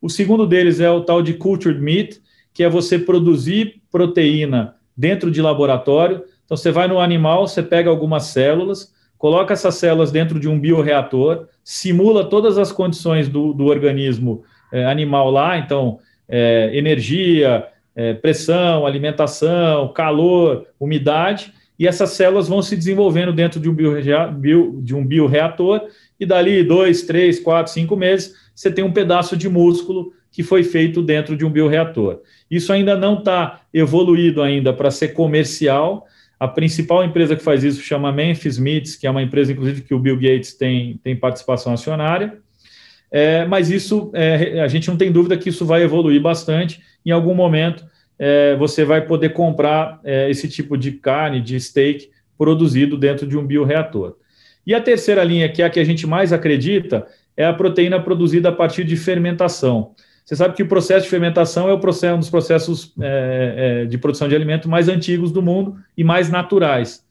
O 0.00 0.08
segundo 0.08 0.46
deles 0.46 0.80
é 0.80 0.90
o 0.90 1.02
tal 1.02 1.22
de 1.22 1.34
cultured 1.34 1.80
meat, 1.80 2.20
que 2.52 2.64
é 2.64 2.68
você 2.68 2.98
produzir 2.98 3.80
proteína 3.90 4.74
dentro 4.96 5.30
de 5.30 5.40
laboratório, 5.40 6.24
Então, 6.44 6.56
você 6.56 6.72
vai 6.72 6.88
no 6.88 6.98
animal, 6.98 7.46
você 7.46 7.62
pega 7.62 7.88
algumas 7.88 8.24
células, 8.24 8.92
coloca 9.16 9.52
essas 9.52 9.76
células 9.76 10.10
dentro 10.10 10.40
de 10.40 10.48
um 10.48 10.58
bioreator, 10.58 11.46
simula 11.62 12.24
todas 12.24 12.58
as 12.58 12.72
condições 12.72 13.28
do, 13.28 13.52
do 13.52 13.66
organismo 13.66 14.42
é, 14.72 14.86
animal 14.86 15.30
lá, 15.30 15.56
então, 15.56 16.00
é, 16.28 16.70
energia, 16.72 17.66
é, 17.94 18.14
pressão, 18.14 18.86
alimentação, 18.86 19.92
calor, 19.92 20.66
umidade, 20.80 21.52
e 21.78 21.86
essas 21.86 22.10
células 22.10 22.48
vão 22.48 22.60
se 22.60 22.74
desenvolvendo 22.74 23.32
dentro 23.32 23.60
de 23.60 23.68
um, 23.68 23.74
bio, 23.74 24.80
de 24.82 24.94
um 24.96 25.06
bioreator, 25.06 25.82
e 26.18 26.26
dali 26.26 26.62
dois, 26.62 27.02
três, 27.02 27.38
quatro, 27.38 27.72
cinco 27.72 27.96
meses, 27.96 28.34
você 28.54 28.70
tem 28.70 28.84
um 28.84 28.92
pedaço 28.92 29.36
de 29.36 29.48
músculo 29.48 30.12
que 30.30 30.42
foi 30.42 30.62
feito 30.62 31.02
dentro 31.02 31.36
de 31.36 31.44
um 31.44 31.50
bioreator. 31.50 32.20
Isso 32.50 32.72
ainda 32.72 32.96
não 32.96 33.18
está 33.18 33.60
evoluído 33.72 34.42
ainda 34.42 34.72
para 34.72 34.90
ser 34.90 35.08
comercial. 35.08 36.06
A 36.38 36.46
principal 36.46 37.04
empresa 37.04 37.34
que 37.34 37.42
faz 37.42 37.64
isso 37.64 37.80
chama 37.82 38.12
Memphis 38.12 38.58
Meats, 38.58 38.96
que 38.96 39.06
é 39.06 39.10
uma 39.10 39.22
empresa, 39.22 39.52
inclusive, 39.52 39.82
que 39.82 39.94
o 39.94 39.98
Bill 39.98 40.16
Gates 40.16 40.54
tem, 40.54 41.00
tem 41.02 41.16
participação 41.16 41.72
acionária. 41.72 42.38
É, 43.10 43.46
mas 43.46 43.70
isso, 43.70 44.10
é, 44.14 44.60
a 44.60 44.68
gente 44.68 44.88
não 44.88 44.96
tem 44.96 45.10
dúvida 45.10 45.36
que 45.36 45.48
isso 45.48 45.64
vai 45.64 45.82
evoluir 45.82 46.20
bastante. 46.20 46.80
Em 47.04 47.10
algum 47.10 47.34
momento, 47.34 47.84
é, 48.18 48.54
você 48.56 48.84
vai 48.84 49.06
poder 49.06 49.30
comprar 49.30 50.00
é, 50.04 50.30
esse 50.30 50.48
tipo 50.48 50.76
de 50.76 50.92
carne, 50.92 51.40
de 51.40 51.58
steak, 51.58 52.10
produzido 52.36 52.96
dentro 52.96 53.26
de 53.26 53.36
um 53.36 53.46
bioreator. 53.46 54.16
E 54.68 54.74
a 54.74 54.82
terceira 54.82 55.24
linha, 55.24 55.48
que 55.48 55.62
é 55.62 55.64
a 55.64 55.70
que 55.70 55.80
a 55.80 55.84
gente 55.84 56.06
mais 56.06 56.30
acredita, 56.30 57.06
é 57.34 57.46
a 57.46 57.54
proteína 57.54 57.98
produzida 57.98 58.50
a 58.50 58.52
partir 58.52 58.84
de 58.84 58.98
fermentação. 58.98 59.92
Você 60.22 60.36
sabe 60.36 60.54
que 60.54 60.62
o 60.62 60.68
processo 60.68 61.04
de 61.04 61.10
fermentação 61.10 61.70
é 61.70 61.72
o 61.72 61.80
processo, 61.80 62.16
um 62.16 62.18
dos 62.18 62.28
processos 62.28 62.92
é, 63.00 63.54
é, 63.56 63.84
de 63.86 63.96
produção 63.96 64.28
de 64.28 64.36
alimento 64.36 64.68
mais 64.68 64.86
antigos 64.86 65.32
do 65.32 65.40
mundo 65.40 65.78
e 65.96 66.04
mais 66.04 66.28
naturais. 66.28 67.02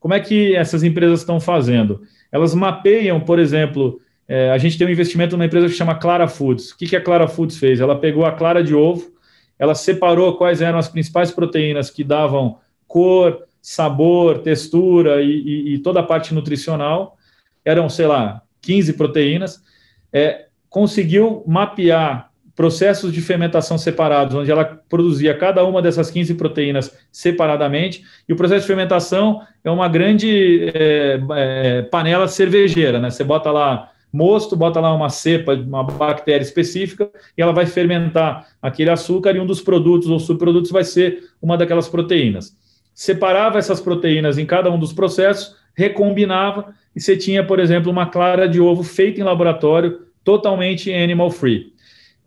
Como 0.00 0.14
é 0.14 0.20
que 0.20 0.56
essas 0.56 0.82
empresas 0.82 1.20
estão 1.20 1.38
fazendo? 1.38 2.00
Elas 2.32 2.54
mapeiam, 2.54 3.20
por 3.20 3.38
exemplo, 3.38 4.00
é, 4.26 4.50
a 4.50 4.56
gente 4.56 4.78
tem 4.78 4.86
um 4.86 4.90
investimento 4.90 5.36
numa 5.36 5.44
empresa 5.44 5.66
que 5.66 5.74
chama 5.74 5.94
Clara 5.94 6.26
Foods. 6.26 6.70
O 6.70 6.78
que, 6.78 6.86
que 6.86 6.96
a 6.96 7.00
Clara 7.02 7.28
Foods 7.28 7.58
fez? 7.58 7.78
Ela 7.78 7.94
pegou 7.94 8.24
a 8.24 8.32
clara 8.32 8.64
de 8.64 8.74
ovo, 8.74 9.12
ela 9.58 9.74
separou 9.74 10.38
quais 10.38 10.62
eram 10.62 10.78
as 10.78 10.88
principais 10.88 11.30
proteínas 11.30 11.90
que 11.90 12.02
davam 12.02 12.56
cor, 12.88 13.42
sabor, 13.62 14.40
textura 14.40 15.22
e, 15.22 15.30
e, 15.30 15.74
e 15.74 15.78
toda 15.78 16.00
a 16.00 16.02
parte 16.02 16.34
nutricional. 16.34 17.16
Eram, 17.64 17.88
sei 17.88 18.06
lá, 18.06 18.42
15 18.60 18.94
proteínas. 18.94 19.62
É, 20.12 20.46
conseguiu 20.68 21.44
mapear 21.46 22.32
processos 22.54 23.12
de 23.12 23.20
fermentação 23.20 23.78
separados, 23.78 24.34
onde 24.34 24.50
ela 24.50 24.64
produzia 24.64 25.36
cada 25.36 25.64
uma 25.64 25.80
dessas 25.80 26.10
15 26.10 26.34
proteínas 26.34 26.94
separadamente, 27.10 28.04
e 28.28 28.32
o 28.32 28.36
processo 28.36 28.62
de 28.62 28.66
fermentação 28.66 29.40
é 29.64 29.70
uma 29.70 29.88
grande 29.88 30.70
é, 30.74 31.20
é, 31.30 31.82
panela 31.82 32.28
cervejeira, 32.28 33.00
né? 33.00 33.10
Você 33.10 33.24
bota 33.24 33.50
lá 33.50 33.90
mosto, 34.12 34.54
bota 34.54 34.78
lá 34.78 34.94
uma 34.94 35.08
cepa, 35.08 35.54
uma 35.54 35.82
bactéria 35.82 36.44
específica, 36.44 37.10
e 37.36 37.40
ela 37.40 37.52
vai 37.52 37.64
fermentar 37.64 38.46
aquele 38.60 38.90
açúcar, 38.90 39.34
e 39.34 39.40
um 39.40 39.46
dos 39.46 39.62
produtos 39.62 40.10
ou 40.10 40.20
subprodutos 40.20 40.70
vai 40.70 40.84
ser 40.84 41.30
uma 41.40 41.56
daquelas 41.56 41.88
proteínas. 41.88 42.54
Separava 42.94 43.58
essas 43.58 43.80
proteínas 43.80 44.38
em 44.38 44.46
cada 44.46 44.70
um 44.70 44.78
dos 44.78 44.92
processos, 44.92 45.56
recombinava, 45.74 46.74
e 46.94 47.00
você 47.00 47.16
tinha, 47.16 47.44
por 47.44 47.58
exemplo, 47.58 47.90
uma 47.90 48.06
clara 48.06 48.48
de 48.48 48.60
ovo 48.60 48.82
feita 48.82 49.20
em 49.20 49.24
laboratório, 49.24 50.02
totalmente 50.22 50.92
animal 50.92 51.30
free. 51.30 51.72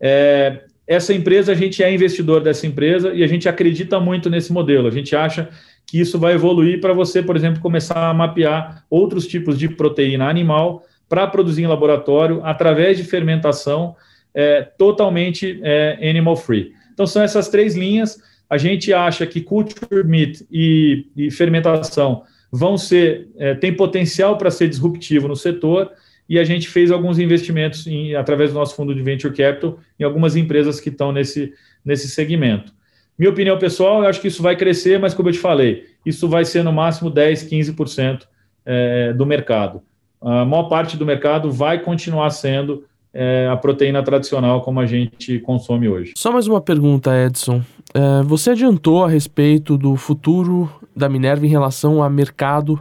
É, 0.00 0.64
essa 0.86 1.12
empresa, 1.12 1.52
a 1.52 1.54
gente 1.54 1.82
é 1.82 1.92
investidor 1.92 2.40
dessa 2.40 2.66
empresa 2.66 3.12
e 3.12 3.24
a 3.24 3.26
gente 3.26 3.48
acredita 3.48 3.98
muito 3.98 4.30
nesse 4.30 4.52
modelo. 4.52 4.86
A 4.86 4.90
gente 4.90 5.16
acha 5.16 5.48
que 5.86 6.00
isso 6.00 6.18
vai 6.18 6.34
evoluir 6.34 6.80
para 6.80 6.92
você, 6.92 7.22
por 7.22 7.36
exemplo, 7.36 7.60
começar 7.60 8.08
a 8.08 8.14
mapear 8.14 8.84
outros 8.90 9.26
tipos 9.26 9.58
de 9.58 9.68
proteína 9.68 10.28
animal 10.28 10.84
para 11.08 11.26
produzir 11.26 11.62
em 11.62 11.66
laboratório 11.66 12.40
através 12.44 12.96
de 12.96 13.04
fermentação 13.04 13.96
é, 14.34 14.62
totalmente 14.62 15.60
é, 15.62 16.10
animal 16.10 16.36
free. 16.36 16.72
Então, 16.92 17.06
são 17.06 17.22
essas 17.22 17.48
três 17.48 17.76
linhas. 17.76 18.20
A 18.48 18.58
gente 18.58 18.92
acha 18.92 19.26
que 19.26 19.40
culture 19.40 20.04
meat 20.04 20.46
e, 20.50 21.06
e 21.16 21.30
fermentação 21.30 22.22
vão 22.50 22.78
ser, 22.78 23.28
é, 23.36 23.54
tem 23.54 23.74
potencial 23.74 24.38
para 24.38 24.50
ser 24.50 24.68
disruptivo 24.68 25.28
no 25.28 25.36
setor 25.36 25.90
e 26.28 26.38
a 26.38 26.44
gente 26.44 26.68
fez 26.68 26.90
alguns 26.90 27.18
investimentos 27.18 27.86
em, 27.86 28.14
através 28.14 28.52
do 28.52 28.58
nosso 28.58 28.74
fundo 28.74 28.94
de 28.94 29.02
venture 29.02 29.34
capital 29.34 29.78
em 29.98 30.04
algumas 30.04 30.36
empresas 30.36 30.80
que 30.80 30.88
estão 30.88 31.12
nesse, 31.12 31.52
nesse 31.84 32.08
segmento. 32.08 32.72
Minha 33.18 33.30
opinião 33.30 33.58
pessoal, 33.58 34.02
eu 34.02 34.08
acho 34.08 34.20
que 34.20 34.28
isso 34.28 34.42
vai 34.42 34.56
crescer, 34.56 34.98
mas 34.98 35.14
como 35.14 35.28
eu 35.28 35.32
te 35.32 35.38
falei, 35.38 35.84
isso 36.04 36.28
vai 36.28 36.44
ser 36.44 36.62
no 36.62 36.72
máximo 36.72 37.10
10, 37.10 37.50
15% 37.50 38.22
é, 38.64 39.12
do 39.12 39.24
mercado. 39.24 39.82
A 40.20 40.44
maior 40.44 40.64
parte 40.64 40.96
do 40.96 41.06
mercado 41.06 41.50
vai 41.50 41.80
continuar 41.80 42.30
sendo 42.30 42.84
é, 43.14 43.48
a 43.50 43.56
proteína 43.56 44.02
tradicional 44.02 44.60
como 44.60 44.80
a 44.80 44.86
gente 44.86 45.38
consome 45.38 45.88
hoje. 45.88 46.12
Só 46.16 46.30
mais 46.30 46.46
uma 46.46 46.60
pergunta, 46.60 47.10
Edson. 47.24 47.62
É, 47.96 48.22
você 48.24 48.50
adiantou 48.50 49.06
a 49.06 49.08
respeito 49.08 49.78
do 49.78 49.96
futuro 49.96 50.70
da 50.94 51.08
Minerva 51.08 51.46
em 51.46 51.48
relação 51.48 52.02
a 52.02 52.10
mercado 52.10 52.78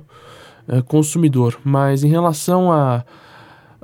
é, 0.67 0.81
consumidor, 0.81 1.57
mas 1.63 2.03
em 2.03 2.09
relação 2.09 2.69
a 2.69 3.05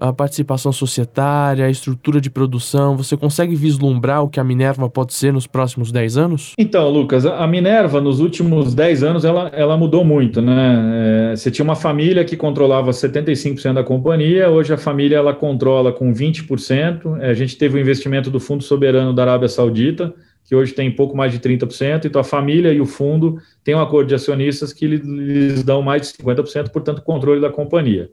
a 0.02 0.12
participação 0.12 0.72
societária, 0.72 1.63
a 1.63 1.70
estrutura 1.70 2.20
de 2.20 2.28
produção? 2.28 2.98
Você 2.98 3.15
consegue 3.15 3.56
vislumbrar 3.56 4.24
o 4.24 4.30
que 4.30 4.39
a 4.39 4.44
Minerva 4.44 4.89
pode 4.89 5.13
ser 5.13 5.32
nos 5.32 5.46
próximos 5.46 5.91
10 5.91 6.17
anos? 6.17 6.54
Então, 6.58 6.89
Lucas, 6.89 7.24
a 7.24 7.46
Minerva 7.46 8.02
nos 8.02 8.20
últimos 8.20 8.74
10 8.74 9.04
anos 9.04 9.24
ela, 9.24 9.50
ela 9.54 9.78
mudou 9.78 10.04
muito, 10.04 10.41
né? 10.41 11.32
É, 11.32 11.36
você 11.36 11.52
tinha 11.52 11.63
uma 11.63 11.76
família 11.76 12.26
que 12.26 12.36
controlava 12.36 12.89
75% 12.89 13.74
da 13.74 13.84
companhia, 13.84 14.50
hoje 14.50 14.74
a 14.74 14.78
família 14.78 15.17
ela 15.17 15.36
controla 15.36 15.91
com 15.91 16.12
20%. 16.12 17.20
É, 17.20 17.30
a 17.30 17.34
gente 17.36 17.56
teve 17.56 17.78
o 17.78 17.80
investimento 17.80 18.32
do 18.32 18.39
Fundo 18.39 18.63
Soberano 18.63 19.13
da 19.13 19.22
Arábia 19.22 19.48
Saudita, 19.48 20.12
que 20.43 20.56
hoje 20.56 20.73
tem 20.73 20.91
pouco 20.91 21.15
mais 21.15 21.32
de 21.32 21.39
30%, 21.39 22.06
então 22.06 22.19
a 22.19 22.23
família 22.23 22.73
e 22.73 22.82
o 22.82 22.86
fundo 22.86 23.38
têm 23.63 23.75
um 23.75 23.82
acordo 23.82 24.08
de 24.08 24.15
acionistas 24.15 24.73
que 24.73 24.86
lhes 24.88 25.63
dão 25.63 25.82
mais 25.82 26.01
de 26.01 26.17
50%, 26.17 26.69
portanto, 26.69 27.01
controle 27.01 27.39
da 27.39 27.49
companhia. 27.49 28.10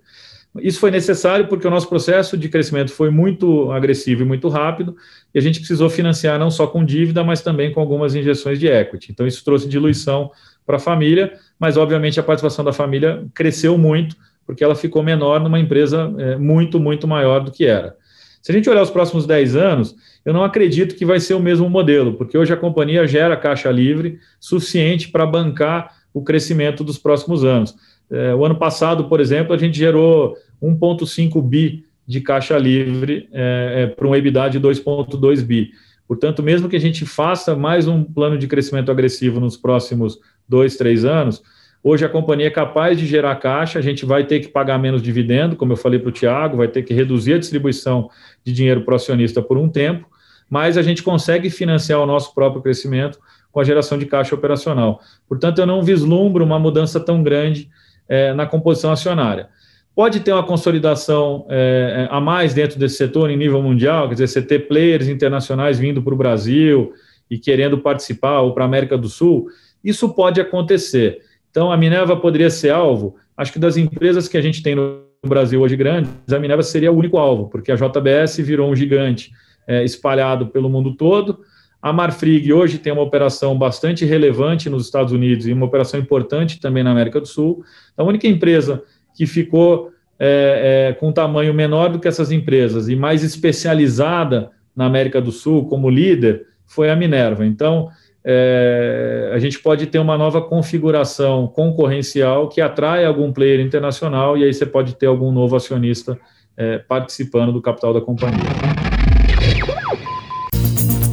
Isso 0.61 0.81
foi 0.81 0.91
necessário 0.91 1.47
porque 1.47 1.67
o 1.67 1.71
nosso 1.71 1.89
processo 1.89 2.37
de 2.37 2.49
crescimento 2.49 2.91
foi 2.91 3.11
muito 3.11 3.71
agressivo 3.71 4.23
e 4.23 4.25
muito 4.25 4.49
rápido, 4.49 4.97
e 5.35 5.39
a 5.39 5.43
gente 5.43 5.59
precisou 5.59 5.91
financiar 5.91 6.39
não 6.39 6.51
só 6.51 6.67
com 6.67 6.85
dívida, 6.85 7.23
mas 7.23 7.43
também 7.43 7.73
com 7.73 7.81
algumas 7.81 8.15
injeções 8.15 8.59
de 8.59 8.67
equity. 8.67 9.13
Então, 9.13 9.27
isso 9.27 9.45
trouxe 9.45 9.69
diluição 9.69 10.31
para 10.67 10.77
a 10.77 10.81
família, 10.81 11.33
mas 11.59 11.77
obviamente 11.77 12.19
a 12.19 12.23
participação 12.23 12.65
da 12.65 12.73
família 12.73 13.25
cresceu 13.35 13.77
muito, 13.79 14.17
porque 14.47 14.65
ela 14.65 14.75
ficou 14.75 15.03
menor 15.03 15.41
numa 15.41 15.59
empresa 15.59 16.13
é, 16.19 16.37
muito, 16.37 16.81
muito 16.81 17.07
maior 17.07 17.41
do 17.41 17.51
que 17.51 17.67
era. 17.67 17.97
Se 18.43 18.53
a 18.53 18.55
gente 18.55 18.69
olhar 18.69 18.83
os 18.83 18.91
próximos 18.91 19.27
10 19.27 19.57
anos, 19.57 19.95
eu 20.25 20.33
não 20.33 20.45
acredito 20.45 20.95
que 20.95 21.05
vai 21.05 21.21
ser 21.21 21.35
o 21.35 21.41
mesmo 21.41 21.69
modelo, 21.69 22.15
porque 22.15 22.37
hoje 22.37 22.53
a 22.53 22.57
companhia 22.57 23.07
gera 23.07 23.37
caixa 23.37 23.71
livre 23.71 24.19
suficiente 24.41 25.09
para 25.09 25.27
bancar 25.27 25.97
o 26.13 26.23
crescimento 26.23 26.85
dos 26.85 26.99
próximos 26.99 27.45
anos. 27.45 27.75
É, 28.11 28.35
o 28.35 28.45
ano 28.45 28.57
passado, 28.57 29.05
por 29.05 29.21
exemplo, 29.21 29.55
a 29.55 29.59
gente 29.59 29.79
gerou 29.79 30.37
1,5 30.63 31.43
bi 31.43 31.85
de 32.07 32.21
caixa 32.21 32.57
livre 32.57 33.29
é, 33.33 33.83
é, 33.83 33.87
para 33.87 34.09
um 34.09 34.15
EBITDA 34.15 34.49
de 34.49 34.61
2,2 34.61 35.43
bi. 35.43 35.71
Portanto, 36.07 36.43
mesmo 36.43 36.69
que 36.69 36.77
a 36.77 36.81
gente 36.81 37.05
faça 37.05 37.55
mais 37.55 37.87
um 37.87 38.03
plano 38.03 38.39
de 38.39 38.47
crescimento 38.47 38.91
agressivo 38.91 39.39
nos 39.39 39.59
próximos 39.59 40.19
dois, 40.49 40.77
três 40.77 41.05
anos, 41.05 41.43
hoje 41.83 42.05
a 42.05 42.09
companhia 42.09 42.47
é 42.47 42.51
capaz 42.51 42.99
de 42.99 43.07
gerar 43.07 43.35
caixa, 43.37 43.79
a 43.79 43.83
gente 43.83 44.05
vai 44.05 44.25
ter 44.25 44.41
que 44.41 44.49
pagar 44.49 44.79
menos 44.79 45.03
dividendo, 45.03 45.57
como 45.57 45.73
eu 45.73 45.77
falei 45.77 45.99
para 45.99 46.09
o 46.09 46.13
Tiago, 46.13 46.57
vai 46.57 46.69
ter 46.69 46.83
que 46.83 46.95
reduzir 46.95 47.35
a 47.35 47.39
distribuição 47.39 48.11
de 48.45 48.53
dinheiro 48.53 48.83
para 48.83 48.93
o 48.93 48.97
acionista 48.97 49.43
por 49.43 49.57
um 49.57 49.69
tempo, 49.69 50.07
mas 50.49 50.77
a 50.77 50.83
gente 50.83 51.03
consegue 51.03 51.51
financiar 51.51 52.01
o 52.01 52.07
nosso 52.07 52.35
próprio 52.35 52.63
crescimento 52.63 53.19
com 53.51 53.61
a 53.61 53.65
geração 53.65 53.99
de 53.99 54.07
caixa 54.07 54.35
operacional. 54.35 55.01
Portanto, 55.29 55.59
eu 55.59 55.67
não 55.67 55.83
vislumbro 55.83 56.45
uma 56.45 56.59
mudança 56.59 57.01
tão 57.01 57.23
grande 57.23 57.69
é, 58.09 58.33
na 58.33 58.47
composição 58.47 58.91
acionária. 58.91 59.49
Pode 59.95 60.21
ter 60.21 60.33
uma 60.33 60.45
consolidação 60.45 61.45
é, 61.51 62.07
a 62.11 62.21
mais 62.21 62.55
dentro 62.55 62.79
desse 62.79 62.97
setor 62.97 63.31
em 63.31 63.37
nível 63.37 63.61
mundial, 63.61 64.07
quer 64.09 64.15
dizer, 64.15 64.29
você 64.29 64.41
ter 64.41 64.69
players 64.69 65.09
internacionais 65.09 65.79
vindo 65.79 66.01
para 66.01 66.15
o 66.15 66.17
Brasil 66.17 66.93
e 67.29 67.37
querendo 67.37 67.79
participar, 67.79 68.41
ou 68.41 68.55
para 68.55 68.65
a 68.65 68.67
América 68.67 68.97
do 68.97 69.09
Sul, 69.09 69.49
isso 69.83 70.09
pode 70.15 70.41
acontecer. 70.41 71.21
Então, 71.51 71.73
a 71.73 71.77
Minerva 71.77 72.17
poderia 72.17 72.51
ser 72.51 72.71
alvo, 72.71 73.17
acho 73.37 73.53
que 73.53 73.59
das 73.59 73.77
empresas 73.77 74.29
que 74.29 74.37
a 74.37 74.43
gente 74.43 74.63
tem 74.63 74.75
no 74.75 75.03
Brasil 75.27 75.61
hoje 75.61 75.77
grandes, 75.77 76.13
a 76.33 76.39
Minerva 76.39 76.63
seria 76.63 76.93
o 76.93 76.97
único 76.97 77.19
alvo, 77.19 77.49
porque 77.49 77.73
a 77.73 77.77
JBS 77.77 78.37
virou 78.39 78.71
um 78.71 78.77
gigante 78.77 79.33
é, 79.67 79.85
espalhado 79.85 80.47
pelo 80.49 80.69
mundo 80.69 80.95
todo, 80.95 81.41
a 81.81 81.93
Marfrig 81.93 82.53
hoje 82.53 82.79
tem 82.79 82.93
uma 82.93 83.03
operação 83.03 83.57
bastante 83.57 84.05
relevante 84.05 84.69
nos 84.69 84.85
Estados 84.85 85.13
Unidos 85.13 85.47
e 85.47 85.53
uma 85.53 85.67
operação 85.67 85.99
importante 86.01 86.61
também 86.61 86.83
na 86.83 86.91
América 86.91 87.21
do 87.21 87.27
Sul. 87.27 87.63
Então, 87.93 88.05
a 88.05 88.09
única 88.09 88.27
empresa 88.27 88.83
que 89.15 89.27
ficou 89.27 89.93
é, 90.19 90.89
é, 90.91 90.93
com 90.95 91.13
tamanho 91.13 91.55
menor 91.55 91.91
do 91.91 92.01
que 92.01 92.09
essas 92.09 92.33
empresas 92.33 92.89
e 92.89 92.97
mais 92.97 93.23
especializada 93.23 94.51
na 94.75 94.87
América 94.87 95.21
do 95.21 95.31
Sul 95.31 95.69
como 95.69 95.89
líder 95.89 96.47
foi 96.67 96.91
a 96.91 96.97
Minerva. 96.97 97.47
Então, 97.47 97.89
é, 98.31 99.31
a 99.33 99.39
gente 99.39 99.59
pode 99.59 99.87
ter 99.87 99.99
uma 99.99 100.19
nova 100.19 100.43
configuração 100.43 101.47
concorrencial 101.47 102.47
que 102.47 102.61
atrai 102.61 103.07
algum 103.07 103.33
player 103.33 103.59
internacional 103.59 104.37
e 104.37 104.45
aí 104.45 104.53
você 104.53 104.67
pode 104.67 104.97
ter 104.97 105.07
algum 105.07 105.33
novo 105.33 105.57
acionista 105.57 106.19
é, 106.55 106.77
participando 106.77 107.55
do 107.55 107.63
capital 107.63 107.95
da 107.95 108.03
companhia. 108.03 108.45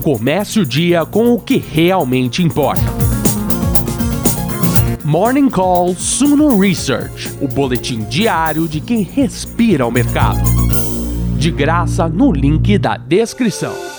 Comece 0.03 0.59
o 0.59 0.66
dia 0.66 1.05
com 1.05 1.32
o 1.32 1.39
que 1.39 1.55
realmente 1.55 2.43
importa. 2.43 2.84
Morning 5.05 5.49
Call 5.49 5.95
Suno 5.95 6.59
Research, 6.59 7.30
o 7.41 7.47
boletim 7.47 8.03
diário 8.09 8.68
de 8.68 8.82
quem 8.82 9.03
respira 9.03 9.88
o 9.88 9.91
mercado. 9.91 10.39
De 11.38 11.49
graça 11.49 12.09
no 12.09 12.30
link 12.30 12.78
da 12.78 12.97
descrição. 12.97 13.95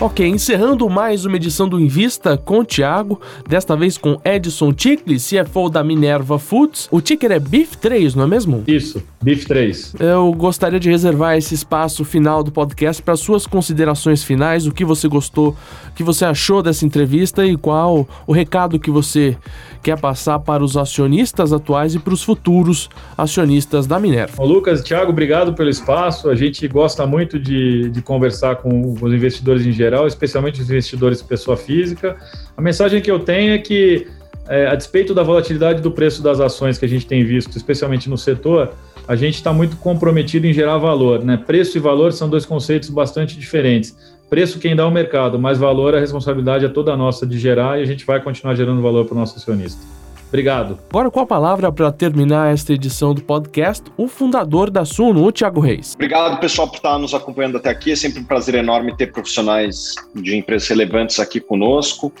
Ok, 0.00 0.24
encerrando 0.24 0.88
mais 0.88 1.24
uma 1.24 1.34
edição 1.34 1.68
do 1.68 1.80
Invista 1.80 2.36
com 2.36 2.60
o 2.60 2.64
Thiago, 2.64 3.20
desta 3.48 3.74
vez 3.74 3.98
com 3.98 4.16
Edson 4.24 4.72
Tickle, 4.72 5.16
CFO 5.16 5.68
da 5.68 5.82
Minerva 5.82 6.38
Foods. 6.38 6.86
O 6.92 7.00
ticker 7.00 7.32
é 7.32 7.40
BIF3, 7.40 8.14
não 8.14 8.22
é 8.22 8.26
mesmo? 8.28 8.62
Isso, 8.68 9.02
BIF3. 9.24 10.00
Eu 10.00 10.32
gostaria 10.34 10.78
de 10.78 10.88
reservar 10.88 11.36
esse 11.36 11.52
espaço 11.52 12.04
final 12.04 12.44
do 12.44 12.52
podcast 12.52 13.02
para 13.02 13.16
suas 13.16 13.44
considerações 13.44 14.22
finais, 14.22 14.68
o 14.68 14.72
que 14.72 14.84
você 14.84 15.08
gostou, 15.08 15.56
o 15.88 15.92
que 15.96 16.04
você 16.04 16.24
achou 16.24 16.62
dessa 16.62 16.86
entrevista 16.86 17.44
e 17.44 17.56
qual 17.56 18.08
o 18.24 18.32
recado 18.32 18.78
que 18.78 18.92
você 18.92 19.36
quer 19.82 19.98
passar 19.98 20.38
para 20.38 20.62
os 20.62 20.76
acionistas 20.76 21.52
atuais 21.52 21.94
e 21.94 21.98
para 21.98 22.12
os 22.12 22.22
futuros 22.22 22.88
acionistas 23.16 23.86
da 23.86 23.98
Minerva. 23.98 24.34
Bom, 24.36 24.46
Lucas, 24.46 24.82
Thiago, 24.82 25.10
obrigado 25.10 25.54
pelo 25.54 25.70
espaço. 25.70 26.28
A 26.28 26.34
gente 26.34 26.66
gosta 26.68 27.06
muito 27.06 27.38
de, 27.38 27.90
de 27.90 28.02
conversar 28.02 28.56
com 28.56 28.92
os 29.00 29.12
investidores 29.12 29.66
em 29.66 29.72
geral, 29.72 29.87
especialmente 30.06 30.60
os 30.60 30.70
investidores 30.70 31.22
pessoa 31.22 31.56
física. 31.56 32.16
A 32.56 32.60
mensagem 32.60 33.00
que 33.00 33.10
eu 33.10 33.18
tenho 33.18 33.54
é 33.54 33.58
que, 33.58 34.06
é, 34.48 34.66
a 34.66 34.74
despeito 34.74 35.14
da 35.14 35.22
volatilidade 35.22 35.80
do 35.80 35.90
preço 35.90 36.22
das 36.22 36.40
ações 36.40 36.78
que 36.78 36.84
a 36.84 36.88
gente 36.88 37.06
tem 37.06 37.24
visto, 37.24 37.56
especialmente 37.56 38.08
no 38.08 38.18
setor, 38.18 38.72
a 39.06 39.16
gente 39.16 39.36
está 39.36 39.52
muito 39.52 39.76
comprometido 39.76 40.46
em 40.46 40.52
gerar 40.52 40.76
valor. 40.76 41.24
Né? 41.24 41.36
Preço 41.36 41.78
e 41.78 41.80
valor 41.80 42.12
são 42.12 42.28
dois 42.28 42.44
conceitos 42.44 42.90
bastante 42.90 43.38
diferentes. 43.38 43.96
Preço 44.28 44.58
quem 44.58 44.76
dá 44.76 44.86
o 44.86 44.90
mercado, 44.90 45.38
mas 45.38 45.56
valor, 45.56 45.94
a 45.94 46.00
responsabilidade 46.00 46.64
é 46.64 46.68
toda 46.68 46.94
nossa 46.96 47.26
de 47.26 47.38
gerar 47.38 47.78
e 47.78 47.82
a 47.82 47.86
gente 47.86 48.04
vai 48.04 48.22
continuar 48.22 48.54
gerando 48.54 48.82
valor 48.82 49.06
para 49.06 49.14
o 49.14 49.18
nosso 49.18 49.38
acionista. 49.38 49.80
Obrigado. 50.28 50.78
Agora, 50.90 51.10
com 51.10 51.20
a 51.20 51.26
palavra 51.26 51.72
para 51.72 51.90
terminar 51.90 52.52
esta 52.52 52.72
edição 52.72 53.14
do 53.14 53.22
podcast, 53.22 53.84
o 53.96 54.06
fundador 54.06 54.70
da 54.70 54.84
Suno, 54.84 55.24
o 55.24 55.32
Thiago 55.32 55.60
Reis. 55.60 55.94
Obrigado, 55.94 56.38
pessoal, 56.38 56.68
por 56.68 56.76
estar 56.76 56.98
nos 56.98 57.14
acompanhando 57.14 57.56
até 57.56 57.70
aqui. 57.70 57.92
É 57.92 57.96
sempre 57.96 58.20
um 58.20 58.24
prazer 58.24 58.54
enorme 58.54 58.96
ter 58.96 59.10
profissionais 59.10 59.94
de 60.14 60.36
empresas 60.36 60.68
relevantes 60.68 61.18
aqui 61.18 61.40
conosco. 61.40 62.12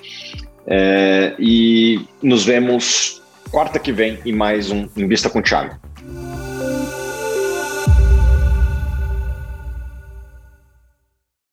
É, 0.66 1.34
e 1.38 2.00
nos 2.22 2.44
vemos 2.44 3.22
quarta 3.50 3.78
que 3.78 3.92
vem 3.92 4.18
em 4.24 4.32
mais 4.32 4.70
um 4.70 4.88
Invista 4.96 5.30
com 5.30 5.38
o 5.38 5.42
Thiago. 5.42 5.76